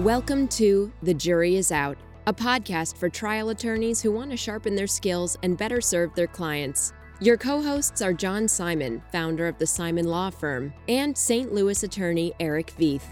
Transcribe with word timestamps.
Welcome 0.00 0.46
to 0.50 0.92
The 1.02 1.12
Jury 1.12 1.56
is 1.56 1.72
Out, 1.72 1.98
a 2.28 2.32
podcast 2.32 2.96
for 2.98 3.08
trial 3.08 3.48
attorneys 3.48 4.00
who 4.00 4.12
want 4.12 4.30
to 4.30 4.36
sharpen 4.36 4.76
their 4.76 4.86
skills 4.86 5.36
and 5.42 5.58
better 5.58 5.80
serve 5.80 6.14
their 6.14 6.28
clients. 6.28 6.92
Your 7.20 7.36
co 7.36 7.60
hosts 7.60 8.00
are 8.00 8.12
John 8.12 8.46
Simon, 8.46 9.02
founder 9.10 9.48
of 9.48 9.58
the 9.58 9.66
Simon 9.66 10.06
Law 10.06 10.30
Firm, 10.30 10.72
and 10.86 11.18
St. 11.18 11.52
Louis 11.52 11.82
attorney 11.82 12.32
Eric 12.38 12.74
Veith. 12.78 13.02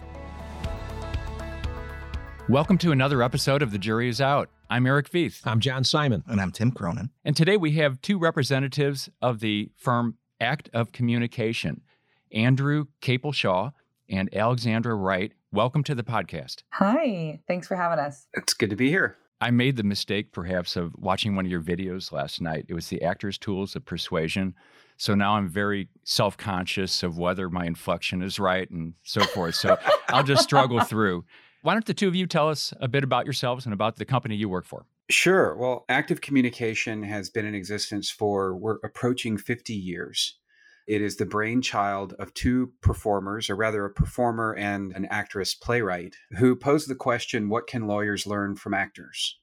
Welcome 2.49 2.79
to 2.79 2.93
another 2.93 3.21
episode 3.21 3.63
of 3.63 3.73
The 3.73 3.79
Jury 3.79 4.09
is 4.09 4.21
Out. 4.21 4.49
I'm 4.71 4.87
Eric 4.87 5.11
Veith. 5.11 5.45
I'm 5.45 5.59
John 5.59 5.83
Simon. 5.83 6.23
And 6.29 6.41
I'm 6.41 6.53
Tim 6.53 6.71
Cronin. 6.71 7.11
And 7.25 7.37
today 7.37 7.57
we 7.57 7.73
have 7.73 8.01
two 8.01 8.17
representatives 8.17 9.11
of 9.21 9.41
the 9.41 9.73
firm 9.77 10.19
Act 10.41 10.71
of 10.73 10.93
Communication 10.93 11.81
Andrew 12.31 12.85
Caple-Shaw 13.03 13.73
and 14.09 14.33
Alexandra 14.33 14.95
Wright. 14.95 15.33
Welcome 15.57 15.85
to 15.85 15.95
the 15.95 16.03
podcast. 16.03 16.65
Hi, 16.73 17.41
thanks 17.49 17.67
for 17.67 17.77
having 17.77 17.99
us. 17.99 18.27
It's 18.35 18.53
good 18.53 18.69
to 18.69 18.77
be 18.77 18.91
here. 18.91 19.17
I 19.41 19.51
made 19.51 19.77
the 19.77 19.85
mistake, 19.85 20.31
perhaps, 20.31 20.77
of 20.77 20.93
watching 20.99 21.35
one 21.35 21.47
of 21.47 21.51
your 21.51 21.63
videos 21.63 22.13
last 22.13 22.43
night. 22.43 22.67
It 22.69 22.75
was 22.75 22.89
the 22.89 23.01
actor's 23.01 23.39
tools 23.39 23.75
of 23.75 23.83
persuasion. 23.87 24.55
So 24.99 25.15
now 25.15 25.37
I'm 25.37 25.49
very 25.49 25.89
self 26.05 26.37
conscious 26.37 27.03
of 27.03 27.17
whether 27.17 27.49
my 27.49 27.65
inflection 27.65 28.21
is 28.21 28.39
right 28.39 28.69
and 28.69 28.93
so 29.03 29.23
forth. 29.23 29.55
So 29.55 29.79
I'll 30.09 30.23
just 30.23 30.43
struggle 30.43 30.81
through. 30.81 31.25
Why 31.63 31.73
don't 31.73 31.87
the 31.87 31.95
two 31.95 32.09
of 32.09 32.15
you 32.15 32.27
tell 32.27 32.51
us 32.51 32.75
a 32.83 32.87
bit 32.87 33.03
about 33.03 33.25
yourselves 33.25 33.65
and 33.65 33.73
about 33.73 33.97
the 33.97 34.05
company 34.05 34.37
you 34.37 34.51
work 34.51 34.67
for? 34.67 34.85
Sure. 35.09 35.57
Well, 35.57 35.87
Act 35.89 36.11
of 36.11 36.21
Communication 36.21 37.03
has 37.05 37.31
been 37.31 37.47
in 37.47 37.55
existence 37.55 38.11
for, 38.11 38.55
we're 38.55 38.77
approaching 38.85 39.39
50 39.39 39.73
years. 39.73 40.37
It 40.87 41.03
is 41.03 41.17
the 41.17 41.27
brainchild 41.27 42.13
of 42.19 42.33
two 42.33 42.73
performers, 42.81 43.51
or 43.51 43.57
rather, 43.57 43.85
a 43.85 43.91
performer 43.91 44.55
and 44.55 44.93
an 44.93 45.07
actress 45.07 45.53
playwright, 45.53 46.15
who 46.39 46.55
posed 46.55 46.89
the 46.89 46.95
question 46.95 47.49
what 47.49 47.67
can 47.67 47.89
lawyers 47.89 48.27
learn 48.27 48.55
from 48.55 48.73
actors? 48.73 49.39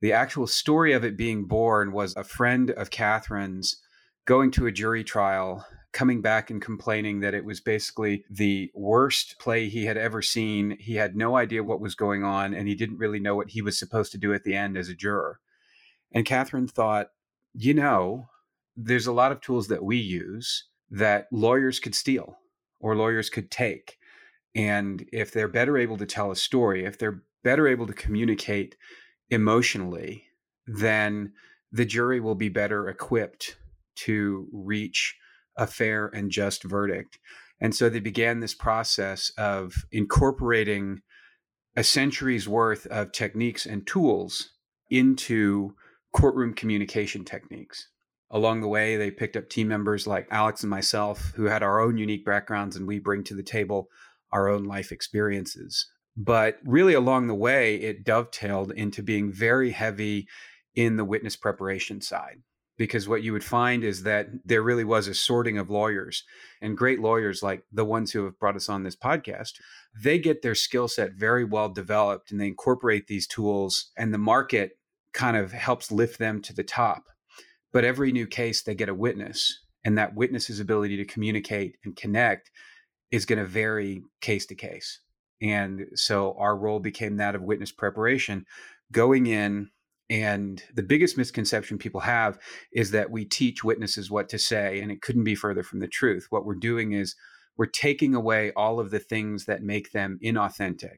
The 0.00 0.12
actual 0.12 0.46
story 0.46 0.92
of 0.92 1.04
it 1.04 1.16
being 1.16 1.46
born 1.46 1.90
was 1.90 2.14
a 2.14 2.22
friend 2.22 2.70
of 2.70 2.90
Katherine's 2.90 3.82
going 4.26 4.52
to 4.52 4.66
a 4.66 4.72
jury 4.72 5.02
trial, 5.02 5.66
coming 5.92 6.20
back 6.20 6.50
and 6.50 6.62
complaining 6.62 7.20
that 7.20 7.34
it 7.34 7.44
was 7.44 7.60
basically 7.60 8.24
the 8.30 8.70
worst 8.74 9.40
play 9.40 9.68
he 9.68 9.86
had 9.86 9.96
ever 9.96 10.22
seen. 10.22 10.76
He 10.78 10.94
had 10.94 11.16
no 11.16 11.36
idea 11.36 11.64
what 11.64 11.80
was 11.80 11.96
going 11.96 12.22
on, 12.22 12.54
and 12.54 12.68
he 12.68 12.76
didn't 12.76 12.98
really 12.98 13.18
know 13.18 13.34
what 13.34 13.50
he 13.50 13.62
was 13.62 13.78
supposed 13.78 14.12
to 14.12 14.18
do 14.18 14.32
at 14.32 14.44
the 14.44 14.54
end 14.54 14.76
as 14.76 14.88
a 14.88 14.94
juror. 14.94 15.40
And 16.12 16.24
Katherine 16.24 16.68
thought, 16.68 17.08
you 17.54 17.74
know, 17.74 18.28
there's 18.76 19.06
a 19.06 19.12
lot 19.12 19.32
of 19.32 19.40
tools 19.40 19.68
that 19.68 19.82
we 19.82 19.96
use 19.96 20.64
that 20.90 21.26
lawyers 21.32 21.80
could 21.80 21.94
steal 21.94 22.38
or 22.80 22.96
lawyers 22.96 23.30
could 23.30 23.50
take. 23.50 23.98
And 24.54 25.06
if 25.12 25.32
they're 25.32 25.48
better 25.48 25.76
able 25.76 25.96
to 25.98 26.06
tell 26.06 26.30
a 26.30 26.36
story, 26.36 26.84
if 26.84 26.98
they're 26.98 27.22
better 27.44 27.68
able 27.68 27.86
to 27.86 27.92
communicate 27.92 28.76
emotionally, 29.30 30.24
then 30.66 31.32
the 31.72 31.84
jury 31.84 32.20
will 32.20 32.34
be 32.34 32.48
better 32.48 32.88
equipped 32.88 33.56
to 33.96 34.48
reach 34.52 35.16
a 35.56 35.66
fair 35.66 36.08
and 36.08 36.30
just 36.30 36.62
verdict. 36.62 37.18
And 37.60 37.74
so 37.74 37.88
they 37.88 38.00
began 38.00 38.40
this 38.40 38.54
process 38.54 39.30
of 39.38 39.84
incorporating 39.90 41.02
a 41.76 41.84
century's 41.84 42.48
worth 42.48 42.86
of 42.86 43.12
techniques 43.12 43.66
and 43.66 43.86
tools 43.86 44.52
into 44.90 45.74
courtroom 46.12 46.54
communication 46.54 47.24
techniques. 47.24 47.88
Along 48.30 48.60
the 48.60 48.68
way, 48.68 48.96
they 48.96 49.10
picked 49.10 49.36
up 49.36 49.48
team 49.48 49.68
members 49.68 50.06
like 50.06 50.26
Alex 50.30 50.62
and 50.62 50.70
myself 50.70 51.32
who 51.36 51.44
had 51.44 51.62
our 51.62 51.80
own 51.80 51.96
unique 51.96 52.24
backgrounds, 52.24 52.76
and 52.76 52.86
we 52.86 52.98
bring 52.98 53.22
to 53.24 53.34
the 53.34 53.42
table 53.42 53.88
our 54.32 54.48
own 54.48 54.64
life 54.64 54.90
experiences. 54.90 55.86
But 56.16 56.58
really, 56.64 56.94
along 56.94 57.28
the 57.28 57.34
way, 57.34 57.76
it 57.76 58.04
dovetailed 58.04 58.72
into 58.72 59.02
being 59.02 59.30
very 59.30 59.70
heavy 59.70 60.26
in 60.74 60.96
the 60.96 61.04
witness 61.04 61.36
preparation 61.36 62.00
side. 62.00 62.42
Because 62.78 63.08
what 63.08 63.22
you 63.22 63.32
would 63.32 63.44
find 63.44 63.84
is 63.84 64.02
that 64.02 64.26
there 64.44 64.60
really 64.60 64.84
was 64.84 65.08
a 65.08 65.14
sorting 65.14 65.56
of 65.56 65.70
lawyers 65.70 66.24
and 66.60 66.76
great 66.76 67.00
lawyers 67.00 67.42
like 67.42 67.64
the 67.72 67.86
ones 67.86 68.12
who 68.12 68.24
have 68.24 68.38
brought 68.38 68.56
us 68.56 68.68
on 68.68 68.82
this 68.82 68.96
podcast. 68.96 69.52
They 69.98 70.18
get 70.18 70.42
their 70.42 70.54
skill 70.54 70.86
set 70.86 71.12
very 71.14 71.44
well 71.44 71.70
developed 71.70 72.30
and 72.30 72.38
they 72.38 72.48
incorporate 72.48 73.06
these 73.06 73.26
tools, 73.26 73.92
and 73.96 74.12
the 74.12 74.18
market 74.18 74.72
kind 75.14 75.36
of 75.36 75.52
helps 75.52 75.90
lift 75.90 76.18
them 76.18 76.42
to 76.42 76.52
the 76.52 76.64
top 76.64 77.04
but 77.76 77.84
every 77.84 78.10
new 78.10 78.26
case, 78.26 78.62
they 78.62 78.74
get 78.74 78.88
a 78.88 78.94
witness, 78.94 79.60
and 79.84 79.98
that 79.98 80.14
witness's 80.14 80.60
ability 80.60 80.96
to 80.96 81.04
communicate 81.04 81.76
and 81.84 81.94
connect 81.94 82.50
is 83.10 83.26
going 83.26 83.38
to 83.38 83.44
vary 83.44 84.00
case 84.22 84.46
to 84.46 84.54
case. 84.54 85.00
And 85.42 85.84
so 85.94 86.34
our 86.38 86.56
role 86.56 86.80
became 86.80 87.18
that 87.18 87.34
of 87.34 87.42
witness 87.42 87.72
preparation, 87.72 88.46
going 88.92 89.26
in. 89.26 89.68
And 90.08 90.62
the 90.72 90.82
biggest 90.82 91.18
misconception 91.18 91.76
people 91.76 92.00
have 92.00 92.38
is 92.72 92.92
that 92.92 93.10
we 93.10 93.26
teach 93.26 93.62
witnesses 93.62 94.10
what 94.10 94.30
to 94.30 94.38
say, 94.38 94.80
and 94.80 94.90
it 94.90 95.02
couldn't 95.02 95.24
be 95.24 95.34
further 95.34 95.62
from 95.62 95.80
the 95.80 95.86
truth. 95.86 96.28
What 96.30 96.46
we're 96.46 96.54
doing 96.54 96.92
is 96.92 97.14
we're 97.58 97.66
taking 97.66 98.14
away 98.14 98.52
all 98.56 98.80
of 98.80 98.90
the 98.90 99.00
things 99.00 99.44
that 99.44 99.62
make 99.62 99.92
them 99.92 100.18
inauthentic 100.24 100.96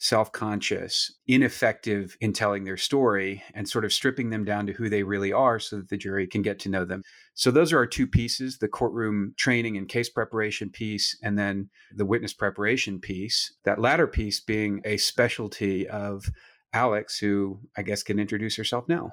self 0.00 0.32
conscious, 0.32 1.12
ineffective 1.26 2.16
in 2.20 2.32
telling 2.32 2.64
their 2.64 2.78
story, 2.78 3.42
and 3.54 3.68
sort 3.68 3.84
of 3.84 3.92
stripping 3.92 4.30
them 4.30 4.44
down 4.44 4.66
to 4.66 4.72
who 4.72 4.88
they 4.88 5.02
really 5.02 5.32
are 5.32 5.60
so 5.60 5.76
that 5.76 5.90
the 5.90 5.96
jury 5.96 6.26
can 6.26 6.42
get 6.42 6.58
to 6.58 6.70
know 6.70 6.84
them. 6.84 7.02
So, 7.34 7.50
those 7.50 7.72
are 7.72 7.78
our 7.78 7.86
two 7.86 8.06
pieces 8.06 8.58
the 8.58 8.68
courtroom 8.68 9.34
training 9.36 9.76
and 9.76 9.88
case 9.88 10.08
preparation 10.08 10.70
piece, 10.70 11.16
and 11.22 11.38
then 11.38 11.68
the 11.94 12.06
witness 12.06 12.32
preparation 12.32 12.98
piece. 12.98 13.54
That 13.64 13.80
latter 13.80 14.06
piece 14.06 14.40
being 14.40 14.80
a 14.84 14.96
specialty 14.96 15.86
of 15.86 16.24
Alex, 16.72 17.18
who 17.18 17.60
I 17.76 17.82
guess 17.82 18.02
can 18.02 18.18
introduce 18.18 18.56
herself 18.56 18.88
now. 18.88 19.12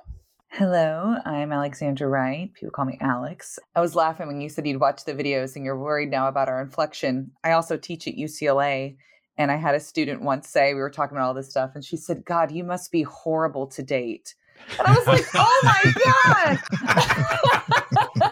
Hello, 0.49 1.17
I'm 1.25 1.51
Alexandra 1.51 2.07
Wright. 2.07 2.51
People 2.53 2.71
call 2.71 2.85
me 2.85 2.97
Alex. 3.01 3.59
I 3.75 3.81
was 3.81 3.95
laughing 3.95 4.27
when 4.27 4.39
you 4.39 4.47
said 4.47 4.65
you'd 4.65 4.79
watch 4.79 5.03
the 5.03 5.13
videos 5.13 5.55
and 5.55 5.65
you're 5.65 5.77
worried 5.77 6.09
now 6.09 6.29
about 6.29 6.47
our 6.47 6.61
inflection. 6.61 7.31
I 7.43 7.51
also 7.51 7.75
teach 7.75 8.07
at 8.07 8.15
UCLA 8.15 8.95
and 9.37 9.51
I 9.51 9.55
had 9.55 9.75
a 9.75 9.79
student 9.79 10.21
once 10.21 10.49
say, 10.49 10.73
we 10.73 10.79
were 10.79 10.89
talking 10.89 11.17
about 11.17 11.27
all 11.27 11.33
this 11.33 11.49
stuff, 11.49 11.71
and 11.75 11.83
she 11.83 11.97
said, 11.97 12.25
God, 12.25 12.51
you 12.51 12.63
must 12.63 12.91
be 12.91 13.03
horrible 13.03 13.67
to 13.67 13.83
date. 13.83 14.35
And 14.79 14.87
I 14.87 14.95
was 14.95 15.07
like, 15.07 15.25
oh 15.35 15.61
my 15.63 15.83
God. 16.05 16.59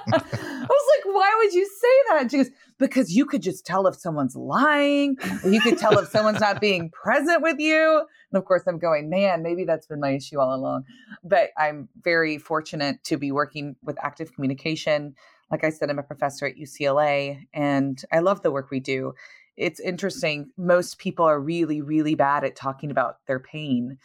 I 0.08 0.68
was 0.68 1.06
like, 1.06 1.16
why 1.16 1.36
would 1.38 1.54
you 1.54 1.66
say 1.66 1.88
that? 2.10 2.22
And 2.22 2.32
she 2.32 2.38
goes, 2.38 2.50
because 2.78 3.16
you 3.16 3.26
could 3.26 3.42
just 3.42 3.66
tell 3.66 3.88
if 3.88 3.96
someone's 3.96 4.36
lying, 4.36 5.18
or 5.44 5.50
you 5.50 5.62
could 5.62 5.78
tell 5.78 5.98
if 6.00 6.10
someone's 6.10 6.40
not 6.40 6.60
being 6.60 6.90
present 6.90 7.42
with 7.42 7.60
you. 7.60 8.00
And 8.32 8.38
of 8.38 8.46
course, 8.46 8.64
I'm 8.68 8.80
going, 8.80 9.10
man, 9.10 9.44
maybe 9.44 9.64
that's 9.64 9.88
been 9.88 10.00
my 10.00 10.12
issue 10.12 10.40
all 10.40 10.54
along. 10.54 10.84
But 11.24 11.52
I'm 11.58 11.88
very 12.02 12.38
fortunate 12.38 13.04
to 13.06 13.18
be 13.18 13.32
working 13.32 13.76
with 13.84 14.04
Act 14.04 14.20
of 14.20 14.34
Communication. 14.34 15.16
Like 15.52 15.64
I 15.64 15.70
said, 15.70 15.90
I'm 15.90 16.00
a 16.00 16.04
professor 16.04 16.48
at 16.48 16.56
UCLA, 16.56 17.46
and 17.54 18.02
I 18.12 18.20
love 18.20 18.42
the 18.42 18.52
work 18.52 18.72
we 18.72 18.80
do 18.80 19.14
it's 19.58 19.80
interesting. 19.80 20.52
Most 20.58 20.98
people 20.98 21.26
are 21.26 21.40
really, 21.40 21.82
really 21.82 22.16
bad 22.16 22.44
at 22.44 22.56
talking 22.56 22.92
about 22.92 23.18
their 23.28 23.40
pain 23.40 23.98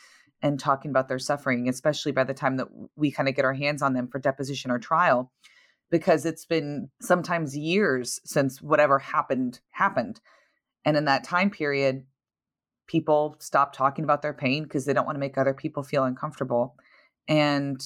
and 0.42 0.58
talking 0.58 0.90
about 0.90 1.08
their 1.08 1.18
suffering, 1.18 1.68
especially 1.68 2.12
by 2.12 2.24
the 2.24 2.34
time 2.34 2.56
that 2.56 2.68
we 2.96 3.10
kind 3.10 3.28
of 3.28 3.34
get 3.34 3.44
our 3.44 3.54
hands 3.54 3.82
on 3.82 3.92
them 3.92 4.08
for 4.08 4.18
deposition 4.18 4.70
or 4.70 4.78
trial, 4.78 5.30
because 5.90 6.24
it's 6.24 6.44
been 6.44 6.88
sometimes 7.00 7.56
years 7.56 8.20
since 8.24 8.62
whatever 8.62 8.98
happened 8.98 9.60
happened. 9.70 10.20
And 10.84 10.96
in 10.96 11.04
that 11.06 11.24
time 11.24 11.50
period, 11.50 12.04
people 12.86 13.36
stop 13.38 13.72
talking 13.72 14.04
about 14.04 14.22
their 14.22 14.32
pain 14.32 14.62
because 14.62 14.84
they 14.84 14.92
don't 14.92 15.06
want 15.06 15.16
to 15.16 15.20
make 15.20 15.36
other 15.36 15.54
people 15.54 15.82
feel 15.82 16.04
uncomfortable. 16.04 16.74
And 17.28 17.80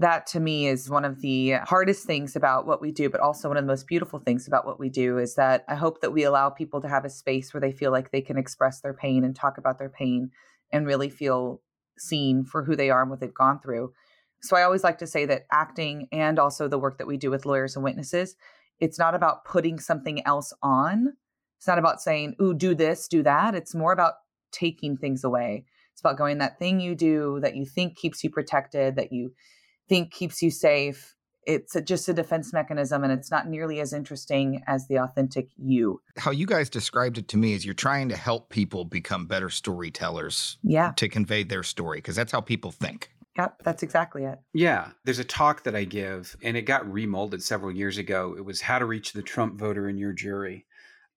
that 0.00 0.26
to 0.28 0.40
me 0.40 0.66
is 0.66 0.88
one 0.88 1.04
of 1.04 1.20
the 1.20 1.52
hardest 1.64 2.06
things 2.06 2.34
about 2.34 2.66
what 2.66 2.80
we 2.80 2.90
do, 2.90 3.10
but 3.10 3.20
also 3.20 3.48
one 3.48 3.58
of 3.58 3.64
the 3.64 3.70
most 3.70 3.86
beautiful 3.86 4.18
things 4.18 4.48
about 4.48 4.64
what 4.64 4.80
we 4.80 4.88
do 4.88 5.18
is 5.18 5.34
that 5.34 5.62
I 5.68 5.74
hope 5.74 6.00
that 6.00 6.12
we 6.12 6.24
allow 6.24 6.48
people 6.48 6.80
to 6.80 6.88
have 6.88 7.04
a 7.04 7.10
space 7.10 7.52
where 7.52 7.60
they 7.60 7.70
feel 7.70 7.90
like 7.90 8.10
they 8.10 8.22
can 8.22 8.38
express 8.38 8.80
their 8.80 8.94
pain 8.94 9.24
and 9.24 9.36
talk 9.36 9.58
about 9.58 9.78
their 9.78 9.90
pain 9.90 10.30
and 10.72 10.86
really 10.86 11.10
feel 11.10 11.60
seen 11.98 12.44
for 12.44 12.64
who 12.64 12.74
they 12.74 12.88
are 12.88 13.02
and 13.02 13.10
what 13.10 13.20
they've 13.20 13.34
gone 13.34 13.60
through. 13.60 13.92
So 14.40 14.56
I 14.56 14.62
always 14.62 14.82
like 14.82 14.96
to 14.98 15.06
say 15.06 15.26
that 15.26 15.44
acting 15.52 16.08
and 16.12 16.38
also 16.38 16.66
the 16.66 16.78
work 16.78 16.96
that 16.96 17.06
we 17.06 17.18
do 17.18 17.30
with 17.30 17.44
lawyers 17.44 17.76
and 17.76 17.84
witnesses, 17.84 18.36
it's 18.78 18.98
not 18.98 19.14
about 19.14 19.44
putting 19.44 19.78
something 19.78 20.26
else 20.26 20.54
on. 20.62 21.12
It's 21.58 21.66
not 21.66 21.78
about 21.78 22.00
saying, 22.00 22.36
ooh, 22.40 22.54
do 22.54 22.74
this, 22.74 23.06
do 23.06 23.22
that. 23.24 23.54
It's 23.54 23.74
more 23.74 23.92
about 23.92 24.14
taking 24.50 24.96
things 24.96 25.24
away. 25.24 25.66
It's 25.92 26.00
about 26.00 26.16
going 26.16 26.38
that 26.38 26.58
thing 26.58 26.80
you 26.80 26.94
do 26.94 27.38
that 27.42 27.54
you 27.54 27.66
think 27.66 27.98
keeps 27.98 28.24
you 28.24 28.30
protected, 28.30 28.96
that 28.96 29.12
you 29.12 29.32
think 29.90 30.10
keeps 30.10 30.40
you 30.40 30.50
safe. 30.50 31.14
It's 31.46 31.74
a, 31.74 31.80
just 31.82 32.08
a 32.08 32.14
defense 32.14 32.52
mechanism 32.52 33.02
and 33.02 33.12
it's 33.12 33.30
not 33.30 33.48
nearly 33.48 33.80
as 33.80 33.92
interesting 33.92 34.62
as 34.66 34.86
the 34.88 34.96
authentic 34.96 35.48
you. 35.56 36.00
How 36.16 36.30
you 36.30 36.46
guys 36.46 36.70
described 36.70 37.18
it 37.18 37.28
to 37.28 37.36
me 37.36 37.54
is 37.54 37.64
you're 37.64 37.74
trying 37.74 38.08
to 38.10 38.16
help 38.16 38.50
people 38.50 38.84
become 38.84 39.26
better 39.26 39.50
storytellers. 39.50 40.58
Yeah. 40.62 40.92
To 40.96 41.08
convey 41.08 41.42
their 41.42 41.62
story, 41.62 41.98
because 41.98 42.16
that's 42.16 42.32
how 42.32 42.40
people 42.40 42.70
think. 42.70 43.10
Yep, 43.38 43.62
that's 43.64 43.82
exactly 43.82 44.24
it. 44.24 44.38
Yeah. 44.52 44.90
There's 45.04 45.18
a 45.18 45.24
talk 45.24 45.62
that 45.64 45.74
I 45.74 45.84
give, 45.84 46.36
and 46.42 46.56
it 46.56 46.62
got 46.62 46.84
remolded 46.84 47.42
several 47.42 47.72
years 47.72 47.96
ago. 47.96 48.34
It 48.36 48.44
was 48.44 48.60
How 48.60 48.78
to 48.78 48.84
Reach 48.84 49.12
the 49.12 49.22
Trump 49.22 49.58
Voter 49.58 49.88
in 49.88 49.96
Your 49.98 50.12
Jury. 50.12 50.66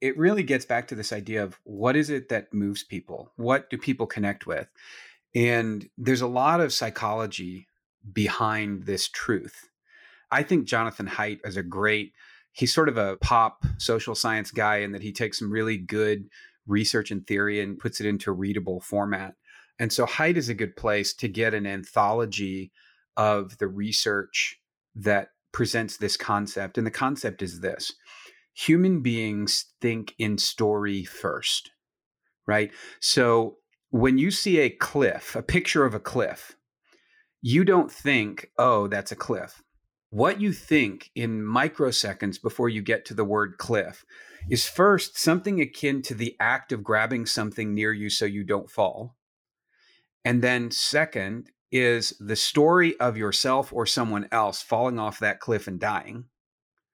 it 0.03 0.17
really 0.17 0.43
gets 0.43 0.65
back 0.65 0.87
to 0.89 0.95
this 0.95 1.13
idea 1.13 1.41
of 1.41 1.57
what 1.63 1.95
is 1.95 2.09
it 2.09 2.27
that 2.27 2.53
moves 2.53 2.83
people? 2.83 3.31
What 3.37 3.69
do 3.69 3.77
people 3.77 4.05
connect 4.05 4.45
with? 4.45 4.67
And 5.33 5.89
there's 5.97 6.21
a 6.21 6.27
lot 6.27 6.59
of 6.59 6.73
psychology 6.73 7.67
behind 8.11 8.83
this 8.83 9.07
truth. 9.09 9.69
I 10.31 10.43
think 10.43 10.65
Jonathan 10.65 11.07
Haidt 11.07 11.39
is 11.45 11.57
a 11.57 11.63
great, 11.63 12.13
he's 12.51 12.73
sort 12.73 12.89
of 12.89 12.97
a 12.97 13.17
pop 13.17 13.63
social 13.77 14.15
science 14.15 14.51
guy 14.51 14.77
in 14.77 14.91
that 14.91 15.01
he 15.01 15.11
takes 15.11 15.39
some 15.39 15.51
really 15.51 15.77
good 15.77 16.25
research 16.65 17.11
and 17.11 17.25
theory 17.25 17.61
and 17.61 17.77
puts 17.77 17.99
it 17.99 18.07
into 18.07 18.31
readable 18.31 18.79
format. 18.81 19.35
And 19.79 19.91
so 19.91 20.05
Haidt 20.05 20.37
is 20.37 20.49
a 20.49 20.53
good 20.53 20.75
place 20.75 21.13
to 21.15 21.27
get 21.27 21.53
an 21.53 21.65
anthology 21.65 22.71
of 23.17 23.57
the 23.57 23.67
research 23.67 24.59
that 24.95 25.29
presents 25.51 25.97
this 25.97 26.17
concept. 26.17 26.77
And 26.77 26.87
the 26.87 26.91
concept 26.91 27.41
is 27.41 27.59
this 27.59 27.93
human 28.53 29.01
beings 29.01 29.65
think 29.81 30.13
in 30.19 30.37
story 30.37 31.03
first, 31.03 31.71
right? 32.45 32.71
So 32.99 33.57
when 33.89 34.17
you 34.17 34.31
see 34.31 34.59
a 34.59 34.69
cliff, 34.69 35.35
a 35.35 35.43
picture 35.43 35.85
of 35.85 35.93
a 35.93 35.99
cliff, 35.99 36.55
you 37.45 37.65
don't 37.65 37.91
think, 37.91 38.49
oh, 38.57 38.87
that's 38.87 39.11
a 39.11 39.17
cliff. 39.17 39.61
What 40.09 40.39
you 40.39 40.53
think 40.53 41.11
in 41.13 41.41
microseconds 41.41 42.41
before 42.41 42.69
you 42.69 42.81
get 42.81 43.03
to 43.05 43.13
the 43.13 43.25
word 43.25 43.57
cliff 43.57 44.05
is 44.49 44.65
first 44.65 45.17
something 45.19 45.59
akin 45.59 46.01
to 46.03 46.15
the 46.15 46.37
act 46.39 46.71
of 46.71 46.85
grabbing 46.85 47.25
something 47.25 47.73
near 47.73 47.91
you 47.91 48.09
so 48.09 48.23
you 48.23 48.45
don't 48.45 48.69
fall. 48.69 49.17
And 50.23 50.41
then, 50.41 50.71
second, 50.71 51.49
is 51.69 52.13
the 52.19 52.37
story 52.37 52.97
of 52.99 53.17
yourself 53.17 53.73
or 53.73 53.85
someone 53.85 54.29
else 54.31 54.61
falling 54.61 54.97
off 54.97 55.19
that 55.19 55.41
cliff 55.41 55.67
and 55.67 55.81
dying. 55.81 56.25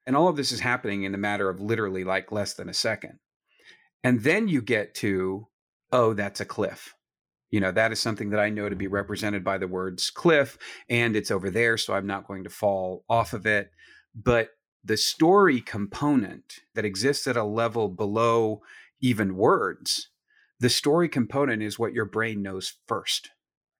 And 0.07 0.15
all 0.15 0.29
of 0.29 0.35
this 0.35 0.51
is 0.51 0.61
happening 0.61 1.03
in 1.03 1.11
the 1.11 1.19
matter 1.19 1.47
of 1.47 1.61
literally 1.61 2.03
like 2.03 2.31
less 2.31 2.55
than 2.55 2.69
a 2.69 2.73
second. 2.73 3.19
And 4.03 4.23
then 4.23 4.47
you 4.47 4.63
get 4.63 4.95
to, 4.95 5.47
oh, 5.91 6.13
that's 6.15 6.39
a 6.39 6.45
cliff. 6.45 6.95
You 7.51 7.59
know, 7.59 7.71
that 7.71 7.91
is 7.91 7.99
something 7.99 8.29
that 8.29 8.39
I 8.39 8.49
know 8.49 8.69
to 8.69 8.75
be 8.75 8.87
represented 8.87 9.43
by 9.43 9.57
the 9.57 9.67
words 9.67 10.09
cliff, 10.11 10.57
and 10.89 11.15
it's 11.15 11.31
over 11.31 11.49
there, 11.49 11.77
so 11.77 11.93
I'm 11.93 12.07
not 12.07 12.27
going 12.27 12.43
to 12.43 12.49
fall 12.49 13.03
off 13.09 13.33
of 13.33 13.45
it. 13.45 13.71
But 14.15 14.49
the 14.83 14.97
story 14.97 15.61
component 15.61 16.61
that 16.75 16.85
exists 16.85 17.27
at 17.27 17.37
a 17.37 17.43
level 17.43 17.89
below 17.89 18.61
even 19.01 19.35
words, 19.35 20.09
the 20.59 20.69
story 20.69 21.09
component 21.09 21.63
is 21.63 21.79
what 21.79 21.93
your 21.93 22.05
brain 22.05 22.41
knows 22.41 22.73
first. 22.87 23.29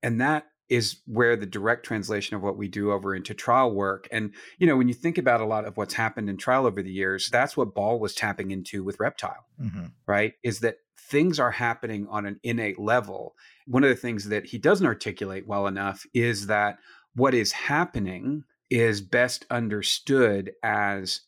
And 0.02 0.20
that 0.22 0.46
is 0.70 0.98
where 1.06 1.36
the 1.36 1.46
direct 1.46 1.86
translation 1.86 2.36
of 2.36 2.44
what 2.44 2.58
we 2.58 2.68
do 2.68 2.92
over 2.92 3.16
into 3.16 3.34
trial 3.34 3.74
work. 3.74 4.08
And, 4.12 4.34
you 4.60 4.68
know, 4.68 4.78
when 4.78 4.88
you 4.88 4.94
think 4.94 5.18
about 5.18 5.42
a 5.42 5.46
lot 5.46 5.66
of 5.66 5.78
what's 5.78 5.96
happened 5.96 6.30
in 6.30 6.38
trial 6.38 6.68
over 6.68 6.84
the 6.84 6.92
years, 6.92 7.28
that's 7.32 7.58
what 7.58 7.74
Ball 7.74 8.00
was 8.00 8.14
tapping 8.14 8.52
into 8.52 8.84
with 8.84 9.00
Reptile, 9.00 9.46
mm-hmm. 9.60 9.88
right? 10.06 10.34
Is 10.44 10.60
that 10.60 10.78
things 11.10 11.40
are 11.40 11.52
happening 11.52 12.08
on 12.10 12.26
an 12.26 12.40
innate 12.44 12.80
level. 12.80 13.34
One 13.70 13.84
of 13.84 13.90
the 13.90 13.96
things 13.96 14.30
that 14.30 14.48
he 14.48 14.58
doesn't 14.58 14.88
articulate 14.88 15.46
well 15.46 15.68
enough 15.68 16.04
is 16.12 16.48
that 16.48 16.80
what 17.14 17.36
is 17.36 17.52
happening 17.52 18.44
is 18.72 19.00
best 19.00 19.46
understood 19.52 20.52
as 20.64 21.22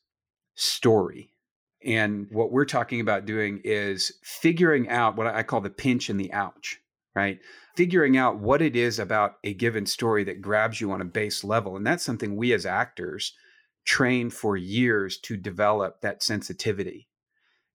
story. 0.55 1.33
And 1.85 2.25
what 2.31 2.51
we're 2.51 2.65
talking 2.65 2.99
about 2.99 3.27
doing 3.27 3.61
is 3.63 4.13
figuring 4.23 4.89
out 4.89 5.15
what 5.15 5.27
I 5.27 5.43
call 5.43 5.61
the 5.61 5.69
pinch 5.69 6.09
and 6.09 6.19
the 6.19 6.33
ouch, 6.33 6.79
right? 7.15 7.39
Figuring 7.75 8.17
out 8.17 8.39
what 8.39 8.63
it 8.63 8.75
is 8.75 8.97
about 8.97 9.35
a 9.43 9.53
given 9.53 9.85
story 9.85 10.23
that 10.23 10.41
grabs 10.41 10.81
you 10.81 10.91
on 10.91 11.01
a 11.01 11.05
base 11.05 11.43
level. 11.43 11.75
And 11.75 11.85
that's 11.85 12.03
something 12.03 12.35
we 12.35 12.53
as 12.53 12.65
actors 12.65 13.33
train 13.85 14.31
for 14.31 14.57
years 14.57 15.19
to 15.19 15.37
develop 15.37 16.01
that 16.01 16.23
sensitivity. 16.23 17.07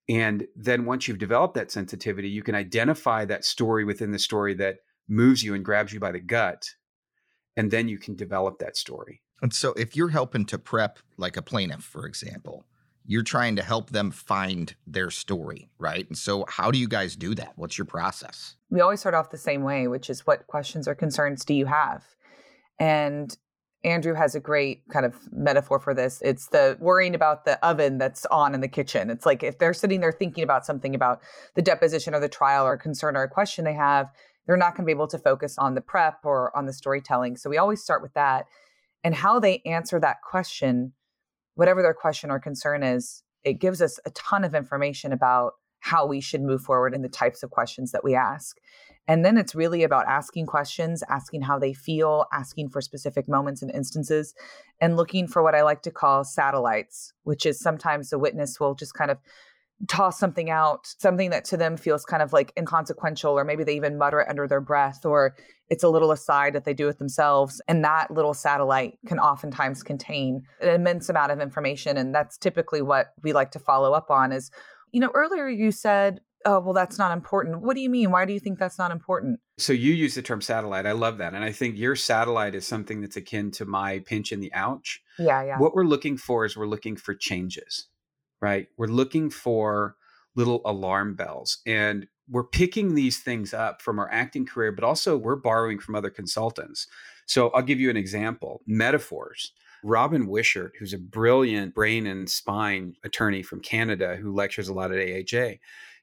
And 0.08 0.46
then 0.54 0.84
once 0.84 1.08
you've 1.08 1.18
developed 1.18 1.54
that 1.54 1.70
sensitivity, 1.70 2.28
you 2.28 2.42
can 2.42 2.54
identify 2.54 3.24
that 3.24 3.44
story 3.44 3.84
within 3.84 4.12
the 4.12 4.18
story 4.18 4.54
that 4.54 4.78
moves 5.08 5.42
you 5.42 5.54
and 5.54 5.64
grabs 5.64 5.92
you 5.92 6.00
by 6.00 6.12
the 6.12 6.20
gut. 6.20 6.70
And 7.56 7.70
then 7.70 7.88
you 7.88 7.98
can 7.98 8.14
develop 8.14 8.58
that 8.58 8.76
story. 8.76 9.22
And 9.42 9.52
so 9.52 9.72
if 9.72 9.96
you're 9.96 10.08
helping 10.08 10.46
to 10.46 10.58
prep 10.58 10.98
like 11.16 11.36
a 11.36 11.42
plaintiff, 11.42 11.82
for 11.82 12.06
example, 12.06 12.64
you're 13.06 13.22
trying 13.22 13.56
to 13.56 13.62
help 13.62 13.90
them 13.90 14.10
find 14.10 14.74
their 14.86 15.10
story, 15.10 15.68
right? 15.78 16.06
And 16.08 16.18
so 16.18 16.44
how 16.48 16.70
do 16.70 16.78
you 16.78 16.88
guys 16.88 17.16
do 17.16 17.34
that? 17.36 17.52
What's 17.56 17.78
your 17.78 17.84
process? 17.84 18.56
We 18.70 18.80
always 18.80 19.00
start 19.00 19.14
off 19.14 19.30
the 19.30 19.38
same 19.38 19.62
way, 19.62 19.86
which 19.86 20.10
is 20.10 20.26
what 20.26 20.46
questions 20.46 20.88
or 20.88 20.94
concerns 20.94 21.44
do 21.44 21.54
you 21.54 21.66
have? 21.66 22.04
And 22.78 23.36
Andrew 23.84 24.14
has 24.14 24.34
a 24.34 24.40
great 24.40 24.82
kind 24.90 25.06
of 25.06 25.16
metaphor 25.32 25.78
for 25.78 25.94
this. 25.94 26.20
It's 26.24 26.48
the 26.48 26.76
worrying 26.80 27.14
about 27.14 27.44
the 27.44 27.64
oven 27.64 27.98
that's 27.98 28.26
on 28.26 28.54
in 28.54 28.60
the 28.60 28.68
kitchen. 28.68 29.10
It's 29.10 29.24
like 29.26 29.42
if 29.42 29.58
they're 29.58 29.74
sitting 29.74 30.00
there 30.00 30.12
thinking 30.12 30.42
about 30.42 30.66
something 30.66 30.94
about 30.94 31.20
the 31.54 31.62
deposition 31.62 32.14
or 32.14 32.20
the 32.20 32.28
trial 32.28 32.66
or 32.66 32.72
a 32.72 32.78
concern 32.78 33.16
or 33.16 33.22
a 33.22 33.28
question 33.28 33.64
they 33.64 33.74
have, 33.74 34.10
they're 34.46 34.56
not 34.56 34.74
going 34.74 34.84
to 34.84 34.86
be 34.86 34.92
able 34.92 35.08
to 35.08 35.18
focus 35.18 35.56
on 35.58 35.74
the 35.74 35.80
prep 35.80 36.20
or 36.24 36.56
on 36.56 36.66
the 36.66 36.72
storytelling. 36.72 37.36
So 37.36 37.50
we 37.50 37.58
always 37.58 37.82
start 37.82 38.02
with 38.02 38.14
that 38.14 38.46
and 39.04 39.14
how 39.14 39.38
they 39.38 39.62
answer 39.64 40.00
that 40.00 40.16
question, 40.28 40.92
whatever 41.54 41.80
their 41.82 41.94
question 41.94 42.30
or 42.30 42.40
concern 42.40 42.82
is, 42.82 43.22
it 43.44 43.60
gives 43.60 43.80
us 43.80 44.00
a 44.04 44.10
ton 44.10 44.42
of 44.42 44.54
information 44.54 45.12
about 45.12 45.52
how 45.78 46.06
we 46.06 46.20
should 46.20 46.42
move 46.42 46.62
forward 46.62 46.92
and 46.92 47.04
the 47.04 47.08
types 47.08 47.44
of 47.44 47.50
questions 47.50 47.92
that 47.92 48.02
we 48.02 48.16
ask. 48.16 48.58
And 49.08 49.24
then 49.24 49.38
it's 49.38 49.54
really 49.54 49.84
about 49.84 50.06
asking 50.06 50.46
questions, 50.46 51.02
asking 51.08 51.42
how 51.42 51.58
they 51.58 51.72
feel, 51.72 52.26
asking 52.32 52.70
for 52.70 52.80
specific 52.80 53.28
moments 53.28 53.62
and 53.62 53.70
instances, 53.70 54.34
and 54.80 54.96
looking 54.96 55.28
for 55.28 55.42
what 55.42 55.54
I 55.54 55.62
like 55.62 55.82
to 55.82 55.90
call 55.90 56.24
satellites, 56.24 57.12
which 57.22 57.46
is 57.46 57.60
sometimes 57.60 58.10
the 58.10 58.18
witness 58.18 58.58
will 58.58 58.74
just 58.74 58.94
kind 58.94 59.10
of 59.10 59.18
toss 59.88 60.18
something 60.18 60.48
out, 60.48 60.86
something 60.98 61.30
that 61.30 61.44
to 61.44 61.56
them 61.56 61.76
feels 61.76 62.04
kind 62.04 62.22
of 62.22 62.32
like 62.32 62.52
inconsequential, 62.56 63.38
or 63.38 63.44
maybe 63.44 63.62
they 63.62 63.76
even 63.76 63.98
mutter 63.98 64.20
it 64.20 64.28
under 64.28 64.48
their 64.48 64.60
breath, 64.60 65.04
or 65.04 65.36
it's 65.68 65.84
a 65.84 65.88
little 65.88 66.12
aside 66.12 66.54
that 66.54 66.64
they 66.64 66.72
do 66.72 66.88
it 66.88 66.98
themselves. 66.98 67.60
And 67.68 67.84
that 67.84 68.10
little 68.10 68.34
satellite 68.34 68.98
can 69.06 69.18
oftentimes 69.18 69.82
contain 69.82 70.44
an 70.60 70.68
immense 70.68 71.08
amount 71.08 71.32
of 71.32 71.40
information. 71.40 71.96
And 71.96 72.14
that's 72.14 72.38
typically 72.38 72.80
what 72.80 73.08
we 73.22 73.32
like 73.32 73.50
to 73.52 73.58
follow 73.58 73.92
up 73.92 74.10
on 74.10 74.32
is, 74.32 74.50
you 74.92 75.00
know, 75.00 75.10
earlier 75.14 75.46
you 75.46 75.70
said, 75.70 76.20
oh, 76.46 76.60
well, 76.60 76.72
that's 76.72 76.98
not 76.98 77.12
important. 77.12 77.60
What 77.60 77.74
do 77.74 77.82
you 77.82 77.90
mean? 77.90 78.10
Why 78.10 78.24
do 78.24 78.32
you 78.32 78.40
think 78.40 78.58
that's 78.58 78.78
not 78.78 78.90
important? 78.90 79.40
So 79.58 79.74
you 79.74 79.92
use 79.92 80.14
the 80.14 80.22
term 80.22 80.40
satellite. 80.40 80.86
I 80.86 80.92
love 80.92 81.18
that. 81.18 81.34
And 81.34 81.44
I 81.44 81.52
think 81.52 81.76
your 81.76 81.96
satellite 81.96 82.54
is 82.54 82.66
something 82.66 83.02
that's 83.02 83.16
akin 83.16 83.50
to 83.52 83.66
my 83.66 83.98
pinch 83.98 84.32
in 84.32 84.40
the 84.40 84.52
ouch. 84.54 85.02
Yeah, 85.18 85.42
yeah. 85.42 85.58
What 85.58 85.74
we're 85.74 85.84
looking 85.84 86.16
for 86.16 86.46
is 86.46 86.56
we're 86.56 86.66
looking 86.66 86.96
for 86.96 87.14
changes 87.14 87.88
right? 88.40 88.68
We're 88.76 88.86
looking 88.86 89.30
for 89.30 89.96
little 90.34 90.60
alarm 90.64 91.14
bells 91.14 91.58
and 91.66 92.06
we're 92.28 92.44
picking 92.44 92.94
these 92.94 93.20
things 93.20 93.54
up 93.54 93.80
from 93.80 93.98
our 93.98 94.10
acting 94.10 94.44
career, 94.46 94.72
but 94.72 94.84
also 94.84 95.16
we're 95.16 95.36
borrowing 95.36 95.78
from 95.78 95.94
other 95.94 96.10
consultants. 96.10 96.86
So 97.26 97.50
I'll 97.50 97.62
give 97.62 97.80
you 97.80 97.90
an 97.90 97.96
example 97.96 98.62
metaphors. 98.66 99.52
Robin 99.84 100.26
Wishart, 100.26 100.72
who's 100.78 100.92
a 100.92 100.98
brilliant 100.98 101.74
brain 101.74 102.06
and 102.06 102.28
spine 102.28 102.94
attorney 103.04 103.42
from 103.42 103.60
Canada 103.60 104.16
who 104.16 104.32
lectures 104.34 104.68
a 104.68 104.74
lot 104.74 104.90
at 104.90 104.98
AHA, 104.98 105.54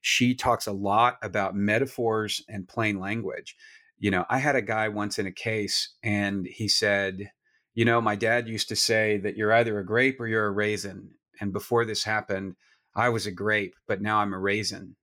she 0.04 0.36
talks 0.36 0.68
a 0.68 0.72
lot 0.74 1.18
about 1.22 1.56
metaphors 1.56 2.44
and 2.50 2.68
plain 2.68 3.00
language. 3.00 3.56
You 3.98 4.12
know, 4.12 4.26
I 4.30 4.38
had 4.38 4.58
a 4.58 4.62
guy 4.62 4.90
once 4.90 5.18
in 5.18 5.28
a 5.28 5.32
case 5.32 5.96
and 6.04 6.46
he 6.46 6.68
said, 6.68 7.32
You 7.74 7.86
know, 7.86 8.02
my 8.02 8.18
dad 8.18 8.50
used 8.50 8.68
to 8.68 8.76
say 8.76 9.18
that 9.20 9.38
you're 9.38 9.54
either 9.54 9.80
a 9.80 9.86
grape 9.86 10.20
or 10.20 10.28
you're 10.28 10.46
a 10.46 10.52
raisin. 10.52 11.12
And 11.40 11.54
before 11.54 11.86
this 11.86 12.04
happened, 12.04 12.56
I 12.94 13.10
was 13.10 13.26
a 13.26 13.32
grape, 13.32 13.76
but 13.88 14.02
now 14.02 14.20
I'm 14.20 14.34
a 14.34 14.40
raisin. 14.40 14.98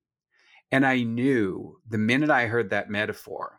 And 0.71 0.85
I 0.85 1.02
knew 1.02 1.78
the 1.88 1.97
minute 1.97 2.30
I 2.30 2.47
heard 2.47 2.69
that 2.69 2.90
metaphor, 2.90 3.59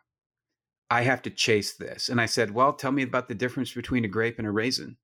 I 0.90 1.02
have 1.02 1.22
to 1.22 1.30
chase 1.30 1.74
this. 1.74 2.08
And 2.08 2.20
I 2.20 2.26
said, 2.26 2.52
Well, 2.52 2.72
tell 2.72 2.92
me 2.92 3.02
about 3.02 3.26
the 3.26 3.34
difference 3.34 3.72
between 3.72 4.04
a 4.04 4.08
grape 4.08 4.38
and 4.38 4.46
a 4.46 4.52
raisin. 4.52 4.96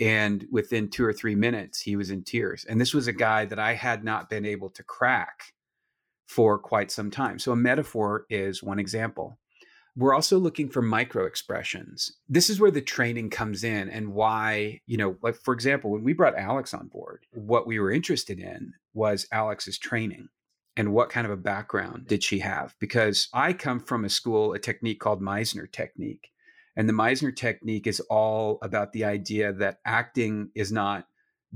And 0.00 0.48
within 0.50 0.90
two 0.90 1.04
or 1.04 1.12
three 1.12 1.36
minutes, 1.36 1.80
he 1.80 1.94
was 1.94 2.10
in 2.10 2.24
tears. 2.24 2.64
And 2.64 2.80
this 2.80 2.92
was 2.92 3.06
a 3.06 3.12
guy 3.12 3.44
that 3.44 3.60
I 3.60 3.74
had 3.74 4.02
not 4.02 4.28
been 4.28 4.44
able 4.44 4.70
to 4.70 4.82
crack 4.82 5.52
for 6.30 6.60
quite 6.60 6.92
some 6.92 7.10
time. 7.10 7.40
So 7.40 7.50
a 7.50 7.56
metaphor 7.56 8.24
is 8.30 8.62
one 8.62 8.78
example. 8.78 9.36
We're 9.96 10.14
also 10.14 10.38
looking 10.38 10.68
for 10.68 10.80
micro 10.80 11.26
expressions. 11.26 12.12
This 12.28 12.48
is 12.48 12.60
where 12.60 12.70
the 12.70 12.80
training 12.80 13.30
comes 13.30 13.64
in 13.64 13.90
and 13.90 14.14
why, 14.14 14.80
you 14.86 14.96
know, 14.96 15.16
like 15.22 15.34
for 15.34 15.52
example, 15.52 15.90
when 15.90 16.04
we 16.04 16.12
brought 16.12 16.38
Alex 16.38 16.72
on 16.72 16.86
board, 16.86 17.26
what 17.32 17.66
we 17.66 17.80
were 17.80 17.90
interested 17.90 18.38
in 18.38 18.74
was 18.94 19.26
Alex's 19.32 19.76
training 19.76 20.28
and 20.76 20.92
what 20.92 21.10
kind 21.10 21.26
of 21.26 21.32
a 21.32 21.36
background 21.36 22.06
did 22.06 22.22
she 22.22 22.38
have? 22.38 22.76
Because 22.78 23.28
I 23.34 23.52
come 23.52 23.80
from 23.80 24.04
a 24.04 24.08
school, 24.08 24.52
a 24.52 24.60
technique 24.60 25.00
called 25.00 25.20
Meisner 25.20 25.70
technique. 25.70 26.30
And 26.76 26.88
the 26.88 26.92
Meisner 26.92 27.34
technique 27.34 27.88
is 27.88 27.98
all 28.08 28.60
about 28.62 28.92
the 28.92 29.04
idea 29.04 29.52
that 29.54 29.80
acting 29.84 30.52
is 30.54 30.70
not 30.70 31.08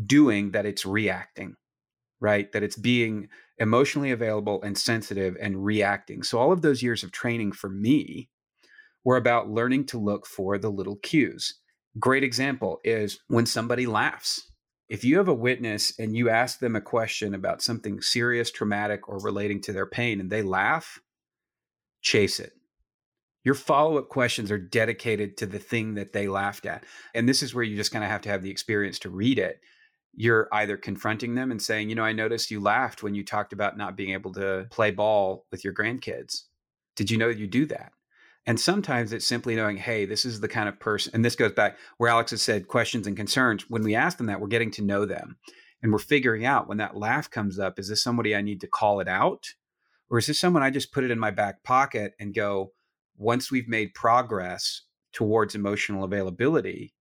doing, 0.05 0.51
that 0.51 0.67
it's 0.67 0.85
reacting, 0.85 1.55
right? 2.25 2.51
That 2.53 2.65
it's 2.65 2.77
being 2.77 3.29
emotionally 3.59 4.11
available 4.11 4.63
and 4.63 4.77
sensitive 4.79 5.37
and 5.41 5.65
reacting. 5.65 6.25
So 6.25 6.39
all 6.39 6.51
of 6.53 6.63
those 6.63 6.83
years 6.83 7.05
of 7.05 7.13
training 7.13 7.53
for 7.53 7.69
me 7.69 8.31
were 9.05 9.19
about 9.19 9.51
learning 9.51 9.85
to 9.89 9.99
look 9.99 10.27
for 10.27 10.59
the 10.59 10.71
little 10.71 10.97
cues. 10.97 11.61
Great 12.01 12.25
example 12.25 12.81
is 12.83 13.21
when 13.29 13.47
somebody 13.47 13.87
laughs. 13.87 14.51
if 14.89 15.05
you 15.05 15.17
have 15.17 15.29
a 15.29 15.35
witness 15.35 15.99
and 15.99 16.17
you 16.17 16.29
ask 16.29 16.59
them 16.59 16.77
a 16.77 16.81
question 16.81 17.35
about 17.35 17.63
something 17.63 18.01
serious, 18.01 18.51
traumatic, 18.51 19.09
or 19.09 19.19
relating 19.19 19.61
to 19.63 19.73
their 19.73 19.87
pain 19.87 20.21
and 20.21 20.31
they 20.31 20.43
laugh, 20.43 21.01
chase 22.03 22.39
it. 22.39 22.53
Your 23.45 23.55
follow 23.55 23.99
up 23.99 24.09
questions 24.09 24.51
are 24.51 24.59
dedicated 24.59 25.37
to 25.39 25.47
the 25.47 25.59
thing 25.59 25.95
that 25.95 26.13
they 26.13 26.29
laughed 26.29 26.67
at. 26.67 26.85
And 27.15 27.29
this 27.29 27.43
is 27.43 27.55
where 27.55 27.65
you 27.65 27.77
just 27.77 27.93
kind 27.93 28.05
of 28.05 28.11
have 28.11 28.23
to 28.23 28.29
have 28.31 28.43
the 28.43 28.51
experience 28.51 28.99
to 29.01 29.11
read 29.11 29.39
it. 29.39 29.61
You're 30.17 30.49
either 30.53 30.77
confronting 30.77 31.35
them 31.35 31.51
and 31.51 31.61
saying, 31.61 31.89
you 31.89 31.95
know, 31.95 32.05
I 32.05 32.13
noticed 32.13 32.51
you 32.51 32.61
laughed 32.61 33.03
when 33.03 33.15
you 33.15 33.25
talked 33.25 33.53
about 33.53 33.77
not 33.77 33.97
being 33.97 34.13
able 34.13 34.33
to 34.35 34.67
play 34.71 34.91
ball 34.91 35.47
with 35.51 35.65
your 35.65 35.75
grandkids. 35.75 36.43
Did 36.97 37.11
you 37.11 37.19
know 37.19 37.29
you 37.29 37.47
do 37.47 37.67
that? 37.67 37.93
And 38.47 38.61
sometimes 38.61 39.13
it's 39.13 39.27
simply 39.27 39.57
knowing, 39.57 39.79
hey, 39.79 40.05
this 40.05 40.25
is 40.25 40.41
the 40.41 40.49
kind 40.49 40.69
of 40.69 40.79
person, 40.79 41.13
and 41.15 41.25
this 41.25 41.35
goes 41.35 41.53
back 41.53 41.79
where 41.97 42.11
Alex 42.11 42.31
has 42.31 42.43
said 42.43 42.69
questions 42.69 43.07
and 43.07 43.17
concerns. 43.17 43.69
When 43.71 43.83
we 43.83 43.95
ask 43.95 44.19
them 44.19 44.27
that, 44.27 44.41
we're 44.41 44.49
getting 44.49 44.71
to 44.73 44.83
know 44.83 45.07
them 45.07 45.39
and 45.83 45.93
we're 45.93 45.99
figuring 45.99 46.45
out 46.45 46.69
when 46.69 46.79
that 46.79 46.97
laugh 46.97 47.31
comes 47.31 47.59
up, 47.59 47.79
is 47.79 47.89
this 47.89 48.03
somebody 48.03 48.37
I 48.37 48.43
need 48.43 48.61
to 48.61 48.67
call 48.67 49.01
it 49.01 49.09
out? 49.09 49.47
Or 50.11 50.19
is 50.19 50.27
this 50.27 50.39
someone 50.39 50.63
I 50.63 50.71
just 50.71 50.93
put 50.93 51.05
it 51.05 51.11
in 51.11 51.19
my 51.19 51.31
back 51.31 51.63
pocket 51.65 52.13
and 52.21 52.35
go, 52.35 52.73
once 53.17 53.51
we've 53.51 53.69
made 53.69 53.95
progress 53.95 54.83
towards 55.13 55.55
emotional 55.55 56.05
availability, 56.05 56.95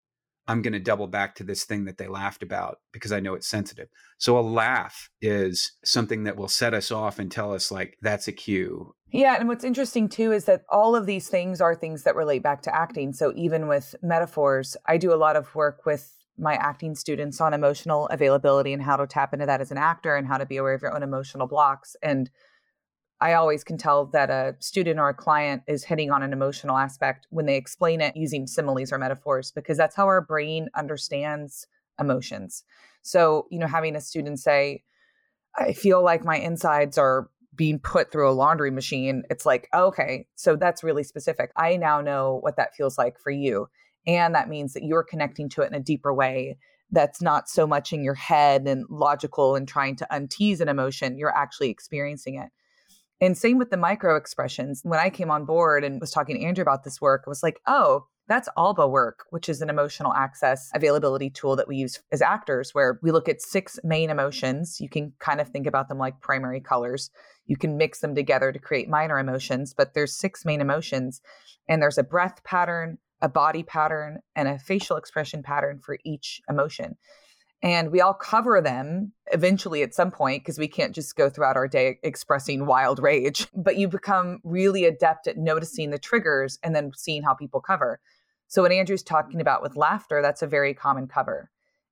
I'm 0.47 0.61
going 0.61 0.73
to 0.73 0.79
double 0.79 1.07
back 1.07 1.35
to 1.35 1.43
this 1.43 1.63
thing 1.63 1.85
that 1.85 1.97
they 1.97 2.07
laughed 2.07 2.43
about 2.43 2.79
because 2.91 3.11
I 3.11 3.19
know 3.19 3.33
it's 3.33 3.47
sensitive. 3.47 3.87
So 4.17 4.37
a 4.37 4.41
laugh 4.41 5.09
is 5.21 5.71
something 5.85 6.25
that 6.25 6.35
will 6.35 6.49
set 6.49 6.73
us 6.73 6.91
off 6.91 7.17
and 7.19 7.31
tell 7.31 7.53
us, 7.53 7.71
like, 7.71 7.97
that's 8.01 8.27
a 8.27 8.33
cue. 8.33 8.93
Yeah. 9.11 9.37
And 9.39 9.47
what's 9.47 9.63
interesting 9.63 10.09
too 10.09 10.31
is 10.31 10.45
that 10.45 10.63
all 10.69 10.95
of 10.95 11.05
these 11.05 11.29
things 11.29 11.61
are 11.61 11.75
things 11.75 12.03
that 12.03 12.15
relate 12.15 12.43
back 12.43 12.61
to 12.63 12.75
acting. 12.75 13.13
So 13.13 13.31
even 13.35 13.67
with 13.67 13.95
metaphors, 14.01 14.75
I 14.87 14.97
do 14.97 15.13
a 15.13 15.15
lot 15.15 15.35
of 15.35 15.53
work 15.55 15.85
with 15.85 16.11
my 16.37 16.55
acting 16.55 16.95
students 16.95 17.39
on 17.39 17.53
emotional 17.53 18.07
availability 18.07 18.73
and 18.73 18.81
how 18.81 18.97
to 18.97 19.05
tap 19.05 19.33
into 19.33 19.45
that 19.45 19.61
as 19.61 19.69
an 19.69 19.77
actor 19.77 20.15
and 20.15 20.27
how 20.27 20.39
to 20.39 20.47
be 20.47 20.57
aware 20.57 20.73
of 20.73 20.81
your 20.81 20.95
own 20.95 21.03
emotional 21.03 21.47
blocks. 21.47 21.95
And 22.01 22.29
I 23.23 23.35
always 23.35 23.63
can 23.63 23.77
tell 23.77 24.07
that 24.07 24.29
a 24.29 24.57
student 24.59 24.99
or 24.99 25.07
a 25.07 25.13
client 25.13 25.63
is 25.65 25.85
hitting 25.85 26.11
on 26.11 26.23
an 26.23 26.33
emotional 26.33 26.77
aspect 26.77 27.25
when 27.29 27.45
they 27.45 27.55
explain 27.55 28.01
it 28.01 28.17
using 28.17 28.47
similes 28.47 28.91
or 28.91 28.97
metaphors, 28.97 29.49
because 29.49 29.77
that's 29.77 29.95
how 29.95 30.07
our 30.07 30.19
brain 30.19 30.67
understands 30.75 31.65
emotions. 31.97 32.65
So, 33.01 33.47
you 33.49 33.59
know, 33.59 33.67
having 33.67 33.95
a 33.95 34.01
student 34.01 34.41
say, 34.41 34.83
I 35.57 35.71
feel 35.71 36.03
like 36.03 36.25
my 36.25 36.35
insides 36.35 36.97
are 36.97 37.29
being 37.55 37.79
put 37.79 38.11
through 38.11 38.29
a 38.29 38.33
laundry 38.33 38.71
machine, 38.71 39.23
it's 39.29 39.45
like, 39.45 39.69
okay, 39.73 40.27
so 40.35 40.57
that's 40.57 40.83
really 40.83 41.03
specific. 41.03 41.53
I 41.55 41.77
now 41.77 42.01
know 42.01 42.39
what 42.41 42.57
that 42.57 42.75
feels 42.75 42.97
like 42.97 43.17
for 43.17 43.31
you. 43.31 43.69
And 44.05 44.35
that 44.35 44.49
means 44.49 44.73
that 44.73 44.83
you're 44.83 45.01
connecting 45.01 45.47
to 45.49 45.61
it 45.61 45.67
in 45.67 45.75
a 45.75 45.79
deeper 45.79 46.13
way 46.13 46.57
that's 46.91 47.21
not 47.21 47.47
so 47.47 47.65
much 47.65 47.93
in 47.93 48.03
your 48.03 48.15
head 48.15 48.67
and 48.67 48.85
logical 48.89 49.55
and 49.55 49.65
trying 49.65 49.95
to 49.95 50.07
untease 50.11 50.59
an 50.59 50.67
emotion. 50.67 51.17
You're 51.17 51.35
actually 51.35 51.69
experiencing 51.69 52.35
it. 52.35 52.49
And 53.23 53.37
same 53.37 53.57
with 53.57 53.69
the 53.69 53.77
micro 53.77 54.17
expressions. 54.17 54.81
When 54.83 54.99
I 54.99 55.09
came 55.09 55.31
on 55.31 55.45
board 55.45 55.85
and 55.85 56.01
was 56.01 56.11
talking 56.11 56.35
to 56.35 56.43
Andrew 56.43 56.61
about 56.61 56.83
this 56.83 56.99
work, 56.99 57.23
I 57.25 57.29
was 57.29 57.41
like, 57.41 57.61
oh, 57.65 58.07
that's 58.27 58.49
ALBA 58.57 58.85
work, 58.89 59.23
which 59.29 59.47
is 59.47 59.61
an 59.61 59.69
emotional 59.69 60.13
access 60.13 60.69
availability 60.75 61.29
tool 61.29 61.55
that 61.55 61.69
we 61.69 61.77
use 61.77 62.01
as 62.11 62.21
actors, 62.21 62.71
where 62.73 62.99
we 63.01 63.11
look 63.11 63.29
at 63.29 63.41
six 63.41 63.79
main 63.81 64.09
emotions. 64.09 64.81
You 64.81 64.89
can 64.89 65.13
kind 65.19 65.39
of 65.39 65.47
think 65.47 65.67
about 65.67 65.87
them 65.87 65.97
like 65.97 66.19
primary 66.19 66.59
colors. 66.59 67.11
You 67.45 67.55
can 67.55 67.77
mix 67.77 68.01
them 68.01 68.13
together 68.13 68.51
to 68.51 68.59
create 68.59 68.89
minor 68.89 69.17
emotions, 69.17 69.73
but 69.73 69.93
there's 69.93 70.17
six 70.17 70.43
main 70.43 70.59
emotions, 70.59 71.21
and 71.69 71.81
there's 71.81 71.97
a 71.97 72.03
breath 72.03 72.43
pattern, 72.43 72.97
a 73.21 73.29
body 73.29 73.63
pattern, 73.63 74.19
and 74.35 74.49
a 74.49 74.59
facial 74.59 74.97
expression 74.97 75.43
pattern 75.43 75.79
for 75.79 75.97
each 76.03 76.41
emotion 76.49 76.97
and 77.63 77.91
we 77.91 78.01
all 78.01 78.13
cover 78.13 78.59
them 78.61 79.13
eventually 79.31 79.81
at 79.81 79.95
some 79.95 80.11
point 80.11 80.43
because 80.43 80.59
we 80.59 80.67
can't 80.67 80.93
just 80.93 81.15
go 81.15 81.29
throughout 81.29 81.55
our 81.55 81.67
day 81.67 81.97
expressing 82.03 82.65
wild 82.65 82.99
rage 82.99 83.47
but 83.55 83.77
you 83.77 83.87
become 83.87 84.39
really 84.43 84.83
adept 84.83 85.25
at 85.25 85.37
noticing 85.37 85.89
the 85.89 85.97
triggers 85.97 86.59
and 86.61 86.75
then 86.75 86.91
seeing 86.95 87.23
how 87.23 87.33
people 87.33 87.61
cover. 87.61 87.99
So 88.47 88.61
what 88.61 88.71
andrew's 88.71 89.01
talking 89.01 89.41
about 89.41 89.63
with 89.63 89.77
laughter 89.77 90.21
that's 90.21 90.43
a 90.43 90.47
very 90.47 90.75
common 90.75 91.07
cover. 91.07 91.49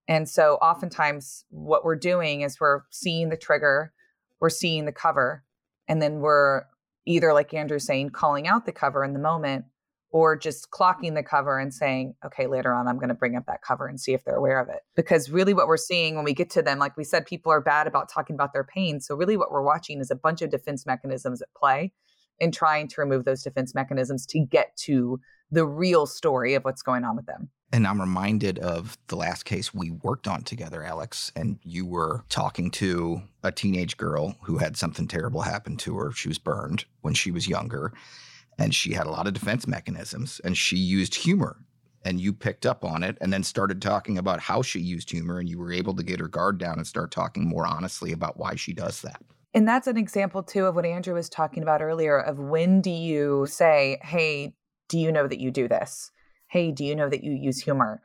And 0.08 0.28
so 0.28 0.56
oftentimes 0.56 1.46
what 1.50 1.86
we're 1.86 1.96
doing 1.96 2.42
is 2.42 2.60
we're 2.60 2.82
seeing 2.92 3.30
the 3.30 3.38
trigger 3.38 3.94
we're 4.40 4.50
seeing 4.50 4.86
the 4.86 4.92
cover 4.92 5.44
and 5.88 6.02
then 6.02 6.20
we're 6.20 6.64
either 7.06 7.34
like 7.34 7.54
andrew's 7.54 7.86
saying 7.86 8.10
calling 8.10 8.48
out 8.48 8.66
the 8.66 8.72
cover 8.72 9.04
in 9.04 9.14
the 9.14 9.20
moment 9.20 9.66
or 10.12 10.36
just 10.36 10.72
clocking 10.72 11.16
the 11.16 11.24
cover 11.24 11.58
and 11.58 11.74
saying, 11.74 12.16
okay, 12.26 12.46
later 12.46 12.74
on, 12.74 12.88
I'm 12.88 12.98
going 12.98 13.10
to 13.10 13.16
bring 13.16 13.36
up 13.36 13.46
that 13.48 13.62
cover 13.62 13.88
and 13.88 14.00
see 14.00 14.14
if 14.14 14.24
they're 14.26 14.36
aware 14.36 14.60
of 14.60 14.68
it. 14.68 14.82
Because 14.96 15.30
really, 15.30 15.54
what 15.54 15.68
we're 15.68 15.78
seeing 15.78 16.16
when 16.16 16.26
we 16.26 16.34
get 16.34 16.50
to 16.52 16.62
them, 16.62 16.80
like 16.80 16.98
we 16.98 17.04
said, 17.04 17.26
people 17.26 17.52
are 17.52 17.62
bad 17.62 17.88
about 17.88 18.10
talking 18.10 18.34
about 18.34 18.54
their 18.54 18.64
pain. 18.64 19.00
So, 19.00 19.16
really, 19.16 19.38
what 19.38 19.52
we're 19.52 19.62
watching 19.62 20.00
is 20.00 20.12
a 20.12 20.16
bunch 20.16 20.42
of 20.42 20.50
defense 20.50 20.86
mechanisms 20.86 21.42
at 21.42 21.48
play 21.56 21.94
and 22.42 22.54
trying 22.54 22.88
to 22.90 23.02
remove 23.02 23.24
those 23.24 23.44
defense 23.44 23.74
mechanisms 23.74 24.26
to 24.26 24.40
get 24.40 24.76
to 24.76 25.20
the 25.50 25.66
real 25.66 26.06
story 26.06 26.56
of 26.56 26.64
what's 26.64 26.82
going 26.82 27.04
on 27.04 27.16
with 27.16 27.26
them. 27.26 27.50
And 27.74 27.88
I'm 27.88 28.02
reminded 28.02 28.60
of 28.60 28.98
the 29.08 29.16
last 29.16 29.44
case 29.44 29.74
we 29.74 29.92
worked 29.92 30.28
on 30.28 30.44
together, 30.44 30.84
Alex, 30.84 31.32
and 31.38 31.58
you 31.64 31.86
were 31.86 32.24
talking 32.28 32.70
to 32.72 33.22
a 33.44 33.52
teenage 33.52 33.96
girl 33.96 34.36
who 34.44 34.58
had 34.58 34.76
something 34.76 35.08
terrible 35.08 35.42
happen 35.42 35.78
to 35.78 35.96
her. 35.98 36.12
She 36.12 36.28
was 36.28 36.38
burned 36.38 36.84
when 37.00 37.14
she 37.14 37.32
was 37.32 37.48
younger 37.48 37.94
and 38.62 38.76
she 38.76 38.94
had 38.94 39.08
a 39.08 39.12
lot 39.12 39.26
of 39.26 39.34
defense 39.34 39.66
mechanisms 39.66 40.40
and 40.44 40.56
she 40.56 40.78
used 40.78 41.16
humor 41.16 41.58
and 42.06 42.22
you 42.22 42.32
picked 42.32 42.66
up 42.66 42.86
on 42.86 43.02
it 43.02 43.18
and 43.20 43.34
then 43.34 43.44
started 43.44 43.82
talking 43.82 44.20
about 44.20 44.40
how 44.40 44.62
she 44.62 44.80
used 44.80 45.10
humor 45.10 45.40
and 45.40 45.50
you 45.50 45.58
were 45.58 45.72
able 45.72 45.96
to 45.96 46.04
get 46.04 46.20
her 46.20 46.28
guard 46.28 46.60
down 46.60 46.78
and 46.78 46.86
start 46.86 47.12
talking 47.12 47.48
more 47.48 47.66
honestly 47.66 48.12
about 48.12 48.38
why 48.38 48.56
she 48.56 48.72
does 48.72 49.02
that. 49.02 49.22
And 49.54 49.68
that's 49.68 49.88
an 49.88 49.98
example 49.98 50.44
too 50.44 50.66
of 50.66 50.76
what 50.76 50.86
andrew 50.86 51.16
was 51.16 51.28
talking 51.28 51.64
about 51.64 51.82
earlier 51.82 52.20
of 52.20 52.38
when 52.38 52.82
do 52.82 52.92
you 52.92 53.48
say 53.50 54.00
hey 54.04 54.54
do 54.88 55.00
you 55.00 55.12
know 55.12 55.28
that 55.28 55.40
you 55.40 55.50
do 55.50 55.68
this? 55.68 56.12
Hey 56.48 56.72
do 56.72 56.86
you 56.86 56.96
know 56.96 57.10
that 57.10 57.24
you 57.24 57.32
use 57.34 57.60
humor? 57.60 58.02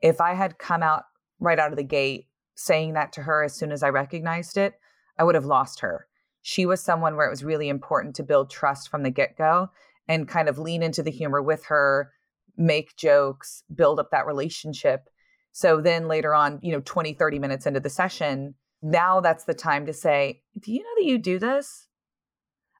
If 0.00 0.20
i 0.20 0.34
had 0.34 0.58
come 0.58 0.82
out 0.82 1.04
right 1.40 1.58
out 1.58 1.72
of 1.72 1.76
the 1.76 1.82
gate 1.82 2.28
saying 2.54 2.92
that 2.92 3.12
to 3.14 3.22
her 3.22 3.42
as 3.42 3.54
soon 3.54 3.72
as 3.72 3.82
i 3.82 3.88
recognized 3.88 4.56
it 4.56 4.74
i 5.18 5.24
would 5.24 5.34
have 5.34 5.46
lost 5.46 5.80
her 5.80 6.06
she 6.42 6.66
was 6.66 6.80
someone 6.82 7.16
where 7.16 7.26
it 7.26 7.30
was 7.30 7.44
really 7.44 7.68
important 7.68 8.14
to 8.16 8.22
build 8.22 8.50
trust 8.50 8.90
from 8.90 9.02
the 9.02 9.10
get 9.10 9.36
go 9.36 9.70
and 10.08 10.28
kind 10.28 10.48
of 10.48 10.58
lean 10.58 10.82
into 10.82 11.02
the 11.02 11.10
humor 11.10 11.42
with 11.42 11.64
her, 11.66 12.10
make 12.56 12.96
jokes, 12.96 13.62
build 13.74 14.00
up 14.00 14.10
that 14.10 14.26
relationship. 14.26 15.08
So 15.52 15.80
then 15.80 16.08
later 16.08 16.34
on, 16.34 16.58
you 16.62 16.72
know, 16.72 16.82
20, 16.84 17.14
30 17.14 17.38
minutes 17.38 17.66
into 17.66 17.80
the 17.80 17.90
session, 17.90 18.54
now 18.82 19.20
that's 19.20 19.44
the 19.44 19.54
time 19.54 19.86
to 19.86 19.92
say, 19.92 20.42
Do 20.58 20.72
you 20.72 20.82
know 20.82 20.90
that 20.96 21.04
you 21.04 21.18
do 21.18 21.38
this? 21.38 21.88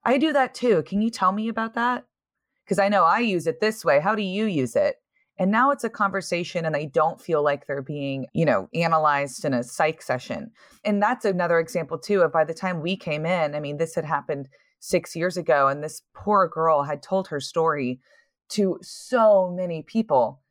I 0.05 0.17
do 0.17 0.33
that 0.33 0.55
too. 0.55 0.83
Can 0.85 1.03
you 1.03 1.11
tell 1.11 1.33
me 1.33 1.49
about 1.49 1.75
that? 1.75 2.07
Because 2.65 2.79
I 2.79 2.89
know 2.89 3.05
I 3.05 3.19
use 3.21 3.47
it 3.47 3.61
this 3.61 3.85
way. 3.85 4.01
How 4.01 4.15
do 4.15 4.23
you 4.23 4.47
use 4.47 4.77
it? 4.77 4.97
And 5.41 5.51
now 5.51 5.71
it's 5.71 5.85
a 5.85 5.91
conversation 5.91 6.67
and 6.67 6.75
they 6.75 6.85
don't 6.85 7.19
feel 7.19 7.43
like 7.43 7.67
they're 7.67 7.81
being, 7.81 8.27
you 8.35 8.45
know, 8.45 8.69
analyzed 8.75 9.47
in 9.47 9.55
a 9.55 9.65
psych 9.65 10.03
session. 10.03 10.51
And 10.85 11.03
that's 11.03 11.25
another 11.25 11.59
example 11.59 11.99
too 11.99 12.21
of 12.21 12.31
by 12.31 12.45
the 12.45 12.53
time 12.53 12.83
we 12.83 12.95
came 12.95 13.25
in, 13.25 13.55
I 13.55 13.61
mean, 13.61 13.79
this 13.79 13.95
had 13.95 14.05
happened 14.05 14.51
six 14.81 15.17
years 15.17 15.39
ago, 15.39 15.67
and 15.67 15.83
this 15.83 16.03
poor 16.15 16.47
girl 16.47 16.83
had 16.83 17.03
told 17.03 17.29
her 17.29 17.41
story 17.41 18.01
to 18.51 18.79
so 18.83 19.51
many 19.51 19.83
people 19.83 20.43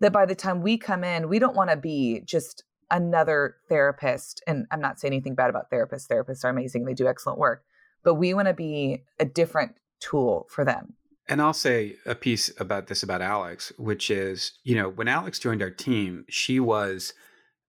that 0.00 0.12
by 0.12 0.26
the 0.26 0.34
time 0.34 0.60
we 0.60 0.76
come 0.76 1.04
in, 1.04 1.30
we 1.30 1.38
don't 1.38 1.56
want 1.56 1.70
to 1.70 1.76
be 1.76 2.20
just 2.26 2.64
another 2.90 3.56
therapist. 3.70 4.42
And 4.46 4.66
I'm 4.70 4.80
not 4.80 5.00
saying 5.00 5.14
anything 5.14 5.36
bad 5.36 5.48
about 5.48 5.70
therapists. 5.70 6.06
Therapists 6.06 6.44
are 6.44 6.50
amazing, 6.50 6.84
they 6.84 6.92
do 6.92 7.08
excellent 7.08 7.38
work, 7.38 7.64
but 8.04 8.16
we 8.16 8.34
want 8.34 8.48
to 8.48 8.54
be 8.54 9.04
a 9.18 9.24
different 9.24 9.72
tool 10.00 10.46
for 10.50 10.66
them. 10.66 10.94
And 11.28 11.42
I'll 11.42 11.52
say 11.52 11.96
a 12.06 12.14
piece 12.14 12.50
about 12.58 12.86
this 12.86 13.02
about 13.02 13.20
Alex, 13.20 13.70
which 13.76 14.10
is, 14.10 14.52
you 14.64 14.74
know, 14.74 14.88
when 14.88 15.08
Alex 15.08 15.38
joined 15.38 15.62
our 15.62 15.70
team, 15.70 16.24
she 16.28 16.58
was 16.58 17.12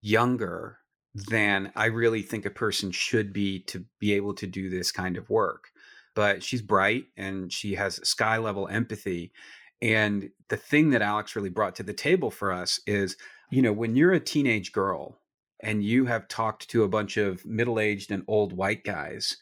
younger 0.02 0.78
than 1.14 1.72
I 1.76 1.86
really 1.86 2.22
think 2.22 2.46
a 2.46 2.52
person 2.52 2.92
should 2.92 3.34
be 3.34 3.60
to 3.64 3.84
be 4.00 4.14
able 4.14 4.34
to 4.36 4.48
do 4.48 4.70
this 4.70 4.92
kind 4.92 5.18
of 5.18 5.30
work. 5.30 5.72
But 6.16 6.42
she's 6.42 6.62
bright 6.62 7.06
and 7.18 7.52
she 7.52 7.76
has 7.76 8.08
sky 8.08 8.38
level 8.38 8.68
empathy. 8.70 9.34
And 9.82 10.30
the 10.50 10.58
thing 10.58 10.92
that 10.92 11.02
Alex 11.02 11.36
really 11.36 11.50
brought 11.50 11.76
to 11.76 11.84
the 11.84 11.94
table 11.94 12.32
for 12.32 12.52
us 12.52 12.80
is, 12.88 13.18
you 13.52 13.62
know, 13.62 13.74
when 13.74 13.96
you're 13.96 14.14
a 14.14 14.20
teenage 14.20 14.72
girl 14.72 15.20
and 15.62 15.84
you 15.84 16.06
have 16.06 16.28
talked 16.28 16.70
to 16.70 16.84
a 16.84 16.90
bunch 16.90 17.18
of 17.18 17.46
middle 17.46 17.80
aged 17.80 18.12
and 18.12 18.24
old 18.28 18.54
white 18.54 18.84
guys 18.84 19.38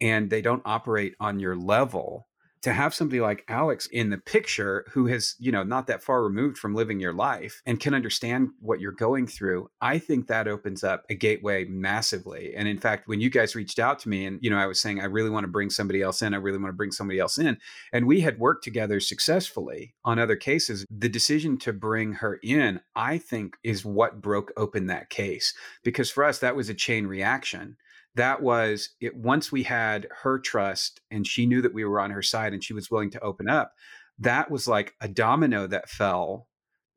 and 0.00 0.30
they 0.30 0.42
don't 0.42 0.62
operate 0.64 1.14
on 1.20 1.38
your 1.38 1.56
level, 1.56 2.26
to 2.62 2.72
have 2.72 2.94
somebody 2.94 3.20
like 3.20 3.44
Alex 3.48 3.86
in 3.86 4.10
the 4.10 4.18
picture 4.18 4.86
who 4.90 5.06
has, 5.06 5.34
you 5.38 5.50
know, 5.50 5.62
not 5.62 5.88
that 5.88 6.02
far 6.02 6.22
removed 6.22 6.56
from 6.58 6.74
living 6.74 7.00
your 7.00 7.12
life 7.12 7.60
and 7.66 7.80
can 7.80 7.92
understand 7.92 8.50
what 8.60 8.80
you're 8.80 8.92
going 8.92 9.26
through, 9.26 9.68
I 9.80 9.98
think 9.98 10.28
that 10.28 10.48
opens 10.48 10.84
up 10.84 11.04
a 11.10 11.14
gateway 11.14 11.64
massively. 11.64 12.54
And 12.56 12.68
in 12.68 12.78
fact, 12.78 13.08
when 13.08 13.20
you 13.20 13.30
guys 13.30 13.56
reached 13.56 13.78
out 13.78 13.98
to 14.00 14.08
me 14.08 14.26
and, 14.26 14.38
you 14.42 14.50
know, 14.50 14.58
I 14.58 14.66
was 14.66 14.80
saying, 14.80 15.00
I 15.00 15.06
really 15.06 15.30
want 15.30 15.44
to 15.44 15.50
bring 15.50 15.70
somebody 15.70 16.02
else 16.02 16.22
in, 16.22 16.34
I 16.34 16.38
really 16.38 16.58
want 16.58 16.68
to 16.68 16.76
bring 16.76 16.92
somebody 16.92 17.18
else 17.18 17.38
in. 17.38 17.58
And 17.92 18.06
we 18.06 18.20
had 18.20 18.38
worked 18.38 18.64
together 18.64 19.00
successfully 19.00 19.94
on 20.04 20.18
other 20.18 20.36
cases. 20.36 20.86
The 20.90 21.08
decision 21.08 21.58
to 21.58 21.72
bring 21.72 22.12
her 22.14 22.38
in, 22.42 22.80
I 22.94 23.18
think, 23.18 23.56
is 23.64 23.84
what 23.84 24.22
broke 24.22 24.52
open 24.56 24.86
that 24.86 25.10
case. 25.10 25.52
Because 25.82 26.10
for 26.10 26.24
us, 26.24 26.38
that 26.38 26.56
was 26.56 26.68
a 26.68 26.74
chain 26.74 27.06
reaction 27.06 27.76
that 28.14 28.42
was 28.42 28.90
it 29.00 29.16
once 29.16 29.50
we 29.50 29.62
had 29.62 30.06
her 30.22 30.38
trust 30.38 31.00
and 31.10 31.26
she 31.26 31.46
knew 31.46 31.62
that 31.62 31.74
we 31.74 31.84
were 31.84 32.00
on 32.00 32.10
her 32.10 32.22
side 32.22 32.52
and 32.52 32.62
she 32.62 32.74
was 32.74 32.90
willing 32.90 33.10
to 33.10 33.20
open 33.20 33.48
up 33.48 33.72
that 34.18 34.50
was 34.50 34.68
like 34.68 34.94
a 35.00 35.08
domino 35.08 35.66
that 35.66 35.88
fell 35.88 36.46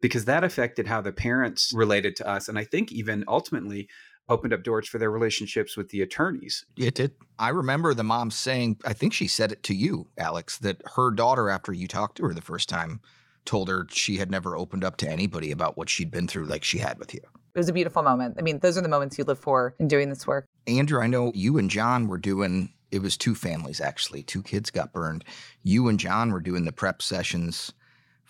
because 0.02 0.26
that 0.26 0.44
affected 0.44 0.88
how 0.88 1.02
the 1.02 1.12
parents 1.12 1.72
related 1.74 2.16
to 2.16 2.28
us 2.28 2.48
and 2.48 2.58
i 2.58 2.64
think 2.64 2.92
even 2.92 3.24
ultimately 3.28 3.88
opened 4.28 4.54
up 4.54 4.64
doors 4.64 4.88
for 4.88 4.98
their 4.98 5.12
relationships 5.12 5.78
with 5.78 5.90
the 5.90 6.02
attorneys 6.02 6.66
it 6.78 6.96
did 6.96 7.12
i 7.40 7.50
remember 7.50 7.94
the 7.94 8.04
mom 8.04 8.30
saying 8.30 8.78
i 8.86 8.94
think 8.94 9.14
she 9.14 9.28
said 9.28 9.52
it 9.52 9.64
to 9.64 9.74
you 9.74 10.08
alex 10.18 10.58
that 10.58 10.82
her 10.96 11.12
daughter 11.12 11.50
after 11.50 11.72
you 11.72 11.88
talked 11.88 12.18
to 12.18 12.24
her 12.24 12.34
the 12.34 12.42
first 12.42 12.68
time 12.68 13.00
told 13.46 13.70
her 13.70 13.86
she 13.92 14.18
had 14.18 14.32
never 14.32 14.58
opened 14.58 14.84
up 14.84 14.98
to 14.98 15.10
anybody 15.10 15.52
about 15.52 15.78
what 15.78 15.90
she'd 15.90 16.12
been 16.12 16.28
through 16.28 16.46
like 16.46 16.64
she 16.64 16.80
had 16.80 16.98
with 16.98 17.14
you 17.14 17.22
it 17.56 17.60
was 17.60 17.70
a 17.70 17.74
beautiful 17.74 18.04
moment. 18.04 18.36
I 18.38 18.42
mean, 18.42 18.60
those 18.60 18.78
are 18.78 18.82
the 18.82 18.90
moments 18.90 19.18
you 19.18 19.24
live 19.24 19.40
for 19.40 19.76
in 19.80 19.88
doing 19.88 20.10
this 20.10 20.28
work. 20.28 20.45
Andrew, 20.68 21.02
I 21.02 21.08
know 21.08 21.32
you 21.36 21.58
and 21.58 21.70
John 21.70 22.08
were 22.08 22.18
doing 22.18 22.72
it 22.92 23.02
was 23.02 23.18
two 23.18 23.36
families 23.36 23.82
actually. 23.82 24.24
Two 24.24 24.42
kids 24.42 24.72
got 24.72 24.94
burned. 24.94 25.26
You 25.64 25.88
and 25.88 26.00
John 26.00 26.32
were 26.32 26.40
doing 26.40 26.66
the 26.66 26.72
prep 26.72 27.02
sessions 27.02 27.74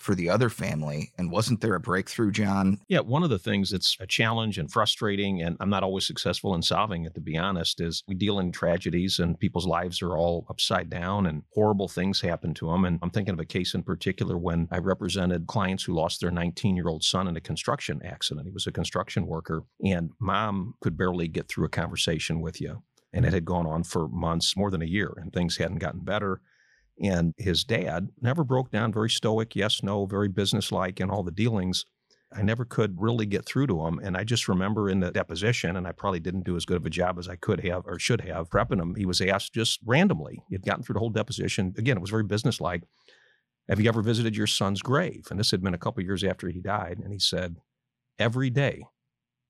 for 0.05 0.13
the 0.13 0.29
other 0.29 0.49
family. 0.49 1.11
And 1.17 1.31
wasn't 1.31 1.61
there 1.61 1.73
a 1.73 1.79
breakthrough, 1.79 2.31
John? 2.31 2.79
Yeah, 2.87 2.99
one 2.99 3.23
of 3.23 3.31
the 3.31 3.39
things 3.39 3.71
that's 3.71 3.97
a 3.99 4.05
challenge 4.05 4.59
and 4.59 4.71
frustrating, 4.71 5.41
and 5.41 5.57
I'm 5.59 5.71
not 5.71 5.81
always 5.81 6.05
successful 6.05 6.53
in 6.53 6.61
solving 6.61 7.05
it, 7.05 7.15
to 7.15 7.21
be 7.21 7.35
honest, 7.35 7.81
is 7.81 8.03
we 8.07 8.13
deal 8.13 8.39
in 8.39 8.51
tragedies 8.51 9.17
and 9.17 9.39
people's 9.39 9.65
lives 9.65 10.03
are 10.03 10.15
all 10.15 10.45
upside 10.47 10.91
down 10.91 11.25
and 11.25 11.41
horrible 11.55 11.87
things 11.87 12.21
happen 12.21 12.53
to 12.53 12.67
them. 12.67 12.85
And 12.85 12.99
I'm 13.01 13.09
thinking 13.09 13.33
of 13.33 13.39
a 13.39 13.45
case 13.45 13.73
in 13.73 13.81
particular 13.81 14.37
when 14.37 14.67
I 14.69 14.77
represented 14.77 15.47
clients 15.47 15.83
who 15.83 15.95
lost 15.95 16.21
their 16.21 16.31
19 16.31 16.75
year 16.75 16.87
old 16.87 17.03
son 17.03 17.27
in 17.27 17.35
a 17.35 17.41
construction 17.41 17.99
accident. 18.05 18.45
He 18.45 18.53
was 18.53 18.67
a 18.67 18.71
construction 18.71 19.25
worker, 19.25 19.63
and 19.83 20.11
mom 20.19 20.75
could 20.81 20.97
barely 20.97 21.27
get 21.27 21.47
through 21.47 21.65
a 21.65 21.69
conversation 21.69 22.41
with 22.41 22.61
you. 22.61 22.83
And 23.11 23.25
it 23.25 23.33
had 23.33 23.45
gone 23.45 23.65
on 23.65 23.83
for 23.83 24.07
months, 24.07 24.55
more 24.55 24.69
than 24.69 24.83
a 24.83 24.85
year, 24.85 25.13
and 25.17 25.33
things 25.33 25.57
hadn't 25.57 25.79
gotten 25.79 26.01
better. 26.01 26.41
And 27.01 27.33
his 27.37 27.63
dad 27.63 28.09
never 28.21 28.43
broke 28.43 28.71
down, 28.71 28.93
very 28.93 29.09
stoic, 29.09 29.55
yes, 29.55 29.83
no, 29.83 30.05
very 30.05 30.29
businesslike 30.29 31.01
in 31.01 31.09
all 31.09 31.23
the 31.23 31.31
dealings. 31.31 31.85
I 32.33 32.41
never 32.41 32.65
could 32.65 32.95
really 32.99 33.25
get 33.25 33.45
through 33.45 33.67
to 33.67 33.85
him. 33.85 33.99
And 33.99 34.17
I 34.17 34.23
just 34.23 34.47
remember 34.47 34.89
in 34.89 34.99
the 34.99 35.11
deposition, 35.11 35.75
and 35.75 35.87
I 35.87 35.91
probably 35.91 36.19
didn't 36.19 36.45
do 36.45 36.55
as 36.55 36.65
good 36.65 36.77
of 36.77 36.85
a 36.85 36.89
job 36.89 37.17
as 37.17 37.29
I 37.29 37.35
could 37.35 37.61
have 37.65 37.83
or 37.85 37.99
should 37.99 38.21
have 38.21 38.49
prepping 38.49 38.81
him. 38.81 38.95
He 38.95 39.05
was 39.05 39.21
asked 39.21 39.53
just 39.53 39.79
randomly. 39.85 40.41
He'd 40.49 40.65
gotten 40.65 40.83
through 40.83 40.93
the 40.93 40.99
whole 40.99 41.09
deposition. 41.09 41.73
Again, 41.77 41.97
it 41.97 42.01
was 42.01 42.09
very 42.09 42.23
businesslike. 42.23 42.83
Have 43.69 43.79
you 43.79 43.87
ever 43.87 44.01
visited 44.01 44.35
your 44.35 44.47
son's 44.47 44.81
grave? 44.81 45.27
And 45.29 45.39
this 45.39 45.51
had 45.51 45.61
been 45.61 45.73
a 45.73 45.79
couple 45.79 46.03
years 46.03 46.23
after 46.23 46.49
he 46.49 46.59
died. 46.59 46.99
And 47.03 47.11
he 47.11 47.19
said, 47.19 47.57
every 48.19 48.49
day. 48.49 48.83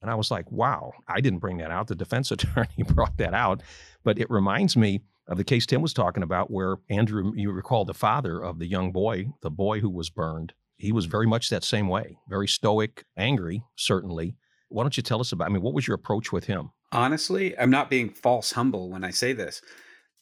And 0.02 0.12
I 0.12 0.16
was 0.16 0.30
like, 0.30 0.52
wow, 0.52 0.92
I 1.08 1.22
didn't 1.22 1.40
bring 1.40 1.58
that 1.58 1.72
out. 1.72 1.88
The 1.88 1.96
defense 1.96 2.32
attorney 2.32 2.84
brought 2.88 3.18
that 3.18 3.34
out. 3.34 3.62
But 4.04 4.20
it 4.20 4.30
reminds 4.30 4.78
me 4.78 5.02
of 5.28 5.38
the 5.38 5.44
case 5.44 5.66
Tim 5.66 5.82
was 5.82 5.94
talking 5.94 6.24
about, 6.24 6.52
where 6.52 6.78
Andrew, 6.90 7.32
you 7.36 7.52
recall 7.52 7.86
the 7.86 7.94
father 7.94 8.44
of 8.44 8.60
the 8.60 8.68
young 8.68 8.92
boy, 8.92 9.28
the 9.42 9.50
boy 9.50 9.80
who 9.80 9.90
was 9.90 10.10
burned. 10.10 10.54
He 10.78 10.92
was 10.92 11.06
very 11.06 11.26
much 11.26 11.50
that 11.50 11.64
same 11.64 11.88
way, 11.88 12.18
very 12.30 12.48
stoic, 12.48 13.06
angry, 13.18 13.64
certainly. 13.76 14.36
Why 14.70 14.84
don't 14.84 14.98
you 14.98 15.04
tell 15.04 15.22
us 15.22 15.32
about? 15.32 15.46
I 15.46 15.54
mean, 15.54 15.62
what 15.62 15.74
was 15.74 15.88
your 15.88 15.96
approach 15.96 16.32
with 16.32 16.46
him? 16.46 16.72
Honestly, 16.92 17.58
I'm 17.58 17.70
not 17.70 17.90
being 17.90 18.10
false 18.10 18.52
humble 18.52 18.90
when 18.90 19.04
I 19.04 19.12
say 19.12 19.34
this. 19.34 19.62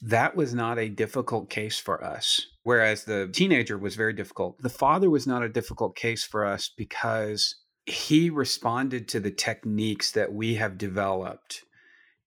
That 0.02 0.36
was 0.36 0.54
not 0.54 0.78
a 0.78 0.90
difficult 0.90 1.50
case 1.50 1.80
for 1.80 2.04
us. 2.04 2.46
Whereas 2.64 3.06
the 3.06 3.30
teenager 3.32 3.78
was 3.78 3.96
very 3.96 4.14
difficult. 4.14 4.62
The 4.62 4.70
father 4.70 5.10
was 5.10 5.26
not 5.26 5.44
a 5.44 5.50
difficult 5.50 5.96
case 5.96 6.24
for 6.24 6.46
us 6.46 6.70
because 6.78 7.56
he 7.86 8.30
responded 8.30 9.08
to 9.10 9.20
the 9.20 9.32
techniques 9.32 10.12
that 10.12 10.34
we 10.34 10.56
have 10.56 10.78
developed 10.78 11.64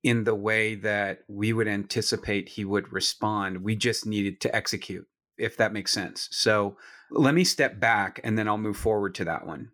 in 0.06 0.22
the 0.22 0.36
way 0.36 0.76
that 0.76 1.18
we 1.26 1.52
would 1.52 1.66
anticipate 1.66 2.50
he 2.50 2.64
would 2.64 2.92
respond. 2.92 3.64
We 3.64 3.74
just 3.74 4.06
needed 4.06 4.40
to 4.42 4.54
execute, 4.54 5.04
if 5.36 5.56
that 5.56 5.72
makes 5.72 5.90
sense. 5.90 6.28
So 6.30 6.76
let 7.10 7.34
me 7.34 7.42
step 7.42 7.80
back 7.80 8.20
and 8.22 8.38
then 8.38 8.46
I'll 8.46 8.56
move 8.56 8.76
forward 8.76 9.16
to 9.16 9.24
that 9.24 9.44
one. 9.44 9.72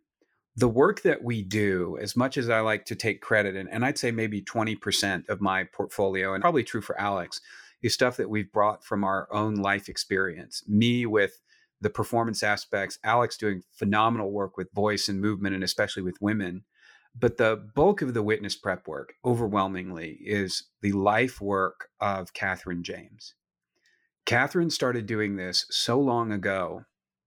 The 0.56 0.70
work 0.70 1.02
that 1.02 1.22
we 1.22 1.42
do, 1.42 1.98
as 2.00 2.16
much 2.16 2.38
as 2.38 2.48
I 2.48 2.60
like 2.60 2.86
to 2.86 2.94
take 2.94 3.20
credit, 3.20 3.56
and, 3.56 3.68
and 3.68 3.84
I'd 3.84 3.98
say 3.98 4.10
maybe 4.10 4.40
20% 4.40 5.28
of 5.28 5.42
my 5.42 5.64
portfolio, 5.64 6.32
and 6.32 6.40
probably 6.40 6.64
true 6.64 6.80
for 6.80 6.98
Alex, 6.98 7.42
is 7.82 7.92
stuff 7.92 8.16
that 8.16 8.30
we've 8.30 8.52
brought 8.52 8.82
from 8.82 9.04
our 9.04 9.28
own 9.30 9.56
life 9.56 9.90
experience. 9.90 10.62
Me 10.66 11.04
with 11.04 11.42
the 11.82 11.90
performance 11.90 12.42
aspects, 12.42 12.98
Alex 13.04 13.36
doing 13.36 13.64
phenomenal 13.74 14.30
work 14.30 14.56
with 14.56 14.72
voice 14.72 15.08
and 15.08 15.20
movement, 15.20 15.54
and 15.54 15.64
especially 15.64 16.02
with 16.02 16.22
women 16.22 16.64
but 17.14 17.36
the 17.36 17.68
bulk 17.74 18.02
of 18.02 18.14
the 18.14 18.22
witness 18.22 18.56
prep 18.56 18.88
work, 18.88 19.14
overwhelmingly, 19.24 20.18
is 20.24 20.64
the 20.80 20.92
life 20.92 21.40
work 21.40 21.88
of 22.00 22.32
Katherine 22.32 22.82
James. 22.82 23.34
Katherine 24.24 24.70
started 24.70 25.06
doing 25.06 25.36
this 25.36 25.66
so 25.70 26.00
long 26.00 26.32
ago, 26.32 26.84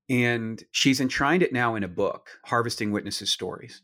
and 0.08 0.62
she's 0.70 1.00
enshrined 1.00 1.42
it 1.42 1.52
now 1.52 1.74
in 1.74 1.84
a 1.84 1.88
book, 1.88 2.30
Harvesting 2.46 2.90
Witnesses' 2.90 3.30
Stories. 3.30 3.82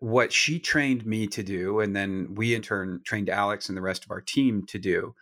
What 0.00 0.32
she 0.32 0.58
trained 0.58 1.06
me 1.06 1.26
to 1.28 1.42
do, 1.42 1.80
and 1.80 1.94
then 1.94 2.34
we 2.34 2.54
in 2.54 2.62
turn 2.62 3.00
trained 3.04 3.30
Alex 3.30 3.68
and 3.68 3.78
the 3.78 3.82
rest 3.82 4.04
of 4.04 4.10
our 4.10 4.20
team 4.20 4.66
to 4.66 4.78
do, 4.78 5.14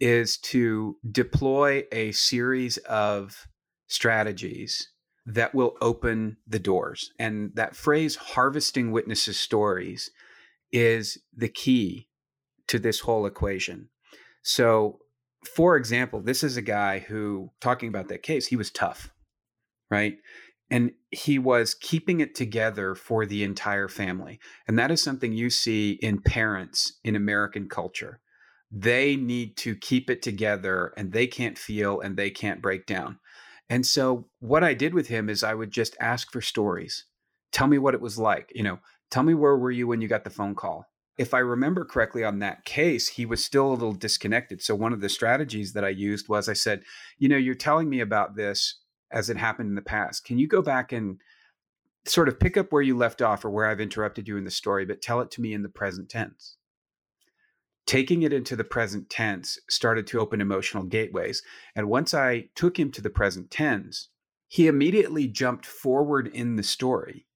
is 0.00 0.36
to 0.38 0.96
deploy 1.10 1.84
a 1.92 2.12
series 2.12 2.76
of 2.78 3.46
strategies 3.86 4.90
that 5.26 5.54
will 5.54 5.76
open 5.80 6.36
the 6.46 6.60
doors. 6.60 7.12
And 7.18 7.50
that 7.54 7.74
phrase, 7.74 8.14
harvesting 8.16 8.92
witnesses' 8.92 9.38
stories, 9.38 10.10
is 10.72 11.18
the 11.36 11.48
key 11.48 12.08
to 12.68 12.78
this 12.78 13.00
whole 13.00 13.26
equation. 13.26 13.88
So, 14.42 15.00
for 15.44 15.76
example, 15.76 16.20
this 16.20 16.44
is 16.44 16.56
a 16.56 16.62
guy 16.62 17.00
who, 17.00 17.50
talking 17.60 17.88
about 17.88 18.08
that 18.08 18.22
case, 18.22 18.46
he 18.46 18.56
was 18.56 18.70
tough, 18.70 19.10
right? 19.90 20.16
And 20.70 20.92
he 21.10 21.38
was 21.38 21.74
keeping 21.74 22.20
it 22.20 22.34
together 22.34 22.94
for 22.94 23.26
the 23.26 23.44
entire 23.44 23.88
family. 23.88 24.40
And 24.66 24.78
that 24.78 24.90
is 24.90 25.02
something 25.02 25.32
you 25.32 25.50
see 25.50 25.92
in 26.02 26.20
parents 26.20 26.98
in 27.04 27.14
American 27.14 27.68
culture. 27.68 28.20
They 28.70 29.14
need 29.14 29.56
to 29.58 29.76
keep 29.76 30.10
it 30.10 30.22
together 30.22 30.92
and 30.96 31.12
they 31.12 31.28
can't 31.28 31.56
feel 31.56 32.00
and 32.00 32.16
they 32.16 32.30
can't 32.30 32.62
break 32.62 32.86
down. 32.86 33.20
And 33.68 33.84
so 33.84 34.28
what 34.40 34.62
I 34.62 34.74
did 34.74 34.94
with 34.94 35.08
him 35.08 35.28
is 35.28 35.42
I 35.42 35.54
would 35.54 35.70
just 35.70 35.96
ask 36.00 36.30
for 36.30 36.40
stories. 36.40 37.04
Tell 37.52 37.66
me 37.66 37.78
what 37.78 37.94
it 37.94 38.00
was 38.00 38.18
like. 38.18 38.52
You 38.54 38.62
know, 38.62 38.78
tell 39.10 39.22
me 39.22 39.34
where 39.34 39.56
were 39.56 39.70
you 39.70 39.86
when 39.86 40.00
you 40.00 40.08
got 40.08 40.24
the 40.24 40.30
phone 40.30 40.54
call? 40.54 40.86
If 41.18 41.32
I 41.32 41.38
remember 41.38 41.84
correctly 41.84 42.22
on 42.22 42.40
that 42.40 42.64
case, 42.64 43.08
he 43.08 43.24
was 43.24 43.44
still 43.44 43.68
a 43.68 43.72
little 43.72 43.94
disconnected. 43.94 44.62
So 44.62 44.74
one 44.74 44.92
of 44.92 45.00
the 45.00 45.08
strategies 45.08 45.72
that 45.72 45.84
I 45.84 45.88
used 45.88 46.28
was 46.28 46.48
I 46.48 46.52
said, 46.52 46.82
you 47.18 47.28
know, 47.28 47.38
you're 47.38 47.54
telling 47.54 47.88
me 47.88 48.00
about 48.00 48.36
this 48.36 48.80
as 49.10 49.30
it 49.30 49.36
happened 49.36 49.70
in 49.70 49.76
the 49.76 49.82
past. 49.82 50.24
Can 50.24 50.38
you 50.38 50.46
go 50.46 50.60
back 50.60 50.92
and 50.92 51.18
sort 52.04 52.28
of 52.28 52.38
pick 52.38 52.56
up 52.56 52.70
where 52.70 52.82
you 52.82 52.96
left 52.96 53.22
off 53.22 53.44
or 53.44 53.50
where 53.50 53.66
I've 53.66 53.80
interrupted 53.80 54.28
you 54.28 54.36
in 54.36 54.44
the 54.44 54.50
story, 54.50 54.84
but 54.84 55.00
tell 55.00 55.20
it 55.20 55.30
to 55.32 55.40
me 55.40 55.54
in 55.54 55.62
the 55.62 55.68
present 55.68 56.08
tense? 56.08 56.55
Taking 57.86 58.22
it 58.22 58.32
into 58.32 58.56
the 58.56 58.64
present 58.64 59.08
tense 59.08 59.58
started 59.70 60.06
to 60.08 60.20
open 60.20 60.40
emotional 60.40 60.82
gateways. 60.82 61.42
And 61.74 61.88
once 61.88 62.12
I 62.12 62.48
took 62.54 62.78
him 62.78 62.90
to 62.92 63.00
the 63.00 63.10
present 63.10 63.50
tense, 63.50 64.08
he 64.48 64.66
immediately 64.66 65.26
jumped 65.26 65.66
forward 65.66 66.28
in 66.28 66.56
the 66.56 66.62
story 66.62 67.26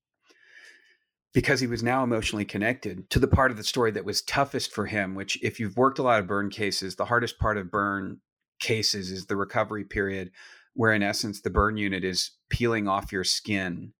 because 1.32 1.60
he 1.60 1.66
was 1.66 1.82
now 1.82 2.02
emotionally 2.02 2.44
connected 2.44 3.08
to 3.10 3.18
the 3.18 3.28
part 3.28 3.50
of 3.50 3.56
the 3.56 3.64
story 3.64 3.92
that 3.92 4.04
was 4.04 4.22
toughest 4.22 4.72
for 4.72 4.86
him, 4.86 5.14
which, 5.14 5.40
if 5.42 5.60
you've 5.60 5.76
worked 5.76 5.98
a 5.98 6.02
lot 6.02 6.20
of 6.20 6.26
burn 6.26 6.50
cases, 6.50 6.96
the 6.96 7.04
hardest 7.04 7.38
part 7.38 7.56
of 7.56 7.70
burn 7.70 8.20
cases 8.58 9.10
is 9.10 9.26
the 9.26 9.36
recovery 9.36 9.84
period, 9.84 10.32
where 10.74 10.92
in 10.92 11.02
essence, 11.02 11.40
the 11.40 11.50
burn 11.50 11.76
unit 11.76 12.04
is 12.04 12.32
peeling 12.48 12.88
off 12.88 13.12
your 13.12 13.24
skin 13.24 13.92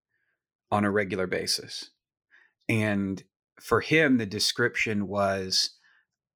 on 0.73 0.85
a 0.85 0.91
regular 0.91 1.27
basis. 1.27 1.91
And 2.69 3.23
for 3.61 3.81
him, 3.81 4.19
the 4.19 4.27
description 4.27 5.07
was 5.07 5.71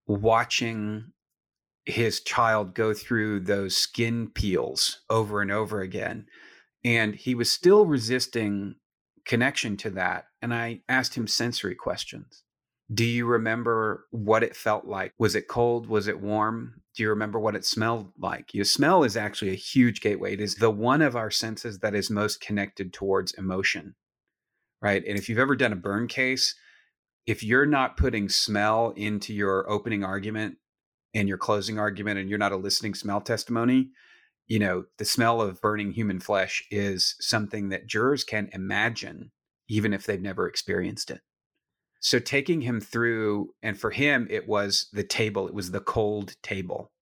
watching 0.07 1.12
his 1.87 2.21
child 2.21 2.75
go 2.75 2.95
through 2.95 3.40
those 3.40 3.77
skin 3.77 4.29
peels 4.29 5.03
over 5.11 5.43
and 5.43 5.51
over 5.51 5.81
again. 5.81 6.27
And 6.85 7.14
he 7.14 7.35
was 7.35 7.51
still 7.51 7.87
resisting 7.87 8.77
connection 9.25 9.77
to 9.79 9.90
that. 9.90 10.27
And 10.43 10.53
I 10.55 10.81
asked 10.88 11.14
him 11.14 11.27
sensory 11.27 11.75
questions. 11.75 12.43
Do 12.93 13.05
you 13.05 13.25
remember 13.25 14.05
what 14.11 14.43
it 14.43 14.55
felt 14.55 14.85
like? 14.85 15.14
Was 15.19 15.35
it 15.35 15.49
cold? 15.49 15.87
Was 15.87 16.07
it 16.07 16.21
warm? 16.21 16.83
Do 16.95 17.03
you 17.03 17.09
remember 17.09 17.38
what 17.38 17.57
it 17.57 17.64
smelled 17.64 18.12
like? 18.19 18.53
Your 18.53 18.67
smell 18.67 19.05
is 19.05 19.17
actually 19.17 19.53
a 19.53 19.57
huge 19.57 20.03
gateway. 20.03 20.35
It 20.35 20.40
is 20.40 20.57
the 20.57 20.71
one 20.71 21.01
of 21.01 21.17
our 21.17 21.31
senses 21.31 21.79
that 21.79 21.95
is 21.95 22.11
most 22.11 22.43
connected 22.43 22.93
towards 22.93 23.33
emotion, 23.33 23.95
right? 24.83 25.03
And 25.07 25.19
if 25.19 25.29
you've 25.29 25.38
ever 25.38 25.57
done 25.57 25.73
a 25.73 25.77
burn 25.77 26.09
case, 26.09 26.55
if 27.26 27.42
you're 27.42 27.66
not 27.66 27.96
putting 27.96 28.28
smell 28.28 28.92
into 28.96 29.32
your 29.32 29.68
opening 29.70 30.04
argument 30.04 30.56
and 31.14 31.28
your 31.28 31.38
closing 31.38 31.78
argument 31.78 32.18
and 32.18 32.28
you're 32.28 32.38
not 32.38 32.52
eliciting 32.52 32.94
smell 32.94 33.20
testimony, 33.20 33.90
you 34.46 34.58
know, 34.58 34.84
the 34.98 35.04
smell 35.04 35.40
of 35.40 35.60
burning 35.60 35.92
human 35.92 36.20
flesh 36.20 36.64
is 36.70 37.16
something 37.20 37.70
that 37.70 37.87
jurors 37.87 38.24
can 38.24 38.50
imagine 38.52 39.30
even 39.68 39.94
if 39.94 40.04
they've 40.04 40.20
never 40.20 40.46
experienced 40.46 41.10
it. 41.10 41.20
So 42.00 42.18
taking 42.18 42.60
him 42.60 42.80
through, 42.80 43.54
and 43.62 43.78
for 43.78 43.90
him, 43.90 44.26
it 44.28 44.46
was 44.46 44.88
the 44.92 45.04
table, 45.04 45.48
it 45.48 45.54
was 45.54 45.70
the 45.70 45.80
cold 45.80 46.37
table, 46.42 46.92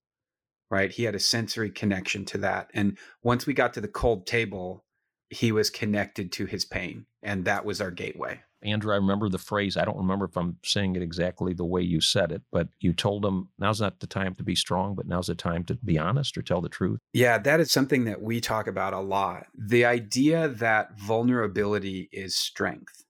right? 0.70 0.92
He 0.92 1.02
had 1.02 1.16
a 1.16 1.20
sensory 1.20 1.70
connection 1.70 2.24
to 2.26 2.38
that. 2.38 2.70
And 2.72 2.96
once 3.24 3.44
we 3.44 3.54
got 3.54 3.72
to 3.74 3.80
the 3.80 3.88
cold 3.88 4.28
table, 4.28 4.84
he 5.28 5.50
was 5.50 5.70
connected 5.70 6.30
to 6.32 6.46
his 6.46 6.64
pain. 6.64 7.06
And 7.20 7.44
that 7.46 7.64
was 7.64 7.80
our 7.80 7.90
gateway. 7.90 8.42
Andrew, 8.64 8.92
I 8.92 8.96
remember 8.96 9.28
the 9.28 9.38
phrase. 9.38 9.76
I 9.76 9.84
don't 9.84 9.96
remember 9.96 10.26
if 10.26 10.36
I'm 10.36 10.56
saying 10.64 10.96
it 10.96 11.02
exactly 11.02 11.52
the 11.52 11.64
way 11.64 11.82
you 11.82 12.00
said 12.00 12.32
it, 12.32 12.42
but 12.50 12.68
you 12.80 12.92
told 12.92 13.22
them 13.22 13.48
now's 13.58 13.80
not 13.80 14.00
the 14.00 14.06
time 14.06 14.34
to 14.36 14.42
be 14.42 14.54
strong, 14.54 14.94
but 14.94 15.06
now's 15.06 15.26
the 15.26 15.34
time 15.34 15.64
to 15.64 15.74
be 15.76 15.98
honest 15.98 16.36
or 16.38 16.42
tell 16.42 16.60
the 16.60 16.68
truth. 16.68 16.98
Yeah, 17.12 17.38
that 17.38 17.60
is 17.60 17.70
something 17.72 18.04
that 18.04 18.22
we 18.22 18.40
talk 18.40 18.66
about 18.66 18.92
a 18.92 19.00
lot. 19.00 19.46
The 19.56 19.84
idea 19.84 20.48
that 20.48 20.98
vulnerability 20.98 22.08
is 22.12 22.36
strength 22.36 23.04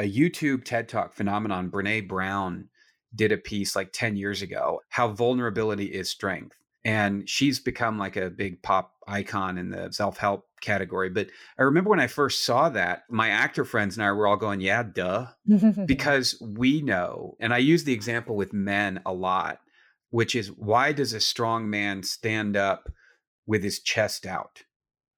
a 0.00 0.10
YouTube 0.10 0.64
TED 0.64 0.88
Talk 0.88 1.12
phenomenon, 1.12 1.70
Brene 1.70 2.08
Brown 2.08 2.68
did 3.14 3.32
a 3.32 3.36
piece 3.36 3.76
like 3.76 3.92
10 3.92 4.16
years 4.16 4.40
ago, 4.40 4.80
How 4.88 5.08
Vulnerability 5.08 5.86
is 5.86 6.08
Strength. 6.08 6.56
And 6.84 7.28
she's 7.28 7.60
become 7.60 7.98
like 7.98 8.16
a 8.16 8.30
big 8.30 8.62
pop 8.62 8.94
icon 9.06 9.58
in 9.58 9.68
the 9.68 9.92
self 9.92 10.16
help 10.16 10.46
category. 10.60 11.10
But 11.10 11.28
I 11.58 11.62
remember 11.62 11.90
when 11.90 12.00
I 12.00 12.06
first 12.06 12.44
saw 12.44 12.68
that, 12.70 13.04
my 13.10 13.28
actor 13.28 13.64
friends 13.64 13.96
and 13.96 14.04
I 14.04 14.12
were 14.12 14.26
all 14.26 14.36
going, 14.36 14.60
yeah, 14.60 14.82
duh. 14.82 15.26
because 15.86 16.40
we 16.40 16.82
know, 16.82 17.36
and 17.40 17.52
I 17.52 17.58
use 17.58 17.84
the 17.84 17.92
example 17.92 18.36
with 18.36 18.52
men 18.52 19.00
a 19.04 19.12
lot, 19.12 19.60
which 20.10 20.34
is 20.34 20.48
why 20.48 20.92
does 20.92 21.12
a 21.12 21.20
strong 21.20 21.68
man 21.68 22.02
stand 22.02 22.56
up 22.56 22.90
with 23.46 23.62
his 23.62 23.80
chest 23.80 24.26
out? 24.26 24.62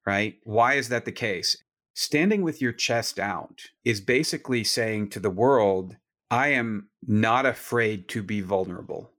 Right? 0.06 0.36
Why 0.44 0.74
is 0.74 0.88
that 0.88 1.04
the 1.04 1.12
case? 1.12 1.56
standing 1.94 2.42
with 2.42 2.60
your 2.60 2.72
chest 2.72 3.18
out 3.18 3.62
is 3.84 4.00
basically 4.00 4.64
saying 4.64 5.10
to 5.10 5.20
the 5.20 5.30
world, 5.30 5.96
I 6.30 6.48
am 6.48 6.88
not 7.06 7.46
afraid 7.46 8.08
to 8.10 8.22
be 8.22 8.40
vulnerable, 8.40 9.10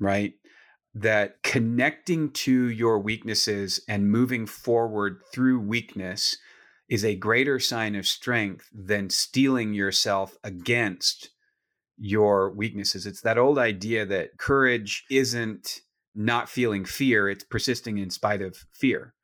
right? 0.00 0.34
That 0.94 1.42
connecting 1.42 2.30
to 2.32 2.68
your 2.68 2.98
weaknesses 2.98 3.80
and 3.88 4.10
moving 4.10 4.46
forward 4.46 5.20
through 5.32 5.60
weakness 5.60 6.36
is 6.88 7.04
a 7.04 7.16
greater 7.16 7.58
sign 7.58 7.94
of 7.94 8.06
strength 8.06 8.68
than 8.74 9.08
steeling 9.08 9.72
yourself 9.72 10.36
against 10.44 11.30
your 11.96 12.52
weaknesses. 12.52 13.06
It's 13.06 13.22
that 13.22 13.38
old 13.38 13.58
idea 13.58 14.04
that 14.04 14.36
courage 14.36 15.04
isn't 15.10 15.80
not 16.14 16.50
feeling 16.50 16.84
fear, 16.84 17.28
it's 17.28 17.44
persisting 17.44 17.96
in 17.96 18.10
spite 18.10 18.42
of 18.42 18.66
fear. 18.74 19.14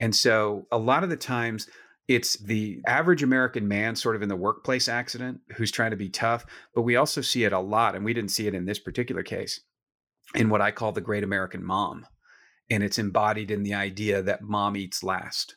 And 0.00 0.16
so 0.16 0.66
a 0.72 0.78
lot 0.78 1.04
of 1.04 1.10
the 1.10 1.16
times, 1.16 1.68
it's 2.08 2.36
the 2.38 2.80
average 2.86 3.22
American 3.22 3.68
man, 3.68 3.94
sort 3.94 4.16
of 4.16 4.22
in 4.22 4.28
the 4.28 4.34
workplace 4.34 4.88
accident, 4.88 5.40
who's 5.56 5.70
trying 5.70 5.92
to 5.92 5.96
be 5.96 6.08
tough. 6.08 6.44
But 6.74 6.82
we 6.82 6.96
also 6.96 7.20
see 7.20 7.44
it 7.44 7.52
a 7.52 7.60
lot, 7.60 7.94
and 7.94 8.04
we 8.04 8.12
didn't 8.12 8.32
see 8.32 8.48
it 8.48 8.54
in 8.54 8.64
this 8.64 8.80
particular 8.80 9.22
case, 9.22 9.60
in 10.34 10.48
what 10.48 10.60
I 10.60 10.70
call 10.70 10.92
the 10.92 11.00
great 11.00 11.24
American 11.24 11.64
mom. 11.64 12.06
And 12.70 12.82
it's 12.82 12.98
embodied 12.98 13.50
in 13.50 13.62
the 13.62 13.74
idea 13.74 14.22
that 14.22 14.42
mom 14.42 14.76
eats 14.76 15.02
last, 15.02 15.56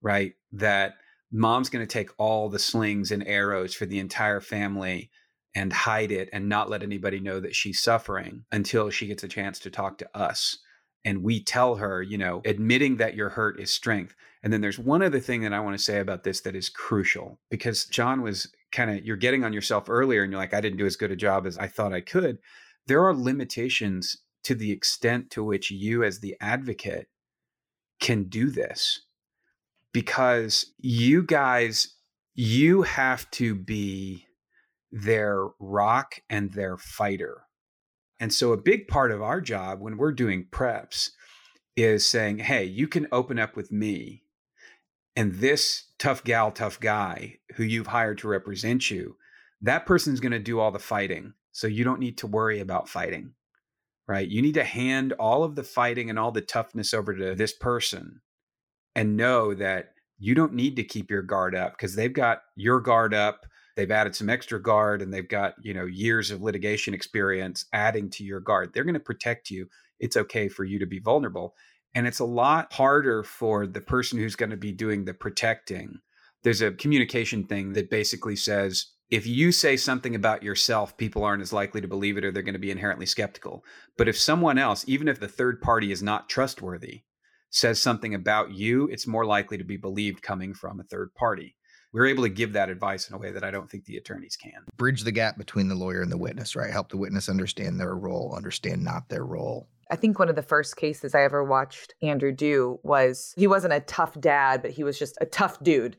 right? 0.00 0.34
That 0.52 0.94
mom's 1.32 1.68
going 1.68 1.84
to 1.84 1.92
take 1.92 2.10
all 2.18 2.48
the 2.48 2.58
slings 2.58 3.10
and 3.10 3.26
arrows 3.26 3.74
for 3.74 3.86
the 3.86 3.98
entire 3.98 4.40
family 4.40 5.10
and 5.54 5.72
hide 5.72 6.12
it 6.12 6.28
and 6.32 6.48
not 6.48 6.70
let 6.70 6.82
anybody 6.82 7.20
know 7.20 7.40
that 7.40 7.54
she's 7.54 7.80
suffering 7.80 8.44
until 8.52 8.90
she 8.90 9.06
gets 9.06 9.24
a 9.24 9.28
chance 9.28 9.58
to 9.60 9.70
talk 9.70 9.98
to 9.98 10.18
us 10.18 10.58
and 11.04 11.22
we 11.22 11.42
tell 11.42 11.76
her, 11.76 12.02
you 12.02 12.16
know, 12.16 12.42
admitting 12.44 12.96
that 12.96 13.14
you're 13.14 13.30
hurt 13.30 13.60
is 13.60 13.72
strength. 13.72 14.14
And 14.42 14.52
then 14.52 14.60
there's 14.60 14.78
one 14.78 15.02
other 15.02 15.20
thing 15.20 15.42
that 15.42 15.52
I 15.52 15.60
want 15.60 15.76
to 15.76 15.82
say 15.82 15.98
about 15.98 16.24
this 16.24 16.40
that 16.42 16.54
is 16.54 16.68
crucial 16.68 17.40
because 17.50 17.86
John 17.86 18.22
was 18.22 18.52
kind 18.70 18.90
of, 18.90 19.04
you're 19.04 19.16
getting 19.16 19.44
on 19.44 19.52
yourself 19.52 19.88
earlier 19.88 20.22
and 20.22 20.32
you're 20.32 20.40
like, 20.40 20.54
I 20.54 20.60
didn't 20.60 20.78
do 20.78 20.86
as 20.86 20.96
good 20.96 21.10
a 21.10 21.16
job 21.16 21.46
as 21.46 21.58
I 21.58 21.66
thought 21.66 21.92
I 21.92 22.00
could. 22.00 22.38
There 22.86 23.04
are 23.04 23.14
limitations 23.14 24.18
to 24.44 24.54
the 24.54 24.72
extent 24.72 25.30
to 25.30 25.44
which 25.44 25.70
you, 25.70 26.02
as 26.02 26.20
the 26.20 26.36
advocate, 26.40 27.08
can 28.00 28.24
do 28.24 28.50
this 28.50 29.02
because 29.92 30.72
you 30.78 31.22
guys, 31.22 31.94
you 32.34 32.82
have 32.82 33.30
to 33.32 33.54
be 33.54 34.26
their 34.90 35.46
rock 35.60 36.20
and 36.28 36.52
their 36.52 36.76
fighter 36.76 37.42
and 38.22 38.32
so, 38.32 38.52
a 38.52 38.56
big 38.56 38.86
part 38.86 39.10
of 39.10 39.20
our 39.20 39.40
job 39.40 39.80
when 39.80 39.96
we're 39.96 40.12
doing 40.12 40.46
preps 40.48 41.10
is 41.74 42.08
saying, 42.08 42.38
hey, 42.38 42.62
you 42.62 42.86
can 42.86 43.08
open 43.10 43.36
up 43.36 43.56
with 43.56 43.72
me. 43.72 44.22
And 45.16 45.34
this 45.34 45.86
tough 45.98 46.22
gal, 46.22 46.52
tough 46.52 46.78
guy 46.78 47.38
who 47.56 47.64
you've 47.64 47.88
hired 47.88 48.18
to 48.18 48.28
represent 48.28 48.92
you, 48.92 49.16
that 49.60 49.86
person's 49.86 50.20
going 50.20 50.30
to 50.30 50.38
do 50.38 50.60
all 50.60 50.70
the 50.70 50.78
fighting. 50.78 51.32
So, 51.52 51.66
you 51.66 51.84
don't 51.84 52.00
need 52.00 52.18
to 52.18 52.26
worry 52.26 52.60
about 52.60 52.88
fighting, 52.88 53.32
right? 54.08 54.28
You 54.28 54.42
need 54.42 54.54
to 54.54 54.64
hand 54.64 55.12
all 55.14 55.44
of 55.44 55.54
the 55.54 55.62
fighting 55.62 56.10
and 56.10 56.18
all 56.18 56.32
the 56.32 56.40
toughness 56.40 56.92
over 56.92 57.14
to 57.14 57.34
this 57.34 57.52
person 57.52 58.20
and 58.94 59.16
know 59.16 59.54
that 59.54 59.94
you 60.18 60.34
don't 60.34 60.54
need 60.54 60.76
to 60.76 60.84
keep 60.84 61.10
your 61.10 61.22
guard 61.22 61.54
up 61.54 61.72
because 61.72 61.94
they've 61.94 62.12
got 62.12 62.42
your 62.56 62.80
guard 62.80 63.14
up 63.14 63.46
they've 63.76 63.90
added 63.90 64.14
some 64.14 64.28
extra 64.28 64.60
guard 64.60 65.02
and 65.02 65.12
they've 65.12 65.28
got 65.28 65.54
you 65.62 65.74
know 65.74 65.86
years 65.86 66.30
of 66.30 66.42
litigation 66.42 66.94
experience 66.94 67.64
adding 67.72 68.10
to 68.10 68.24
your 68.24 68.40
guard. 68.40 68.72
They're 68.72 68.84
going 68.84 68.94
to 68.94 69.00
protect 69.00 69.50
you. 69.50 69.68
It's 69.98 70.16
okay 70.16 70.48
for 70.48 70.64
you 70.64 70.78
to 70.78 70.86
be 70.86 70.98
vulnerable 70.98 71.54
and 71.94 72.06
it's 72.06 72.20
a 72.20 72.24
lot 72.24 72.72
harder 72.72 73.22
for 73.22 73.66
the 73.66 73.80
person 73.80 74.18
who's 74.18 74.36
going 74.36 74.50
to 74.50 74.56
be 74.56 74.72
doing 74.72 75.04
the 75.04 75.14
protecting. 75.14 75.98
There's 76.42 76.62
a 76.62 76.72
communication 76.72 77.44
thing 77.44 77.72
that 77.74 77.90
basically 77.90 78.36
says 78.36 78.86
if 79.12 79.26
you 79.26 79.52
say 79.52 79.76
something 79.76 80.14
about 80.14 80.42
yourself, 80.42 80.96
people 80.96 81.22
aren't 81.22 81.42
as 81.42 81.52
likely 81.52 81.80
to 81.80 81.86
believe 81.86 82.16
it 82.16 82.24
or 82.24 82.32
they're 82.32 82.42
going 82.42 82.54
to 82.54 82.58
be 82.58 82.70
inherently 82.70 83.06
skeptical. 83.06 83.64
But 83.96 84.08
if 84.08 84.18
someone 84.18 84.58
else, 84.58 84.84
even 84.88 85.06
if 85.06 85.20
the 85.20 85.28
third 85.28 85.60
party 85.60 85.92
is 85.92 86.02
not 86.02 86.28
trustworthy, 86.28 87.02
says 87.50 87.80
something 87.80 88.14
about 88.14 88.52
you, 88.52 88.88
it's 88.88 89.06
more 89.06 89.26
likely 89.26 89.58
to 89.58 89.64
be 89.64 89.76
believed 89.76 90.22
coming 90.22 90.54
from 90.54 90.80
a 90.80 90.84
third 90.84 91.14
party 91.14 91.56
we 91.92 92.00
are 92.00 92.06
able 92.06 92.22
to 92.22 92.28
give 92.30 92.54
that 92.54 92.70
advice 92.70 93.08
in 93.08 93.14
a 93.14 93.18
way 93.18 93.30
that 93.32 93.44
I 93.44 93.50
don't 93.50 93.70
think 93.70 93.84
the 93.84 93.96
attorneys 93.96 94.36
can. 94.36 94.64
Bridge 94.76 95.02
the 95.02 95.12
gap 95.12 95.36
between 95.36 95.68
the 95.68 95.74
lawyer 95.74 96.00
and 96.00 96.10
the 96.10 96.16
witness, 96.16 96.56
right? 96.56 96.70
Help 96.70 96.88
the 96.88 96.96
witness 96.96 97.28
understand 97.28 97.78
their 97.78 97.94
role, 97.94 98.34
understand 98.34 98.82
not 98.82 99.08
their 99.08 99.24
role. 99.24 99.68
I 99.90 99.96
think 99.96 100.18
one 100.18 100.30
of 100.30 100.36
the 100.36 100.42
first 100.42 100.76
cases 100.76 101.14
I 101.14 101.22
ever 101.22 101.44
watched 101.44 101.94
Andrew 102.00 102.32
do 102.32 102.80
was 102.82 103.34
he 103.36 103.46
wasn't 103.46 103.74
a 103.74 103.80
tough 103.80 104.18
dad, 104.18 104.62
but 104.62 104.70
he 104.70 104.84
was 104.84 104.98
just 104.98 105.18
a 105.20 105.26
tough 105.26 105.62
dude. 105.62 105.98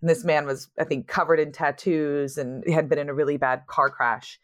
And 0.00 0.08
this 0.08 0.24
man 0.24 0.46
was, 0.46 0.68
I 0.78 0.84
think, 0.84 1.06
covered 1.06 1.40
in 1.40 1.52
tattoos 1.52 2.38
and 2.38 2.64
had 2.72 2.88
been 2.88 2.98
in 2.98 3.08
a 3.08 3.14
really 3.14 3.36
bad 3.36 3.66
car 3.66 3.90
crash. 3.90 4.40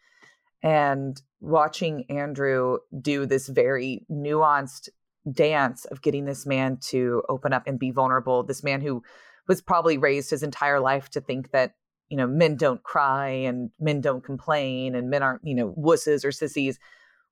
And 0.63 1.19
watching 1.39 2.05
Andrew 2.09 2.79
do 2.99 3.25
this 3.25 3.47
very 3.47 4.05
nuanced 4.11 4.89
dance 5.31 5.85
of 5.85 6.01
getting 6.01 6.25
this 6.25 6.45
man 6.45 6.77
to 6.89 7.23
open 7.29 7.53
up 7.53 7.63
and 7.67 7.79
be 7.79 7.91
vulnerable, 7.91 8.43
this 8.43 8.63
man 8.63 8.81
who 8.81 9.03
was 9.47 9.61
probably 9.61 9.97
raised 9.97 10.29
his 10.29 10.43
entire 10.43 10.79
life 10.79 11.09
to 11.09 11.21
think 11.21 11.51
that 11.51 11.75
you 12.09 12.17
know 12.17 12.27
men 12.27 12.55
don't 12.55 12.83
cry 12.83 13.27
and 13.27 13.69
men 13.79 14.01
don't 14.01 14.23
complain 14.23 14.95
and 14.95 15.09
men 15.09 15.23
aren't 15.23 15.41
you 15.43 15.55
know 15.55 15.73
wusses 15.77 16.23
or 16.23 16.31
sissies 16.31 16.79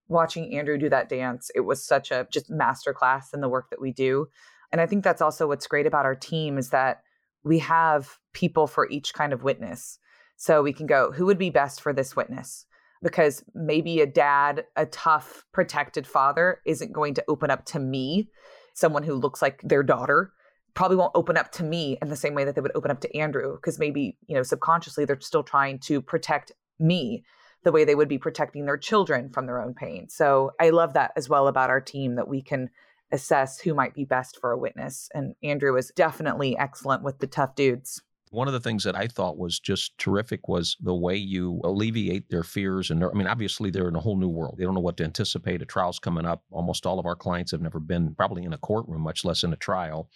watching 0.07 0.57
andrew 0.57 0.77
do 0.77 0.89
that 0.89 1.09
dance 1.09 1.49
it 1.55 1.61
was 1.61 1.85
such 1.85 2.11
a 2.11 2.27
just 2.31 2.51
masterclass 2.51 3.33
in 3.33 3.41
the 3.41 3.49
work 3.49 3.69
that 3.69 3.81
we 3.81 3.91
do 3.91 4.27
and 4.71 4.81
i 4.81 4.85
think 4.85 5.03
that's 5.03 5.21
also 5.21 5.47
what's 5.47 5.67
great 5.67 5.87
about 5.87 6.05
our 6.05 6.15
team 6.15 6.57
is 6.57 6.69
that 6.69 7.01
we 7.45 7.59
have 7.59 8.17
people 8.33 8.67
for 8.67 8.89
each 8.89 9.13
kind 9.13 9.31
of 9.31 9.43
witness 9.43 9.99
so 10.35 10.61
we 10.61 10.73
can 10.73 10.85
go 10.87 11.11
who 11.11 11.25
would 11.25 11.37
be 11.37 11.49
best 11.49 11.79
for 11.79 11.93
this 11.93 12.15
witness 12.15 12.65
because 13.01 13.43
maybe 13.53 14.01
a 14.01 14.05
dad 14.05 14.65
a 14.75 14.85
tough 14.87 15.45
protected 15.53 16.05
father 16.05 16.59
isn't 16.65 16.91
going 16.91 17.13
to 17.13 17.23
open 17.29 17.49
up 17.49 17.63
to 17.65 17.79
me 17.79 18.29
someone 18.73 19.03
who 19.03 19.15
looks 19.15 19.41
like 19.41 19.61
their 19.63 19.83
daughter 19.83 20.33
probably 20.75 20.97
won't 20.97 21.11
open 21.15 21.37
up 21.37 21.51
to 21.53 21.63
me 21.63 21.97
in 22.01 22.09
the 22.09 22.15
same 22.15 22.35
way 22.35 22.43
that 22.43 22.53
they 22.53 22.61
would 22.61 22.75
open 22.75 22.91
up 22.91 22.99
to 22.99 23.17
Andrew 23.17 23.55
because 23.55 23.79
maybe, 23.79 24.17
you 24.27 24.35
know, 24.35 24.43
subconsciously 24.43 25.05
they're 25.05 25.19
still 25.21 25.41
trying 25.41 25.79
to 25.79 26.01
protect 26.01 26.51
me 26.77 27.23
the 27.63 27.71
way 27.71 27.83
they 27.83 27.95
would 27.95 28.09
be 28.09 28.19
protecting 28.19 28.65
their 28.65 28.77
children 28.77 29.29
from 29.29 29.47
their 29.47 29.59
own 29.59 29.73
pain. 29.73 30.07
So 30.09 30.51
I 30.59 30.69
love 30.69 30.93
that 30.93 31.11
as 31.15 31.27
well 31.29 31.47
about 31.47 31.69
our 31.69 31.81
team 31.81 32.15
that 32.15 32.27
we 32.27 32.41
can 32.41 32.69
assess 33.11 33.59
who 33.59 33.73
might 33.73 33.93
be 33.93 34.05
best 34.05 34.37
for 34.39 34.51
a 34.51 34.57
witness. 34.57 35.09
And 35.13 35.35
Andrew 35.43 35.75
is 35.77 35.91
definitely 35.95 36.57
excellent 36.57 37.03
with 37.03 37.19
the 37.19 37.27
tough 37.27 37.55
dudes. 37.55 38.01
One 38.31 38.47
of 38.47 38.53
the 38.53 38.59
things 38.59 38.83
that 38.83 38.97
I 38.97 39.07
thought 39.07 39.37
was 39.37 39.59
just 39.59 39.97
terrific 39.97 40.47
was 40.47 40.75
the 40.81 40.95
way 40.95 41.15
you 41.15 41.61
alleviate 41.63 42.29
their 42.29 42.43
fears. 42.43 42.89
And 42.89 43.03
I 43.03 43.11
mean, 43.13 43.27
obviously, 43.27 43.69
they're 43.69 43.87
in 43.87 43.95
a 43.95 44.01
whole 44.01 44.17
new 44.17 44.27
world. 44.27 44.55
They 44.57 44.65
don't 44.65 44.73
know 44.73 44.81
what 44.81 44.97
to 44.97 45.03
anticipate. 45.03 45.61
A 45.61 45.65
trial's 45.65 45.99
coming 45.99 46.25
up. 46.25 46.43
Almost 46.51 46.85
all 46.85 46.99
of 46.99 47.05
our 47.05 47.15
clients 47.15 47.51
have 47.51 47.61
never 47.61 47.79
been 47.79 48.13
probably 48.15 48.43
in 48.43 48.51
a 48.51 48.57
courtroom, 48.57 49.01
much 49.01 49.23
less 49.23 49.43
in 49.43 49.53
a 49.53 49.57
trial. 49.57 50.09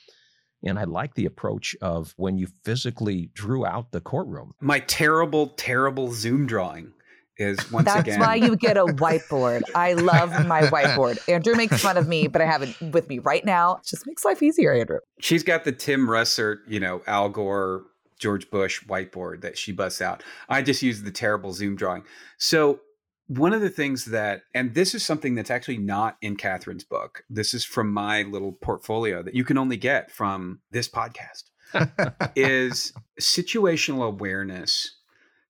And 0.63 0.77
I 0.77 0.83
like 0.83 1.13
the 1.13 1.25
approach 1.25 1.75
of 1.81 2.13
when 2.17 2.37
you 2.37 2.47
physically 2.65 3.29
drew 3.33 3.65
out 3.65 3.91
the 3.91 4.01
courtroom. 4.01 4.53
My 4.59 4.79
terrible, 4.79 5.47
terrible 5.47 6.11
Zoom 6.11 6.45
drawing 6.45 6.91
is 7.39 7.57
once 7.71 7.85
That's 7.85 8.01
again. 8.01 8.19
That's 8.19 8.27
why 8.27 8.35
you 8.35 8.55
get 8.55 8.77
a 8.77 8.85
whiteboard. 8.85 9.63
I 9.73 9.93
love 9.93 10.45
my 10.45 10.61
whiteboard. 10.63 11.17
Andrew 11.27 11.55
makes 11.55 11.81
fun 11.81 11.97
of 11.97 12.07
me, 12.07 12.27
but 12.27 12.41
I 12.41 12.45
have 12.45 12.61
it 12.61 12.75
with 12.93 13.09
me 13.09 13.19
right 13.19 13.43
now. 13.43 13.77
It 13.77 13.85
just 13.85 14.05
makes 14.05 14.23
life 14.25 14.43
easier, 14.43 14.73
Andrew. 14.73 14.99
She's 15.19 15.43
got 15.43 15.63
the 15.63 15.71
Tim 15.71 16.07
Russert, 16.07 16.57
you 16.67 16.79
know, 16.79 17.01
Al 17.07 17.29
Gore, 17.29 17.85
George 18.19 18.49
Bush 18.51 18.83
whiteboard 18.85 19.41
that 19.41 19.57
she 19.57 19.71
busts 19.71 20.01
out. 20.01 20.23
I 20.49 20.61
just 20.61 20.81
use 20.81 21.01
the 21.01 21.11
terrible 21.11 21.53
Zoom 21.53 21.75
drawing. 21.75 22.03
So 22.37 22.81
one 23.27 23.53
of 23.53 23.61
the 23.61 23.69
things 23.69 24.05
that, 24.05 24.41
and 24.53 24.73
this 24.73 24.93
is 24.93 25.05
something 25.05 25.35
that's 25.35 25.51
actually 25.51 25.77
not 25.77 26.17
in 26.21 26.35
Katherine's 26.35 26.83
book. 26.83 27.23
This 27.29 27.53
is 27.53 27.63
from 27.63 27.93
my 27.93 28.23
little 28.23 28.51
portfolio 28.51 29.23
that 29.23 29.35
you 29.35 29.43
can 29.43 29.57
only 29.57 29.77
get 29.77 30.11
from 30.11 30.59
this 30.71 30.89
podcast. 30.89 31.43
is 32.35 32.93
situational 33.21 34.05
awareness. 34.07 34.98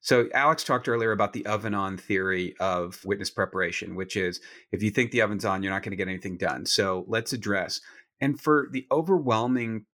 So 0.00 0.28
Alex 0.32 0.64
talked 0.64 0.88
earlier 0.88 1.12
about 1.12 1.32
the 1.32 1.44
oven 1.46 1.74
on 1.74 1.96
theory 1.96 2.54
of 2.58 3.04
witness 3.04 3.30
preparation, 3.30 3.94
which 3.94 4.16
is 4.16 4.40
if 4.72 4.82
you 4.82 4.90
think 4.90 5.10
the 5.10 5.22
oven's 5.22 5.44
on, 5.44 5.62
you're 5.62 5.72
not 5.72 5.82
going 5.82 5.90
to 5.90 5.96
get 5.96 6.08
anything 6.08 6.38
done. 6.38 6.64
So 6.66 7.04
let's 7.06 7.32
address. 7.32 7.80
And 8.20 8.40
for 8.40 8.68
the 8.70 8.86
overwhelming 8.90 9.86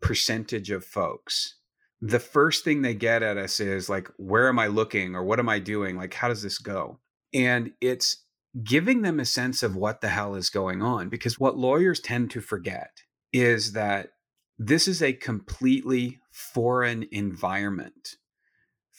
percentage 0.00 0.70
of 0.70 0.84
folks, 0.84 1.56
the 2.00 2.20
first 2.20 2.64
thing 2.64 2.82
they 2.82 2.94
get 2.94 3.22
at 3.22 3.38
us 3.38 3.60
is 3.60 3.88
like, 3.88 4.08
where 4.18 4.48
am 4.48 4.58
I 4.58 4.66
looking 4.66 5.14
or 5.14 5.24
what 5.24 5.38
am 5.38 5.48
I 5.48 5.58
doing? 5.58 5.96
Like, 5.96 6.12
how 6.12 6.28
does 6.28 6.42
this 6.42 6.58
go? 6.58 6.98
And 7.32 7.72
it's 7.80 8.24
giving 8.62 9.02
them 9.02 9.18
a 9.18 9.24
sense 9.24 9.62
of 9.62 9.74
what 9.74 10.02
the 10.02 10.10
hell 10.10 10.34
is 10.34 10.50
going 10.50 10.82
on. 10.82 11.08
Because 11.08 11.40
what 11.40 11.56
lawyers 11.56 12.00
tend 12.00 12.30
to 12.32 12.40
forget 12.42 12.90
is 13.32 13.72
that 13.72 14.10
this 14.58 14.86
is 14.86 15.02
a 15.02 15.14
completely 15.14 16.20
foreign 16.30 17.06
environment 17.10 18.16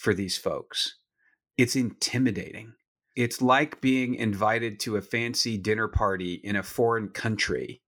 for 0.06 0.14
these 0.14 0.38
folks. 0.38 1.00
It's 1.58 1.76
intimidating. 1.76 2.74
It's 3.16 3.42
like 3.42 3.82
being 3.82 4.14
invited 4.14 4.80
to 4.82 4.98
a 4.98 5.02
fancy 5.02 5.58
dinner 5.58 5.88
party 5.88 6.36
in 6.44 6.56
a 6.56 6.62
foreign 6.62 7.10
country 7.10 7.82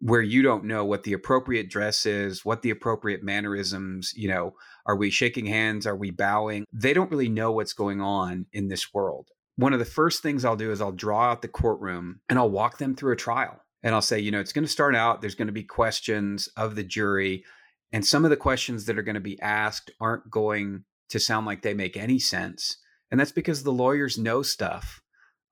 where 0.00 0.22
you 0.22 0.42
don't 0.42 0.64
know 0.64 0.84
what 0.84 1.04
the 1.04 1.12
appropriate 1.12 1.70
dress 1.70 2.04
is, 2.04 2.44
what 2.44 2.62
the 2.62 2.70
appropriate 2.70 3.22
mannerisms, 3.22 4.12
you 4.16 4.26
know, 4.26 4.54
are 4.86 4.96
we 4.96 5.08
shaking 5.08 5.46
hands? 5.46 5.86
Are 5.86 5.94
we 5.94 6.10
bowing? 6.10 6.64
They 6.72 6.92
don't 6.92 7.12
really 7.12 7.28
know 7.28 7.52
what's 7.52 7.74
going 7.74 8.00
on 8.00 8.46
in 8.52 8.66
this 8.66 8.92
world. 8.92 9.28
One 9.54 9.72
of 9.72 9.78
the 9.78 9.84
first 9.84 10.20
things 10.20 10.44
I'll 10.44 10.56
do 10.56 10.72
is 10.72 10.80
I'll 10.80 10.90
draw 10.90 11.30
out 11.30 11.42
the 11.42 11.48
courtroom 11.48 12.22
and 12.28 12.40
I'll 12.40 12.50
walk 12.50 12.78
them 12.78 12.96
through 12.96 13.12
a 13.12 13.16
trial. 13.16 13.62
And 13.84 13.94
I'll 13.94 14.02
say, 14.02 14.18
you 14.18 14.32
know, 14.32 14.40
it's 14.40 14.52
going 14.52 14.64
to 14.64 14.70
start 14.70 14.96
out, 14.96 15.20
there's 15.20 15.36
going 15.36 15.46
to 15.46 15.52
be 15.52 15.62
questions 15.62 16.48
of 16.56 16.74
the 16.74 16.82
jury. 16.82 17.44
And 17.92 18.04
some 18.04 18.24
of 18.24 18.30
the 18.30 18.36
questions 18.36 18.86
that 18.86 18.98
are 18.98 19.02
going 19.02 19.14
to 19.14 19.20
be 19.20 19.40
asked 19.40 19.92
aren't 20.00 20.28
going 20.28 20.82
to 21.12 21.20
sound 21.20 21.46
like 21.46 21.62
they 21.62 21.74
make 21.74 21.96
any 21.96 22.18
sense. 22.18 22.76
And 23.10 23.20
that's 23.20 23.32
because 23.32 23.62
the 23.62 23.72
lawyers 23.72 24.18
know 24.18 24.42
stuff 24.42 25.00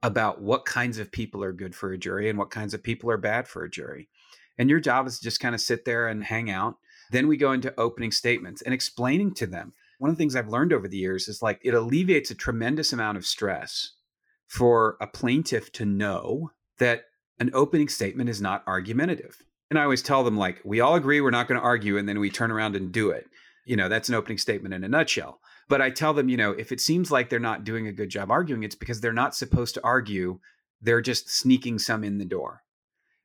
about 0.03 0.41
what 0.41 0.65
kinds 0.65 0.99
of 0.99 1.13
people 1.13 1.45
are 1.45 1.53
good 1.53 1.75
for 1.75 1.93
a 1.93 1.99
jury 1.99 2.29
and 2.29 2.39
what 2.39 2.51
kinds 2.51 2.75
of 2.75 2.83
people 2.83 3.11
are 3.11 3.19
bad 3.19 3.47
for 3.47 3.65
a 3.65 3.71
jury. 3.71 4.09
And 4.59 4.69
your 4.69 4.81
job 4.81 5.07
is 5.07 5.19
to 5.19 5.25
just 5.25 5.41
kind 5.41 5.55
of 5.55 5.61
sit 5.61 5.85
there 5.85 6.09
and 6.09 6.25
hang 6.25 6.51
out. 6.51 6.77
Then 7.11 7.29
we 7.29 7.37
go 7.37 7.53
into 7.53 7.79
opening 7.79 8.13
statements 8.13 8.63
and 8.63 8.73
explaining 8.73 9.35
to 9.35 9.47
them. 9.47 9.75
One 9.99 10.11
of 10.11 10.17
the 10.17 10.21
things 10.21 10.35
I've 10.35 10.49
learned 10.49 10.73
over 10.73 10.89
the 10.89 10.97
years 10.97 11.29
is 11.29 11.43
like 11.43 11.61
it 11.63 11.75
alleviates 11.75 12.31
a 12.31 12.35
tremendous 12.35 12.93
amount 12.93 13.19
of 13.19 13.27
stress 13.27 13.93
for 14.49 14.97
a 15.01 15.07
plaintiff 15.07 15.71
to 15.73 15.85
know 15.85 16.51
that 16.79 17.05
an 17.39 17.51
opening 17.53 17.89
statement 17.89 18.31
is 18.31 18.41
not 18.41 18.65
argumentative. 18.67 19.43
And 19.71 19.79
I 19.79 19.85
always 19.85 20.03
tell 20.03 20.25
them, 20.25 20.37
like, 20.37 20.61
we 20.65 20.81
all 20.81 20.97
agree 20.97 21.21
we're 21.21 21.31
not 21.31 21.47
going 21.47 21.61
to 21.61 21.65
argue, 21.65 21.97
and 21.97 22.09
then 22.09 22.19
we 22.19 22.29
turn 22.29 22.51
around 22.51 22.75
and 22.75 22.91
do 22.91 23.11
it. 23.11 23.27
You 23.65 23.77
know, 23.77 23.89
that's 23.89 24.09
an 24.09 24.17
opening 24.17 24.39
statement 24.39 24.75
in 24.75 24.83
a 24.83 24.89
nutshell. 24.89 25.41
But 25.71 25.81
I 25.81 25.91
tell 25.91 26.13
them, 26.13 26.29
you 26.29 26.37
know, 26.37 26.51
if 26.51 26.73
it 26.73 26.81
seems 26.81 27.13
like 27.13 27.31
they're 27.31 27.39
not 27.39 27.63
doing 27.63 27.87
a 27.87 27.93
good 27.93 28.09
job 28.09 28.29
arguing, 28.29 28.65
it's 28.65 28.75
because 28.75 29.01
they're 29.01 29.13
not 29.13 29.37
supposed 29.37 29.75
to 29.75 29.85
argue. 29.85 30.41
They're 30.83 31.01
just 31.01 31.31
sneaking 31.31 31.79
some 31.79 32.03
in 32.03 32.19
the 32.19 32.25
door. 32.25 32.65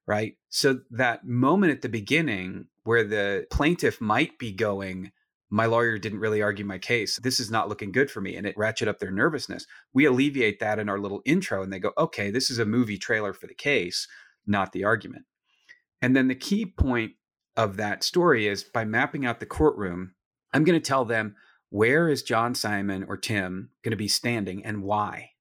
Right. 0.05 0.37
So 0.49 0.81
that 0.91 1.25
moment 1.25 1.71
at 1.71 1.81
the 1.81 1.89
beginning 1.89 2.67
where 2.83 3.03
the 3.03 3.47
plaintiff 3.49 3.99
might 3.99 4.37
be 4.37 4.51
going, 4.51 5.11
my 5.49 5.65
lawyer 5.65 5.97
didn't 5.97 6.19
really 6.19 6.43
argue 6.43 6.65
my 6.65 6.77
case. 6.77 7.19
This 7.19 7.39
is 7.39 7.49
not 7.49 7.67
looking 7.67 7.91
good 7.91 8.11
for 8.11 8.21
me. 8.21 8.35
And 8.35 8.45
it 8.45 8.55
ratchet 8.55 8.87
up 8.87 8.99
their 8.99 9.09
nervousness. 9.09 9.65
We 9.91 10.05
alleviate 10.05 10.59
that 10.59 10.77
in 10.77 10.87
our 10.87 10.99
little 10.99 11.23
intro 11.25 11.63
and 11.63 11.73
they 11.73 11.79
go, 11.79 11.93
okay, 11.97 12.29
this 12.29 12.51
is 12.51 12.59
a 12.59 12.65
movie 12.65 12.99
trailer 12.99 13.33
for 13.33 13.47
the 13.47 13.55
case, 13.55 14.07
not 14.45 14.71
the 14.71 14.83
argument. 14.83 15.25
And 15.99 16.15
then 16.15 16.27
the 16.27 16.35
key 16.35 16.67
point 16.67 17.13
of 17.57 17.77
that 17.77 18.03
story 18.03 18.47
is 18.47 18.63
by 18.63 18.85
mapping 18.85 19.25
out 19.25 19.39
the 19.39 19.47
courtroom, 19.47 20.13
I'm 20.53 20.63
going 20.63 20.79
to 20.79 20.87
tell 20.87 21.05
them 21.05 21.35
where 21.69 22.09
is 22.09 22.23
John 22.23 22.55
Simon 22.55 23.03
or 23.07 23.17
Tim 23.17 23.69
going 23.83 23.91
to 23.91 23.97
be 23.97 24.07
standing 24.07 24.65
and 24.65 24.83
why? 24.83 25.31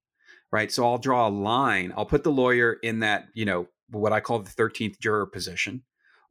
Right. 0.51 0.71
So 0.71 0.85
I'll 0.85 0.99
draw 0.99 1.27
a 1.27 1.31
line. 1.31 1.93
I'll 1.97 2.07
put 2.07 2.23
the 2.23 2.31
lawyer 2.31 2.75
in 2.75 3.01
that, 3.01 3.27
you 3.35 3.45
know, 3.45 3.67
what 3.91 4.13
I 4.13 4.21
call 4.21 4.39
the 4.39 4.51
13th 4.51 5.01
juror 5.01 5.27
position 5.27 5.83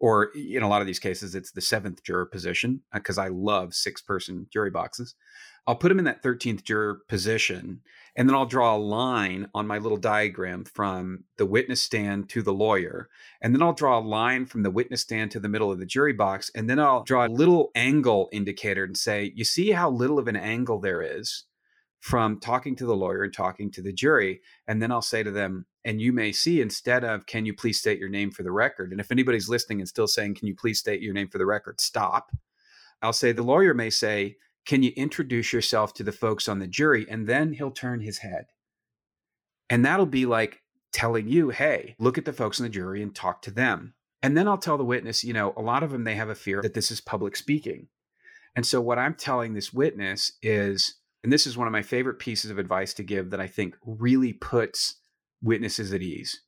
or 0.03 0.31
in 0.35 0.63
a 0.63 0.67
lot 0.67 0.81
of 0.81 0.87
these 0.87 0.99
cases, 0.99 1.33
it's 1.33 1.53
the 1.53 1.61
seventh 1.61 2.03
juror 2.03 2.25
position 2.25 2.81
because 2.93 3.17
uh, 3.17 3.21
I 3.21 3.27
love 3.29 3.73
six 3.73 4.01
person 4.01 4.47
jury 4.51 4.69
boxes. 4.69 5.15
I'll 5.65 5.77
put 5.77 5.91
him 5.91 5.99
in 5.99 6.03
that 6.03 6.21
13th 6.21 6.65
juror 6.65 6.99
position, 7.07 7.79
and 8.15 8.29
then 8.29 8.35
I'll 8.35 8.45
draw 8.45 8.75
a 8.75 8.77
line 8.77 9.47
on 9.55 9.65
my 9.65 9.79
little 9.79 9.97
diagram 9.97 10.65
from 10.65 11.23
the 11.37 11.45
witness 11.45 11.81
stand 11.81 12.29
to 12.29 12.43
the 12.43 12.53
lawyer. 12.53 13.09
And 13.41 13.55
then 13.55 13.63
I'll 13.63 13.73
draw 13.73 13.97
a 13.97 14.01
line 14.01 14.45
from 14.45 14.61
the 14.61 14.69
witness 14.69 15.01
stand 15.01 15.31
to 15.31 15.39
the 15.39 15.49
middle 15.49 15.71
of 15.71 15.79
the 15.79 15.85
jury 15.85 16.13
box. 16.13 16.51
And 16.53 16.69
then 16.69 16.79
I'll 16.79 17.03
draw 17.03 17.25
a 17.25 17.27
little 17.27 17.71
angle 17.73 18.29
indicator 18.31 18.83
and 18.83 18.95
say, 18.95 19.31
you 19.35 19.43
see 19.43 19.71
how 19.71 19.89
little 19.89 20.19
of 20.19 20.27
an 20.27 20.35
angle 20.35 20.79
there 20.79 21.01
is 21.01 21.45
from 22.01 22.39
talking 22.39 22.75
to 22.75 22.85
the 22.85 22.95
lawyer 22.95 23.23
and 23.23 23.33
talking 23.33 23.71
to 23.71 23.81
the 23.81 23.93
jury. 23.93 24.41
And 24.67 24.81
then 24.81 24.91
I'll 24.91 25.01
say 25.01 25.23
to 25.23 25.31
them, 25.31 25.65
and 25.83 25.99
you 25.99 26.13
may 26.13 26.31
see 26.31 26.61
instead 26.61 27.03
of, 27.03 27.25
can 27.25 27.45
you 27.45 27.53
please 27.53 27.79
state 27.79 27.97
your 27.97 28.09
name 28.09 28.29
for 28.29 28.43
the 28.43 28.51
record? 28.51 28.91
And 28.91 28.99
if 28.99 29.11
anybody's 29.11 29.49
listening 29.49 29.79
and 29.79 29.87
still 29.87 30.07
saying, 30.07 30.35
can 30.35 30.47
you 30.47 30.55
please 30.55 30.79
state 30.79 31.01
your 31.01 31.13
name 31.13 31.29
for 31.29 31.39
the 31.39 31.45
record? 31.45 31.81
Stop. 31.81 32.31
I'll 33.01 33.11
say, 33.11 33.31
the 33.31 33.41
lawyer 33.41 33.73
may 33.73 33.89
say, 33.89 34.35
can 34.65 34.83
you 34.83 34.91
introduce 34.95 35.51
yourself 35.51 35.93
to 35.95 36.03
the 36.03 36.11
folks 36.11 36.47
on 36.47 36.59
the 36.59 36.67
jury? 36.67 37.05
And 37.09 37.27
then 37.27 37.53
he'll 37.53 37.71
turn 37.71 38.01
his 38.01 38.19
head. 38.19 38.45
And 39.69 39.85
that'll 39.85 40.05
be 40.05 40.25
like 40.25 40.61
telling 40.91 41.27
you, 41.27 41.49
hey, 41.49 41.95
look 41.99 42.17
at 42.17 42.25
the 42.25 42.33
folks 42.33 42.59
on 42.59 42.65
the 42.65 42.69
jury 42.69 43.01
and 43.01 43.13
talk 43.13 43.41
to 43.41 43.51
them. 43.51 43.93
And 44.21 44.37
then 44.37 44.47
I'll 44.47 44.57
tell 44.57 44.77
the 44.77 44.85
witness, 44.85 45.23
you 45.23 45.33
know, 45.33 45.53
a 45.57 45.61
lot 45.61 45.83
of 45.83 45.91
them, 45.91 46.05
they 46.05 46.15
have 46.15 46.29
a 46.29 46.35
fear 46.35 46.61
that 46.61 46.73
this 46.73 46.91
is 46.91 47.01
public 47.01 47.35
speaking. 47.35 47.87
And 48.55 48.65
so 48.65 48.79
what 48.79 48.99
I'm 48.99 49.15
telling 49.15 49.53
this 49.53 49.73
witness 49.73 50.33
is, 50.41 50.95
and 51.23 51.33
this 51.33 51.47
is 51.47 51.57
one 51.57 51.67
of 51.67 51.73
my 51.73 51.81
favorite 51.81 52.19
pieces 52.19 52.51
of 52.51 52.59
advice 52.59 52.93
to 52.93 53.03
give 53.03 53.31
that 53.31 53.41
I 53.41 53.47
think 53.47 53.75
really 53.85 54.31
puts 54.31 54.97
witnesses 55.41 55.91
at 55.93 56.01
ease. 56.01 56.41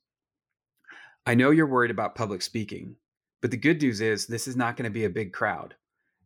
I 1.26 1.34
know 1.34 1.50
you're 1.50 1.66
worried 1.66 1.90
about 1.90 2.14
public 2.14 2.40
speaking, 2.40 2.96
but 3.42 3.50
the 3.50 3.56
good 3.56 3.82
news 3.82 4.00
is 4.00 4.26
this 4.26 4.46
is 4.46 4.56
not 4.56 4.76
going 4.76 4.84
to 4.84 4.90
be 4.90 5.04
a 5.04 5.10
big 5.10 5.32
crowd. 5.32 5.74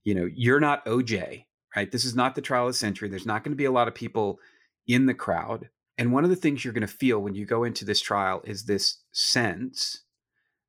You 0.04 0.14
know, 0.14 0.28
you're 0.32 0.60
not 0.60 0.84
OJ, 0.84 1.44
right? 1.74 1.90
This 1.90 2.04
is 2.04 2.14
not 2.14 2.34
the 2.34 2.40
trial 2.40 2.66
of 2.66 2.72
the 2.72 2.78
century. 2.78 3.08
There's 3.08 3.26
not 3.26 3.44
going 3.44 3.52
to 3.52 3.56
be 3.56 3.64
a 3.64 3.72
lot 3.72 3.88
of 3.88 3.94
people 3.94 4.38
in 4.86 5.06
the 5.06 5.14
crowd. 5.14 5.68
And 5.98 6.12
one 6.12 6.24
of 6.24 6.30
the 6.30 6.36
things 6.36 6.64
you're 6.64 6.74
going 6.74 6.86
to 6.86 6.86
feel 6.86 7.18
when 7.20 7.34
you 7.34 7.44
go 7.44 7.64
into 7.64 7.84
this 7.84 8.00
trial 8.00 8.42
is 8.44 8.64
this 8.64 8.98
sense 9.12 10.04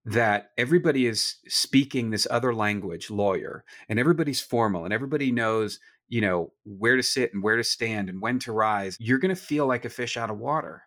that 0.03 0.51
everybody 0.57 1.05
is 1.05 1.35
speaking 1.47 2.09
this 2.09 2.27
other 2.29 2.53
language, 2.53 3.09
lawyer, 3.09 3.63
and 3.87 3.99
everybody's 3.99 4.41
formal 4.41 4.83
and 4.83 4.93
everybody 4.93 5.31
knows 5.31 5.79
you 6.11 6.19
know, 6.19 6.51
where 6.65 6.97
to 6.97 7.03
sit 7.03 7.33
and 7.33 7.41
where 7.41 7.55
to 7.55 7.63
stand 7.63 8.09
and 8.09 8.21
when 8.21 8.37
to 8.37 8.51
rise, 8.51 8.97
you're 8.99 9.17
going 9.17 9.33
to 9.33 9.41
feel 9.41 9.65
like 9.65 9.85
a 9.85 9.89
fish 9.89 10.17
out 10.17 10.29
of 10.29 10.37
water. 10.37 10.83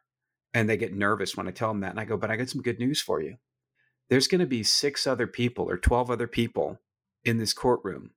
And 0.52 0.68
they 0.68 0.76
get 0.76 0.94
nervous 0.94 1.34
when 1.34 1.48
I 1.48 1.50
tell 1.50 1.68
them 1.68 1.80
that. 1.80 1.90
And 1.90 1.98
I 1.98 2.04
go, 2.04 2.18
but 2.18 2.30
I 2.30 2.36
got 2.36 2.50
some 2.50 2.60
good 2.60 2.78
news 2.78 3.00
for 3.00 3.22
you. 3.22 3.38
There's 4.10 4.28
going 4.28 4.42
to 4.42 4.46
be 4.46 4.62
six 4.62 5.06
other 5.06 5.26
people 5.26 5.68
or 5.68 5.78
12 5.78 6.10
other 6.10 6.28
people 6.28 6.78
in 7.24 7.38
this 7.38 7.54
courtroom 7.54 8.10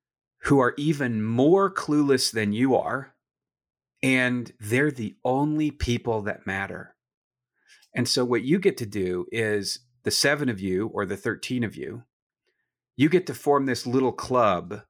who 0.43 0.59
are 0.59 0.73
even 0.77 1.23
more 1.23 1.73
clueless 1.73 2.31
than 2.31 2.53
you 2.53 2.75
are. 2.75 3.13
And 4.03 4.51
they're 4.59 4.91
the 4.91 5.15
only 5.25 5.71
people 5.71 6.21
that 6.21 6.45
matter. 6.45 6.95
And 7.95 8.07
so, 8.07 8.23
what 8.23 8.43
you 8.43 8.59
get 8.59 8.77
to 8.77 8.85
do 8.85 9.25
is 9.31 9.79
the 10.03 10.11
seven 10.11 10.49
of 10.49 10.59
you 10.59 10.87
or 10.93 11.05
the 11.05 11.17
13 11.17 11.63
of 11.63 11.75
you, 11.75 12.03
you 12.95 13.09
get 13.09 13.25
to 13.27 13.33
form 13.33 13.65
this 13.65 13.87
little 13.87 14.11
club 14.11 14.81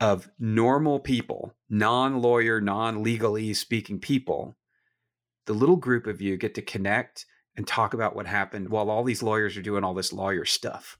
of 0.00 0.30
normal 0.38 0.98
people, 0.98 1.54
non 1.68 2.20
lawyer, 2.22 2.60
non 2.60 3.02
legally 3.02 3.52
speaking 3.54 3.98
people, 3.98 4.56
the 5.46 5.52
little 5.52 5.76
group 5.76 6.06
of 6.06 6.20
you 6.20 6.36
get 6.36 6.54
to 6.54 6.62
connect 6.62 7.26
and 7.56 7.66
talk 7.66 7.94
about 7.94 8.14
what 8.14 8.26
happened 8.26 8.68
while 8.68 8.90
all 8.90 9.02
these 9.02 9.22
lawyers 9.22 9.56
are 9.56 9.62
doing 9.62 9.82
all 9.82 9.94
this 9.94 10.12
lawyer 10.12 10.44
stuff. 10.44 10.98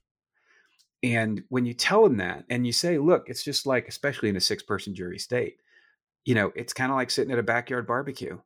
And 1.01 1.43
when 1.49 1.65
you 1.65 1.73
tell 1.73 2.03
them 2.03 2.17
that 2.17 2.45
and 2.49 2.65
you 2.65 2.73
say, 2.73 2.97
look, 2.97 3.29
it's 3.29 3.43
just 3.43 3.65
like, 3.65 3.87
especially 3.87 4.29
in 4.29 4.35
a 4.35 4.41
six 4.41 4.63
person 4.63 4.93
jury 4.93 5.19
state, 5.19 5.57
you 6.25 6.35
know, 6.35 6.51
it's 6.55 6.73
kind 6.73 6.91
of 6.91 6.97
like 6.97 7.09
sitting 7.09 7.31
at 7.31 7.39
a 7.39 7.43
backyard 7.43 7.87
barbecue 7.87 8.37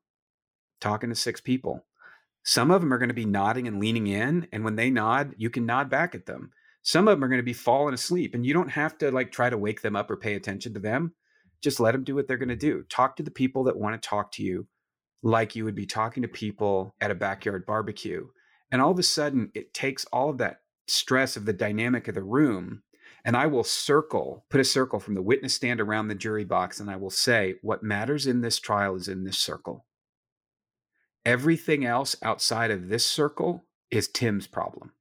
talking 0.79 1.09
to 1.09 1.15
six 1.15 1.41
people. 1.41 1.85
Some 2.43 2.71
of 2.71 2.81
them 2.81 2.93
are 2.93 2.97
going 2.97 3.09
to 3.09 3.15
be 3.15 3.25
nodding 3.25 3.67
and 3.67 3.79
leaning 3.79 4.07
in. 4.07 4.47
And 4.51 4.63
when 4.63 4.75
they 4.75 4.89
nod, 4.89 5.33
you 5.37 5.49
can 5.49 5.65
nod 5.65 5.89
back 5.89 6.13
at 6.13 6.25
them. 6.25 6.51
Some 6.83 7.07
of 7.07 7.17
them 7.17 7.23
are 7.23 7.29
going 7.29 7.39
to 7.39 7.43
be 7.43 7.53
falling 7.53 7.93
asleep 7.93 8.35
and 8.35 8.45
you 8.45 8.53
don't 8.53 8.71
have 8.71 8.97
to 8.99 9.09
like 9.09 9.31
try 9.31 9.49
to 9.49 9.57
wake 9.57 9.81
them 9.81 9.95
up 9.95 10.11
or 10.11 10.17
pay 10.17 10.35
attention 10.35 10.73
to 10.73 10.79
them. 10.79 11.13
Just 11.61 11.79
let 11.79 11.93
them 11.93 12.03
do 12.03 12.13
what 12.13 12.27
they're 12.27 12.37
going 12.37 12.49
to 12.49 12.55
do. 12.57 12.83
Talk 12.89 13.15
to 13.15 13.23
the 13.23 13.31
people 13.31 13.63
that 13.63 13.77
want 13.77 13.99
to 13.99 14.07
talk 14.07 14.33
to 14.33 14.43
you 14.43 14.67
like 15.23 15.55
you 15.55 15.63
would 15.63 15.75
be 15.75 15.85
talking 15.85 16.21
to 16.23 16.27
people 16.27 16.93
at 16.99 17.09
a 17.09 17.15
backyard 17.15 17.65
barbecue. 17.65 18.27
And 18.69 18.81
all 18.81 18.91
of 18.91 18.99
a 18.99 19.03
sudden, 19.03 19.49
it 19.55 19.73
takes 19.73 20.03
all 20.05 20.29
of 20.29 20.39
that 20.39 20.62
stress 20.87 21.35
of 21.37 21.45
the 21.45 21.53
dynamic 21.53 22.07
of 22.07 22.15
the 22.15 22.23
room. 22.23 22.83
And 23.25 23.37
I 23.37 23.47
will 23.47 23.63
circle, 23.63 24.45
put 24.49 24.59
a 24.59 24.65
circle 24.65 24.99
from 24.99 25.15
the 25.15 25.21
witness 25.21 25.53
stand 25.53 25.79
around 25.79 26.07
the 26.07 26.15
jury 26.15 26.43
box, 26.43 26.79
and 26.79 26.89
I 26.89 26.97
will 26.97 27.09
say, 27.09 27.55
what 27.61 27.81
matters 27.81 28.27
in 28.27 28.41
this 28.41 28.59
trial 28.59 28.95
is 28.95 29.07
in 29.07 29.23
this 29.23 29.37
circle. 29.37 29.85
Everything 31.25 31.85
else 31.85 32.17
outside 32.21 32.69
of 32.69 32.89
this 32.89 33.05
circle 33.05 33.63
is 33.89 34.09
Tim's 34.09 34.45
problem. 34.45 34.91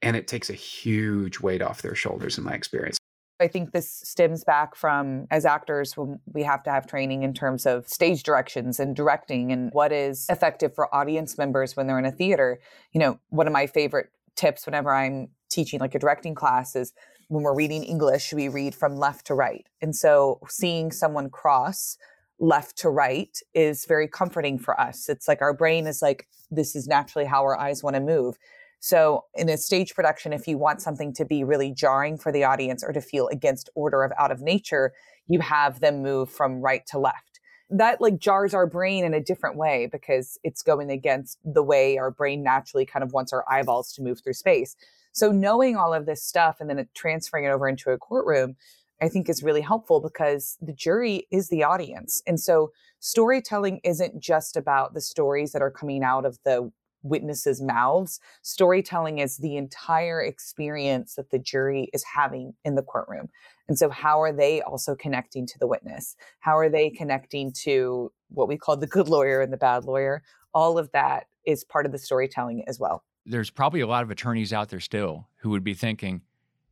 And 0.00 0.16
it 0.16 0.26
takes 0.26 0.48
a 0.48 0.54
huge 0.54 1.40
weight 1.40 1.60
off 1.60 1.82
their 1.82 1.94
shoulders, 1.94 2.38
in 2.38 2.44
my 2.44 2.54
experience. 2.54 2.96
I 3.40 3.48
think 3.48 3.72
this 3.72 3.92
stems 3.92 4.44
back 4.44 4.74
from 4.74 5.26
as 5.30 5.44
actors 5.44 5.96
when 5.96 6.18
we 6.32 6.42
have 6.42 6.62
to 6.64 6.70
have 6.70 6.86
training 6.86 7.22
in 7.22 7.34
terms 7.34 7.66
of 7.66 7.86
stage 7.88 8.22
directions 8.22 8.80
and 8.80 8.96
directing 8.96 9.52
and 9.52 9.70
what 9.72 9.92
is 9.92 10.26
effective 10.28 10.74
for 10.74 10.92
audience 10.94 11.38
members 11.38 11.76
when 11.76 11.86
they're 11.86 11.98
in 11.98 12.04
a 12.04 12.12
theater. 12.12 12.60
You 12.92 13.00
know, 13.00 13.20
one 13.28 13.46
of 13.46 13.52
my 13.52 13.66
favorite 13.66 14.10
tips 14.38 14.64
whenever 14.64 14.94
I'm 14.94 15.28
teaching 15.50 15.80
like 15.80 15.94
a 15.94 15.98
directing 15.98 16.34
class 16.34 16.76
is 16.76 16.92
when 17.28 17.42
we're 17.42 17.54
reading 17.54 17.84
English, 17.84 18.32
we 18.32 18.48
read 18.48 18.74
from 18.74 18.96
left 18.96 19.26
to 19.26 19.34
right. 19.34 19.66
And 19.82 19.94
so 19.94 20.40
seeing 20.48 20.90
someone 20.92 21.28
cross 21.28 21.98
left 22.38 22.78
to 22.78 22.88
right 22.88 23.36
is 23.52 23.84
very 23.84 24.08
comforting 24.08 24.58
for 24.58 24.80
us. 24.80 25.08
It's 25.08 25.28
like 25.28 25.42
our 25.42 25.52
brain 25.52 25.86
is 25.86 26.00
like, 26.00 26.28
this 26.50 26.74
is 26.74 26.86
naturally 26.86 27.26
how 27.26 27.42
our 27.42 27.58
eyes 27.58 27.82
want 27.82 27.96
to 27.96 28.00
move. 28.00 28.38
So, 28.80 29.24
in 29.34 29.48
a 29.48 29.56
stage 29.56 29.92
production, 29.94 30.32
if 30.32 30.46
you 30.46 30.56
want 30.56 30.80
something 30.80 31.12
to 31.14 31.24
be 31.24 31.42
really 31.42 31.72
jarring 31.72 32.16
for 32.16 32.30
the 32.30 32.44
audience 32.44 32.84
or 32.84 32.92
to 32.92 33.00
feel 33.00 33.26
against 33.26 33.68
order 33.74 34.04
of 34.04 34.12
out 34.16 34.30
of 34.30 34.40
nature, 34.40 34.92
you 35.26 35.40
have 35.40 35.80
them 35.80 36.00
move 36.00 36.30
from 36.30 36.60
right 36.60 36.86
to 36.92 36.98
left. 36.98 37.27
That 37.70 38.00
like 38.00 38.18
jars 38.18 38.54
our 38.54 38.66
brain 38.66 39.04
in 39.04 39.12
a 39.12 39.20
different 39.20 39.56
way 39.56 39.88
because 39.90 40.38
it's 40.42 40.62
going 40.62 40.90
against 40.90 41.38
the 41.44 41.62
way 41.62 41.98
our 41.98 42.10
brain 42.10 42.42
naturally 42.42 42.86
kind 42.86 43.02
of 43.02 43.12
wants 43.12 43.32
our 43.32 43.44
eyeballs 43.50 43.92
to 43.94 44.02
move 44.02 44.20
through 44.22 44.34
space. 44.34 44.74
So, 45.12 45.32
knowing 45.32 45.76
all 45.76 45.92
of 45.92 46.06
this 46.06 46.22
stuff 46.22 46.58
and 46.60 46.70
then 46.70 46.86
transferring 46.94 47.44
it 47.44 47.48
over 47.48 47.68
into 47.68 47.90
a 47.90 47.98
courtroom, 47.98 48.56
I 49.02 49.08
think 49.08 49.28
is 49.28 49.42
really 49.42 49.60
helpful 49.60 50.00
because 50.00 50.56
the 50.60 50.72
jury 50.72 51.26
is 51.30 51.48
the 51.48 51.64
audience. 51.64 52.22
And 52.26 52.40
so, 52.40 52.72
storytelling 53.00 53.80
isn't 53.84 54.20
just 54.20 54.56
about 54.56 54.94
the 54.94 55.00
stories 55.00 55.52
that 55.52 55.62
are 55.62 55.70
coming 55.70 56.02
out 56.02 56.24
of 56.24 56.38
the 56.44 56.70
witnesses' 57.02 57.60
mouths. 57.60 58.20
Storytelling 58.42 59.18
is 59.18 59.38
the 59.38 59.56
entire 59.56 60.20
experience 60.20 61.14
that 61.14 61.30
the 61.30 61.38
jury 61.38 61.90
is 61.92 62.04
having 62.04 62.54
in 62.64 62.74
the 62.74 62.82
courtroom. 62.82 63.28
And 63.68 63.78
so, 63.78 63.90
how 63.90 64.20
are 64.22 64.32
they 64.32 64.62
also 64.62 64.94
connecting 64.94 65.46
to 65.46 65.58
the 65.58 65.66
witness? 65.66 66.16
How 66.40 66.56
are 66.56 66.68
they 66.68 66.90
connecting 66.90 67.52
to 67.64 68.10
what 68.30 68.48
we 68.48 68.56
call 68.56 68.76
the 68.76 68.86
good 68.86 69.08
lawyer 69.08 69.40
and 69.40 69.52
the 69.52 69.58
bad 69.58 69.84
lawyer? 69.84 70.22
All 70.54 70.78
of 70.78 70.90
that 70.92 71.26
is 71.44 71.64
part 71.64 71.86
of 71.86 71.92
the 71.92 71.98
storytelling 71.98 72.64
as 72.66 72.80
well. 72.80 73.04
There's 73.26 73.50
probably 73.50 73.80
a 73.80 73.86
lot 73.86 74.02
of 74.02 74.10
attorneys 74.10 74.52
out 74.52 74.70
there 74.70 74.80
still 74.80 75.28
who 75.36 75.50
would 75.50 75.64
be 75.64 75.74
thinking, 75.74 76.22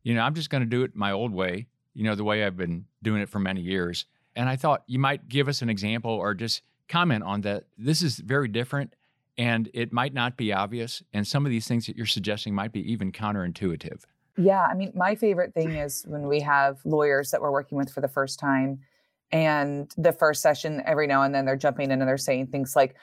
you 0.03 0.15
know, 0.15 0.21
I'm 0.21 0.33
just 0.33 0.49
going 0.49 0.61
to 0.61 0.69
do 0.69 0.83
it 0.83 0.95
my 0.95 1.11
old 1.11 1.31
way, 1.31 1.67
you 1.93 2.03
know, 2.03 2.15
the 2.15 2.23
way 2.23 2.43
I've 2.43 2.57
been 2.57 2.85
doing 3.03 3.21
it 3.21 3.29
for 3.29 3.39
many 3.39 3.61
years. 3.61 4.05
And 4.35 4.49
I 4.49 4.55
thought 4.55 4.83
you 4.87 4.99
might 4.99 5.29
give 5.29 5.47
us 5.47 5.61
an 5.61 5.69
example 5.69 6.11
or 6.11 6.33
just 6.33 6.63
comment 6.87 7.23
on 7.23 7.41
that. 7.41 7.65
This 7.77 8.01
is 8.01 8.17
very 8.17 8.47
different 8.47 8.93
and 9.37 9.69
it 9.73 9.93
might 9.93 10.13
not 10.13 10.35
be 10.35 10.51
obvious. 10.51 11.03
And 11.13 11.27
some 11.27 11.45
of 11.45 11.51
these 11.51 11.67
things 11.67 11.85
that 11.85 11.95
you're 11.95 12.05
suggesting 12.07 12.55
might 12.55 12.71
be 12.71 12.91
even 12.91 13.11
counterintuitive. 13.11 14.03
Yeah. 14.37 14.65
I 14.65 14.73
mean, 14.75 14.91
my 14.95 15.15
favorite 15.15 15.53
thing 15.53 15.71
is 15.71 16.05
when 16.07 16.27
we 16.27 16.39
have 16.41 16.77
lawyers 16.85 17.31
that 17.31 17.41
we're 17.41 17.51
working 17.51 17.77
with 17.77 17.91
for 17.91 18.01
the 18.01 18.07
first 18.07 18.39
time. 18.39 18.79
And 19.31 19.91
the 19.97 20.13
first 20.13 20.41
session, 20.41 20.81
every 20.85 21.07
now 21.07 21.23
and 21.23 21.35
then 21.35 21.45
they're 21.45 21.57
jumping 21.57 21.91
in 21.91 21.99
and 22.01 22.07
they're 22.07 22.17
saying 22.17 22.47
things 22.47 22.75
like 22.75 22.95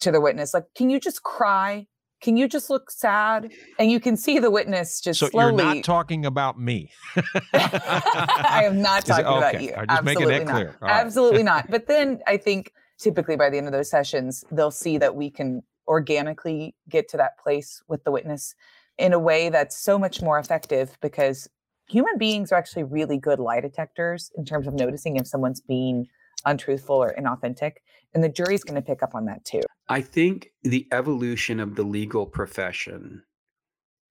to 0.00 0.12
the 0.12 0.20
witness, 0.20 0.54
like, 0.54 0.66
can 0.74 0.90
you 0.90 1.00
just 1.00 1.22
cry? 1.22 1.86
Can 2.20 2.36
you 2.36 2.46
just 2.46 2.70
look 2.70 2.88
sad? 2.90 3.50
And 3.80 3.90
you 3.90 3.98
can 3.98 4.16
see 4.16 4.38
the 4.38 4.50
witness 4.50 5.00
just 5.00 5.18
so 5.18 5.28
slowly. 5.28 5.64
you're 5.64 5.74
not 5.74 5.84
talking 5.84 6.24
about 6.24 6.60
me. 6.60 6.92
I 7.52 8.62
am 8.64 8.80
not 8.80 9.04
talking 9.04 9.26
okay. 9.26 9.38
about 9.38 9.62
you. 9.62 9.74
Absolutely 9.88 10.44
not. 10.44 10.54
clear. 10.54 10.78
All 10.80 10.88
right. 10.88 11.00
Absolutely 11.00 11.42
not. 11.52 11.68
But 11.68 11.88
then 11.88 12.20
I 12.28 12.36
think 12.36 12.72
typically 12.98 13.34
by 13.34 13.50
the 13.50 13.58
end 13.58 13.66
of 13.66 13.72
those 13.72 13.90
sessions, 13.90 14.44
they'll 14.52 14.70
see 14.70 14.98
that 14.98 15.16
we 15.16 15.30
can 15.30 15.64
organically 15.88 16.76
get 16.88 17.08
to 17.08 17.16
that 17.16 17.38
place 17.38 17.82
with 17.88 18.04
the 18.04 18.12
witness 18.12 18.54
in 18.98 19.12
a 19.12 19.18
way 19.18 19.48
that's 19.48 19.76
so 19.82 19.98
much 19.98 20.22
more 20.22 20.38
effective 20.38 20.96
because 21.00 21.48
human 21.88 22.18
beings 22.18 22.52
are 22.52 22.56
actually 22.56 22.84
really 22.84 23.18
good 23.18 23.38
lie 23.38 23.60
detectors 23.60 24.30
in 24.36 24.44
terms 24.44 24.66
of 24.66 24.74
noticing 24.74 25.16
if 25.16 25.26
someone's 25.26 25.60
being 25.60 26.06
untruthful 26.44 26.96
or 26.96 27.14
inauthentic. 27.18 27.72
And 28.14 28.22
the 28.22 28.28
jury's 28.28 28.64
going 28.64 28.80
to 28.80 28.86
pick 28.86 29.02
up 29.02 29.14
on 29.14 29.24
that 29.26 29.44
too. 29.44 29.62
I 29.88 30.00
think 30.00 30.48
the 30.62 30.86
evolution 30.92 31.60
of 31.60 31.76
the 31.76 31.82
legal 31.82 32.26
profession 32.26 33.22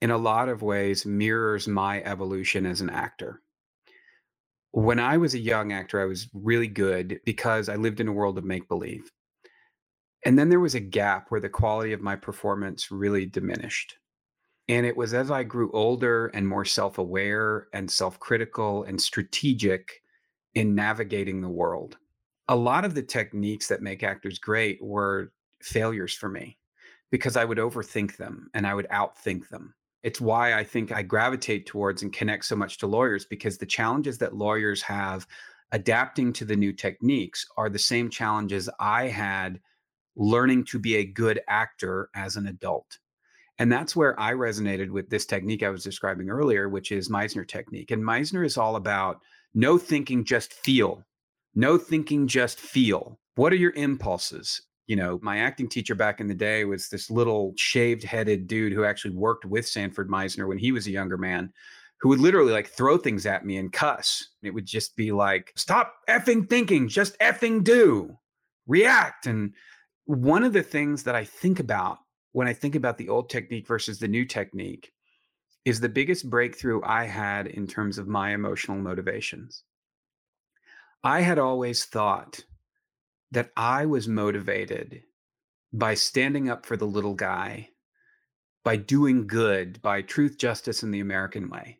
in 0.02 0.12
a 0.12 0.18
lot 0.18 0.50
of 0.50 0.62
ways 0.62 1.06
mirrors 1.06 1.68
my 1.68 2.02
evolution 2.04 2.66
as 2.66 2.82
an 2.82 2.90
actor. 2.90 3.42
When 4.72 5.00
I 5.00 5.18
was 5.18 5.34
a 5.34 5.40
young 5.40 5.72
actor, 5.72 6.02
I 6.02 6.06
was 6.06 6.28
really 6.34 6.68
good 6.68 7.20
because 7.26 7.70
I 7.70 7.76
lived 7.76 8.00
in 8.00 8.08
a 8.08 8.14
world 8.14 8.38
of 8.38 8.44
make 8.44 8.68
believe. 8.68 9.12
And 10.26 10.38
then 10.38 10.50
there 10.50 10.60
was 10.60 10.76
a 10.76 10.80
gap 10.80 11.28
where 11.30 11.42
the 11.42 11.50
quality 11.50 11.94
of 11.94 12.02
my 12.02 12.16
performance 12.16 12.92
really 12.92 13.26
diminished. 13.26 13.96
And 14.72 14.86
it 14.86 14.96
was 14.96 15.14
as 15.14 15.30
I 15.30 15.44
grew 15.44 15.70
older 15.74 16.28
and 16.28 16.48
more 16.48 16.64
self 16.64 16.98
aware 16.98 17.68
and 17.74 17.92
self 17.92 18.18
critical 18.22 18.86
and 18.86 19.02
strategic 19.02 20.02
in 20.56 20.74
navigating 20.74 21.42
the 21.42 21.50
world. 21.50 21.98
A 22.48 22.56
lot 22.56 22.86
of 22.86 22.96
the 22.96 23.04
techniques 23.04 23.68
that 23.68 23.82
make 23.82 24.02
actors 24.02 24.40
great 24.40 24.82
were 24.82 25.34
failures 25.62 26.14
for 26.14 26.30
me 26.30 26.58
because 27.12 27.36
I 27.36 27.44
would 27.44 27.58
overthink 27.58 28.16
them 28.16 28.50
and 28.54 28.66
I 28.66 28.74
would 28.74 28.88
outthink 28.88 29.50
them. 29.50 29.74
It's 30.04 30.22
why 30.22 30.54
I 30.54 30.64
think 30.64 30.94
I 30.94 31.02
gravitate 31.02 31.66
towards 31.66 32.02
and 32.02 32.14
connect 32.14 32.46
so 32.46 32.56
much 32.56 32.78
to 32.78 32.88
lawyers 32.88 33.26
because 33.26 33.58
the 33.58 33.66
challenges 33.66 34.20
that 34.20 34.38
lawyers 34.38 34.82
have 34.84 35.28
adapting 35.74 36.32
to 36.32 36.46
the 36.46 36.56
new 36.56 36.72
techniques 36.72 37.46
are 37.58 37.70
the 37.70 37.78
same 37.78 38.10
challenges 38.10 38.70
I 38.80 39.10
had 39.10 39.60
learning 40.16 40.64
to 40.68 40.80
be 40.80 40.96
a 40.96 41.04
good 41.04 41.42
actor 41.50 42.10
as 42.16 42.38
an 42.38 42.48
adult. 42.48 43.00
And 43.62 43.72
that's 43.72 43.96
where 43.96 44.20
I 44.20 44.34
resonated 44.34 44.90
with 44.90 45.12
this 45.12 45.28
technique 45.28 45.62
I 45.62 45.70
was 45.70 45.84
describing 45.84 46.32
earlier, 46.32 46.68
which 46.68 46.92
is 46.92 47.10
Meisner 47.10 47.48
technique. 47.48 47.92
And 47.92 48.04
Meisner 48.04 48.44
is 48.44 48.58
all 48.58 48.76
about 48.76 49.20
no 49.54 49.78
thinking, 49.78 50.26
just 50.26 50.52
feel. 50.52 51.06
No 51.54 51.78
thinking, 51.78 52.26
just 52.26 52.60
feel. 52.60 53.20
What 53.36 53.54
are 53.54 53.58
your 53.58 53.74
impulses? 53.74 54.64
You 54.88 54.96
know, 54.96 55.20
my 55.22 55.38
acting 55.38 55.70
teacher 55.70 55.94
back 55.94 56.20
in 56.20 56.28
the 56.28 56.34
day 56.34 56.66
was 56.66 56.90
this 56.90 57.12
little 57.12 57.54
shaved 57.56 58.02
headed 58.04 58.48
dude 58.48 58.74
who 58.74 58.84
actually 58.84 59.14
worked 59.14 59.46
with 59.46 59.68
Sanford 59.68 60.10
Meisner 60.10 60.48
when 60.48 60.58
he 60.58 60.72
was 60.72 60.88
a 60.88 60.92
younger 60.92 61.20
man, 61.20 61.54
who 62.00 62.10
would 62.10 62.20
literally 62.20 62.54
like 62.54 62.70
throw 62.70 62.98
things 62.98 63.28
at 63.28 63.46
me 63.46 63.58
and 63.58 63.72
cuss. 63.72 64.28
It 64.42 64.56
would 64.56 64.66
just 64.66 64.96
be 64.96 65.12
like, 65.12 65.54
stop 65.56 65.94
effing 66.10 66.50
thinking, 66.50 66.88
just 66.88 67.16
effing 67.20 67.64
do, 67.64 68.18
react. 68.66 69.28
And 69.28 69.54
one 70.06 70.44
of 70.44 70.52
the 70.52 70.64
things 70.64 71.04
that 71.04 71.14
I 71.14 71.26
think 71.26 71.60
about 71.60 72.00
when 72.32 72.48
I 72.48 72.54
think 72.54 72.76
about 72.76 72.98
the 72.98 73.10
old 73.10 73.30
technique 73.30 73.68
versus 73.68 74.00
the 74.00 74.08
new 74.08 74.26
technique 74.26 74.94
is 75.66 75.80
the 75.80 75.90
biggest 75.90 76.30
breakthrough 76.30 76.82
I 76.84 77.06
had 77.06 77.48
in 77.48 77.68
terms 77.68 77.98
of 77.98 78.08
my 78.08 78.34
emotional 78.34 78.78
motivations. 78.78 79.64
I 81.04 81.22
had 81.22 81.40
always 81.40 81.86
thought 81.86 82.46
that 83.32 83.52
I 83.56 83.86
was 83.86 84.08
motivated 84.08 85.04
by 85.74 85.94
standing 85.94 86.50
up 86.50 86.66
for 86.66 86.78
the 86.78 86.86
little 86.86 87.14
guy, 87.14 87.70
by 88.64 88.76
doing 88.76 89.28
good, 89.28 89.82
by 89.82 90.02
truth, 90.02 90.38
justice, 90.38 90.84
and 90.84 90.94
the 90.94 91.00
American 91.00 91.50
way. 91.50 91.80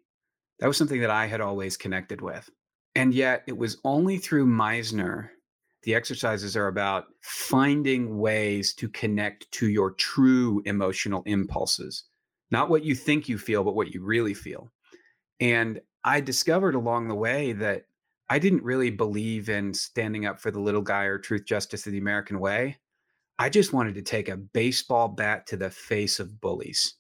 That 0.60 0.68
was 0.68 0.78
something 0.78 1.02
that 1.02 1.10
I 1.10 1.26
had 1.26 1.42
always 1.42 1.78
connected 1.78 2.22
with. 2.22 2.50
And 2.96 3.14
yet 3.14 3.44
it 3.48 3.58
was 3.58 3.78
only 3.84 4.18
through 4.18 4.46
Meisner 4.48 5.30
the 5.84 5.96
exercises 5.96 6.56
are 6.56 6.68
about 6.68 7.06
finding 7.22 8.18
ways 8.20 8.74
to 8.76 8.90
connect 8.90 9.52
to 9.52 9.68
your 9.68 9.92
true 9.92 10.62
emotional 10.66 11.24
impulses, 11.26 12.04
not 12.52 12.70
what 12.70 12.84
you 12.84 12.94
think 12.94 13.28
you 13.28 13.38
feel, 13.38 13.64
but 13.64 13.76
what 13.76 13.94
you 13.94 14.04
really 14.04 14.34
feel. 14.34 14.72
And 15.40 15.82
I 16.04 16.20
discovered 16.20 16.76
along 16.76 17.08
the 17.08 17.16
way 17.16 17.54
that 17.54 17.86
I 18.30 18.40
didn't 18.40 18.64
really 18.64 18.92
believe 18.92 19.50
in 19.50 19.74
standing 19.74 20.26
up 20.26 20.40
for 20.40 20.52
the 20.52 20.60
little 20.60 20.82
guy 20.82 21.04
or 21.04 21.18
truth, 21.18 21.46
justice, 21.46 21.86
of 21.86 21.92
the 21.92 21.98
American 21.98 22.40
way. 22.40 22.78
I 23.40 23.50
just 23.50 23.74
wanted 23.74 23.96
to 23.96 24.04
take 24.04 24.30
a 24.30 24.38
baseball 24.38 25.08
bat 25.08 25.48
to 25.48 25.58
the 25.58 25.70
face 25.70 26.20
of 26.20 26.40
bullies. 26.40 26.96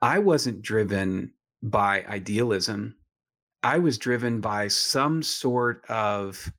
I 0.00 0.20
wasn't 0.20 0.62
driven 0.62 1.32
by 1.62 2.04
idealism. 2.04 2.96
I 3.62 3.78
was 3.78 3.98
driven 3.98 4.40
by 4.40 4.68
some 4.68 5.22
sort 5.22 5.84
of 5.88 6.52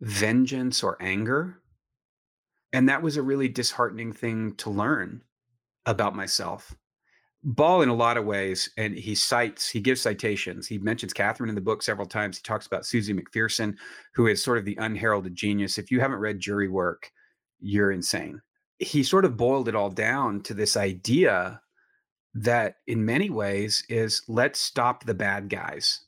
vengeance 0.00 0.82
or 0.82 0.96
anger. 1.00 1.58
And 2.72 2.88
that 2.88 3.02
was 3.02 3.16
a 3.16 3.22
really 3.22 3.48
disheartening 3.48 4.12
thing 4.12 4.54
to 4.56 4.70
learn 4.70 5.22
about 5.86 6.14
myself. 6.14 6.74
Ball, 7.44 7.82
in 7.82 7.88
a 7.88 7.94
lot 7.94 8.16
of 8.16 8.24
ways, 8.24 8.68
and 8.76 8.94
he 8.94 9.14
cites, 9.14 9.68
he 9.68 9.80
gives 9.80 10.00
citations. 10.00 10.66
He 10.66 10.78
mentions 10.78 11.12
Katherine 11.12 11.48
in 11.48 11.54
the 11.54 11.60
book 11.60 11.82
several 11.82 12.06
times. 12.06 12.36
He 12.36 12.42
talks 12.42 12.66
about 12.66 12.84
Susie 12.84 13.14
McPherson, 13.14 13.76
who 14.14 14.26
is 14.26 14.42
sort 14.42 14.58
of 14.58 14.64
the 14.64 14.76
unheralded 14.76 15.36
genius. 15.36 15.78
If 15.78 15.90
you 15.90 16.00
haven't 16.00 16.18
read 16.18 16.40
jury 16.40 16.68
work, 16.68 17.10
you're 17.60 17.92
insane. 17.92 18.42
He 18.80 19.02
sort 19.02 19.24
of 19.24 19.36
boiled 19.36 19.68
it 19.68 19.76
all 19.76 19.90
down 19.90 20.42
to 20.42 20.54
this 20.54 20.76
idea 20.76 21.60
that, 22.34 22.76
in 22.86 23.04
many 23.04 23.30
ways, 23.30 23.84
is 23.88 24.22
let's 24.28 24.60
stop 24.60 25.04
the 25.04 25.14
bad 25.14 25.48
guys, 25.48 26.00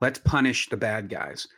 let's 0.00 0.18
punish 0.18 0.68
the 0.68 0.76
bad 0.76 1.08
guys 1.08 1.48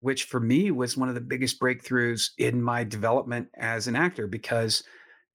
which 0.00 0.24
for 0.24 0.40
me 0.40 0.70
was 0.70 0.96
one 0.96 1.08
of 1.08 1.14
the 1.14 1.20
biggest 1.20 1.60
breakthroughs 1.60 2.30
in 2.38 2.62
my 2.62 2.84
development 2.84 3.48
as 3.56 3.86
an 3.86 3.96
actor 3.96 4.26
because 4.26 4.82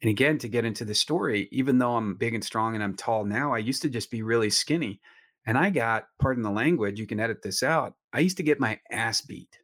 and 0.02 0.10
again 0.10 0.38
to 0.38 0.50
get 0.50 0.66
into 0.66 0.86
the 0.86 0.96
story 0.96 1.48
even 1.52 1.78
though 1.78 1.96
i'm 1.96 2.16
big 2.16 2.34
and 2.34 2.44
strong 2.44 2.76
and 2.76 2.84
i'm 2.84 2.96
tall 2.96 3.26
now 3.26 3.54
i 3.54 3.58
used 3.58 3.82
to 3.82 3.90
just 3.90 4.12
be 4.12 4.22
really 4.22 4.50
skinny 4.50 5.00
and 5.46 5.58
i 5.58 5.70
got 5.70 6.06
pardon 6.20 6.44
the 6.44 6.52
language 6.52 7.00
you 7.00 7.08
can 7.08 7.20
edit 7.20 7.42
this 7.42 7.64
out 7.64 7.94
i 8.14 8.20
used 8.20 8.38
to 8.38 8.44
get 8.44 8.60
my 8.60 8.80
ass 8.92 9.22
beat. 9.22 9.58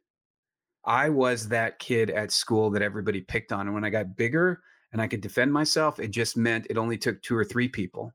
I 0.82 1.10
was 1.10 1.48
that 1.48 1.78
kid 1.78 2.08
at 2.08 2.32
school 2.32 2.70
that 2.70 2.80
everybody 2.80 3.20
picked 3.20 3.52
on 3.52 3.66
and 3.66 3.74
when 3.74 3.84
i 3.84 3.90
got 3.90 4.16
bigger 4.16 4.60
and 4.92 5.00
i 5.00 5.06
could 5.06 5.20
defend 5.20 5.52
myself 5.52 6.00
it 6.00 6.10
just 6.10 6.36
meant 6.36 6.66
it 6.70 6.78
only 6.78 6.96
took 6.96 7.20
two 7.22 7.36
or 7.36 7.44
three 7.44 7.68
people 7.68 8.12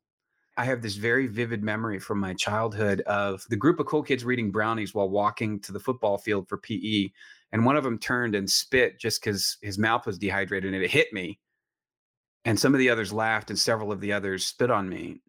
I 0.57 0.65
have 0.65 0.81
this 0.81 0.95
very 0.95 1.27
vivid 1.27 1.63
memory 1.63 1.99
from 1.99 2.19
my 2.19 2.33
childhood 2.33 3.01
of 3.01 3.45
the 3.49 3.57
group 3.57 3.79
of 3.79 3.87
cool 3.87 4.03
kids 4.03 4.23
reading 4.23 4.51
brownies 4.51 4.93
while 4.93 5.09
walking 5.09 5.59
to 5.61 5.73
the 5.73 5.79
football 5.79 6.17
field 6.17 6.47
for 6.47 6.57
PE. 6.57 7.09
And 7.51 7.65
one 7.65 7.75
of 7.75 7.83
them 7.83 7.99
turned 7.99 8.35
and 8.35 8.49
spit 8.49 8.99
just 8.99 9.21
because 9.21 9.57
his 9.61 9.77
mouth 9.77 10.05
was 10.05 10.17
dehydrated 10.17 10.73
and 10.73 10.83
it 10.83 10.89
hit 10.89 11.11
me. 11.11 11.39
And 12.45 12.59
some 12.59 12.73
of 12.73 12.79
the 12.79 12.89
others 12.89 13.11
laughed 13.11 13.49
and 13.49 13.59
several 13.59 13.91
of 13.91 13.99
the 13.99 14.13
others 14.13 14.45
spit 14.45 14.71
on 14.71 14.87
me. 14.87 15.21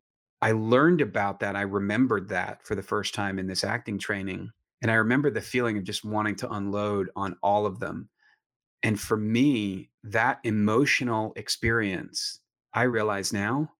I 0.42 0.52
learned 0.52 1.00
about 1.00 1.40
that. 1.40 1.56
I 1.56 1.62
remembered 1.62 2.28
that 2.28 2.64
for 2.64 2.74
the 2.74 2.82
first 2.82 3.14
time 3.14 3.38
in 3.38 3.46
this 3.46 3.64
acting 3.64 3.98
training. 3.98 4.50
And 4.82 4.90
I 4.90 4.94
remember 4.94 5.30
the 5.30 5.40
feeling 5.40 5.78
of 5.78 5.84
just 5.84 6.04
wanting 6.04 6.36
to 6.36 6.52
unload 6.52 7.10
on 7.16 7.36
all 7.42 7.66
of 7.66 7.80
them. 7.80 8.08
And 8.82 9.00
for 9.00 9.16
me, 9.16 9.90
that 10.04 10.38
emotional 10.44 11.32
experience, 11.34 12.40
I 12.74 12.82
realize 12.82 13.32
now, 13.32 13.72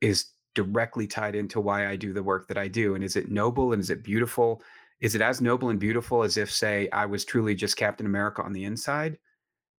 is 0.00 0.26
directly 0.54 1.06
tied 1.06 1.34
into 1.34 1.60
why 1.60 1.88
I 1.88 1.96
do 1.96 2.12
the 2.12 2.22
work 2.22 2.48
that 2.48 2.58
I 2.58 2.68
do. 2.68 2.94
And 2.94 3.04
is 3.04 3.16
it 3.16 3.30
noble 3.30 3.72
and 3.72 3.80
is 3.80 3.90
it 3.90 4.02
beautiful? 4.02 4.62
Is 5.00 5.14
it 5.14 5.20
as 5.20 5.40
noble 5.40 5.70
and 5.70 5.80
beautiful 5.80 6.22
as 6.22 6.36
if, 6.36 6.50
say, 6.50 6.88
I 6.90 7.06
was 7.06 7.24
truly 7.24 7.54
just 7.54 7.76
Captain 7.76 8.06
America 8.06 8.42
on 8.42 8.52
the 8.52 8.64
inside? 8.64 9.18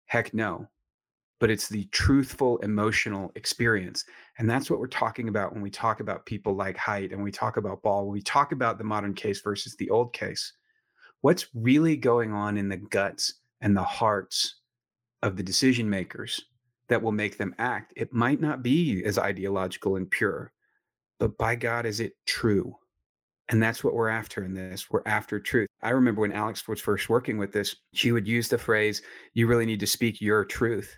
Heck 0.05 0.33
no. 0.33 0.67
But 1.39 1.49
it's 1.49 1.67
the 1.67 1.85
truthful 1.91 2.57
emotional 2.59 3.31
experience. 3.35 4.05
And 4.37 4.49
that's 4.49 4.69
what 4.69 4.79
we're 4.79 4.87
talking 4.87 5.29
about 5.29 5.53
when 5.53 5.61
we 5.61 5.69
talk 5.69 5.99
about 5.99 6.25
people 6.25 6.55
like 6.55 6.77
Haidt 6.77 7.11
and 7.11 7.21
we 7.21 7.31
talk 7.31 7.57
about 7.57 7.81
Ball, 7.81 8.05
when 8.05 8.13
we 8.13 8.21
talk 8.21 8.51
about 8.51 8.77
the 8.77 8.83
modern 8.83 9.13
case 9.13 9.41
versus 9.41 9.75
the 9.75 9.89
old 9.89 10.13
case. 10.13 10.53
What's 11.21 11.47
really 11.53 11.95
going 11.95 12.33
on 12.33 12.57
in 12.57 12.69
the 12.69 12.77
guts 12.77 13.35
and 13.61 13.75
the 13.75 13.83
hearts 13.83 14.55
of 15.21 15.37
the 15.37 15.43
decision 15.43 15.89
makers 15.89 16.45
that 16.89 17.01
will 17.01 17.11
make 17.11 17.37
them 17.37 17.55
act? 17.59 17.93
It 17.95 18.13
might 18.13 18.41
not 18.41 18.63
be 18.63 19.03
as 19.05 19.17
ideological 19.17 19.95
and 19.95 20.09
pure 20.09 20.52
but 21.23 21.37
by 21.37 21.55
God, 21.55 21.85
is 21.85 22.01
it 22.01 22.17
true? 22.25 22.75
And 23.47 23.63
that's 23.63 23.81
what 23.81 23.93
we're 23.93 24.09
after 24.09 24.43
in 24.43 24.53
this. 24.53 24.91
We're 24.91 25.03
after 25.05 25.39
truth. 25.39 25.69
I 25.81 25.91
remember 25.91 26.19
when 26.19 26.33
Alex 26.33 26.67
was 26.67 26.81
first 26.81 27.07
working 27.07 27.37
with 27.37 27.53
this, 27.53 27.77
she 27.93 28.11
would 28.11 28.27
use 28.27 28.49
the 28.49 28.57
phrase, 28.57 29.01
you 29.33 29.47
really 29.47 29.65
need 29.65 29.79
to 29.79 29.87
speak 29.87 30.19
your 30.19 30.43
truth. 30.43 30.93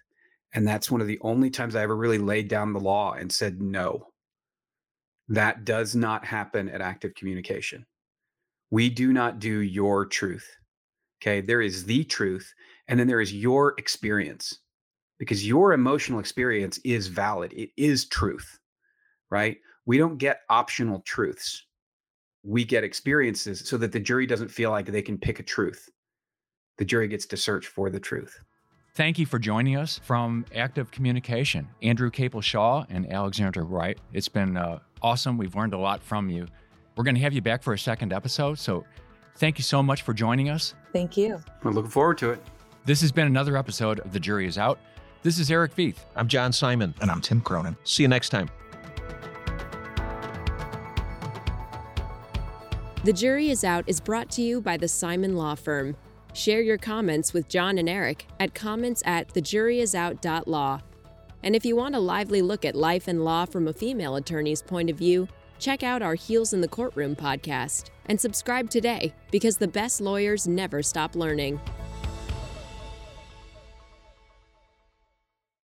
And 0.56 0.68
that's 0.68 0.90
one 0.90 1.00
of 1.00 1.06
the 1.06 1.20
only 1.22 1.52
times 1.52 1.76
I 1.76 1.84
ever 1.84 1.96
really 1.96 2.18
laid 2.18 2.48
down 2.48 2.74
the 2.74 2.80
law 2.80 3.14
and 3.14 3.32
said, 3.32 3.62
no, 3.62 4.08
that 5.28 5.64
does 5.64 5.96
not 5.96 6.26
happen 6.26 6.70
at 6.70 6.82
Act 6.82 7.06
of 7.06 7.14
Communication. 7.14 7.86
We 8.72 8.90
do 8.90 9.14
not 9.14 9.38
do 9.38 9.60
your 9.60 10.08
truth. 10.08 10.50
Okay. 11.22 11.40
There 11.40 11.62
is 11.62 11.86
the 11.86 12.04
truth, 12.04 12.52
and 12.88 13.00
then 13.00 13.06
there 13.06 13.22
is 13.22 13.32
your 13.32 13.76
experience 13.78 14.58
because 15.20 15.48
your 15.48 15.74
emotional 15.74 16.20
experience 16.20 16.80
is 16.84 17.10
valid, 17.10 17.54
it 17.54 17.70
is 17.78 18.06
truth, 18.10 18.58
right? 19.30 19.58
We 19.86 19.98
don't 19.98 20.18
get 20.18 20.42
optional 20.50 21.02
truths. 21.02 21.66
We 22.44 22.66
get 22.66 22.84
experiences 22.84 23.68
so 23.68 23.78
that 23.78 23.92
the 23.92 24.00
jury 24.00 24.26
doesn't 24.26 24.50
feel 24.50 24.72
like 24.72 24.88
they 24.88 25.02
can 25.02 25.18
pick 25.18 25.40
a 25.40 25.44
truth. 25.44 25.90
The 26.78 26.86
jury 26.86 27.08
gets 27.08 27.26
to 27.28 27.38
search 27.38 27.68
for 27.68 27.90
the 27.90 28.00
truth. 28.00 28.40
Thank 28.96 29.20
you 29.20 29.26
for 29.26 29.40
joining 29.40 29.76
us 29.76 30.00
from 30.04 30.46
Act 30.56 30.78
of 30.78 30.90
Communication, 30.90 31.68
Andrew 31.82 32.10
Caple-Shaw 32.10 32.86
and 32.90 33.12
Alexandra 33.12 33.64
Wright. 33.64 33.98
It's 34.14 34.30
been 34.30 34.58
uh, 34.58 34.80
awesome. 35.02 35.38
We've 35.38 35.56
learned 35.56 35.74
a 35.74 35.78
lot 35.78 36.02
from 36.02 36.30
you. 36.30 36.48
We're 36.96 37.04
going 37.04 37.16
to 37.16 37.22
have 37.22 37.34
you 37.34 37.42
back 37.42 37.62
for 37.62 37.74
a 37.74 37.80
second 37.80 38.14
episode. 38.14 38.58
So 38.58 38.86
thank 39.36 39.58
you 39.58 39.64
so 39.64 39.84
much 39.84 40.04
for 40.04 40.14
joining 40.14 40.50
us. 40.50 40.76
Thank 40.94 41.18
you. 41.18 41.42
We're 41.62 41.72
looking 41.72 41.92
forward 41.92 42.18
to 42.20 42.32
it. 42.32 42.42
This 42.86 43.02
has 43.02 43.12
been 43.12 43.28
another 43.28 43.58
episode 43.58 44.00
of 44.00 44.14
The 44.14 44.20
Jury 44.20 44.48
is 44.48 44.58
Out. 44.58 44.80
This 45.24 45.40
is 45.40 45.52
Erich 45.52 45.76
Vieth. 45.76 45.98
I'm 46.16 46.28
John 46.28 46.54
Simon. 46.54 46.94
And 47.02 47.12
I'm 47.12 47.20
Tim 47.20 47.42
Cronin. 47.42 47.76
See 47.84 48.04
you 48.04 48.10
next 48.10 48.30
time. 48.30 48.50
The 53.06 53.14
Jury 53.14 53.52
is 53.52 53.64
Out 53.64 53.84
is 53.86 54.00
brought 54.00 54.32
to 54.32 54.42
you 54.42 54.60
by 54.60 54.78
the 54.78 54.88
Simon 54.88 55.36
Law 55.36 55.54
Firm. 55.54 55.96
Share 56.34 56.62
your 56.62 56.80
comments 56.80 57.34
with 57.34 57.48
John 57.48 57.78
and 57.78 57.88
Eric 57.88 58.26
at 58.40 58.56
comments 58.56 59.04
at 59.06 59.32
thejuryisout.law. 59.32 60.80
And 61.44 61.56
if 61.56 61.64
you 61.64 61.76
want 61.76 61.94
a 61.94 62.00
lively 62.00 62.42
look 62.42 62.66
at 62.66 62.74
life 62.74 63.08
and 63.08 63.24
law 63.24 63.46
from 63.46 63.68
a 63.68 63.74
female 63.74 64.16
attorney's 64.16 64.64
point 64.64 64.90
of 64.90 64.98
view, 64.98 65.28
check 65.60 65.84
out 65.84 66.02
our 66.02 66.16
Heels 66.16 66.52
in 66.52 66.62
the 66.62 66.68
Courtroom 66.68 67.16
podcast 67.16 67.92
and 68.08 68.20
subscribe 68.20 68.72
today 68.72 69.14
because 69.30 69.58
the 69.58 69.68
best 69.68 70.02
lawyers 70.02 70.48
never 70.48 70.82
stop 70.82 71.16
learning. 71.16 71.62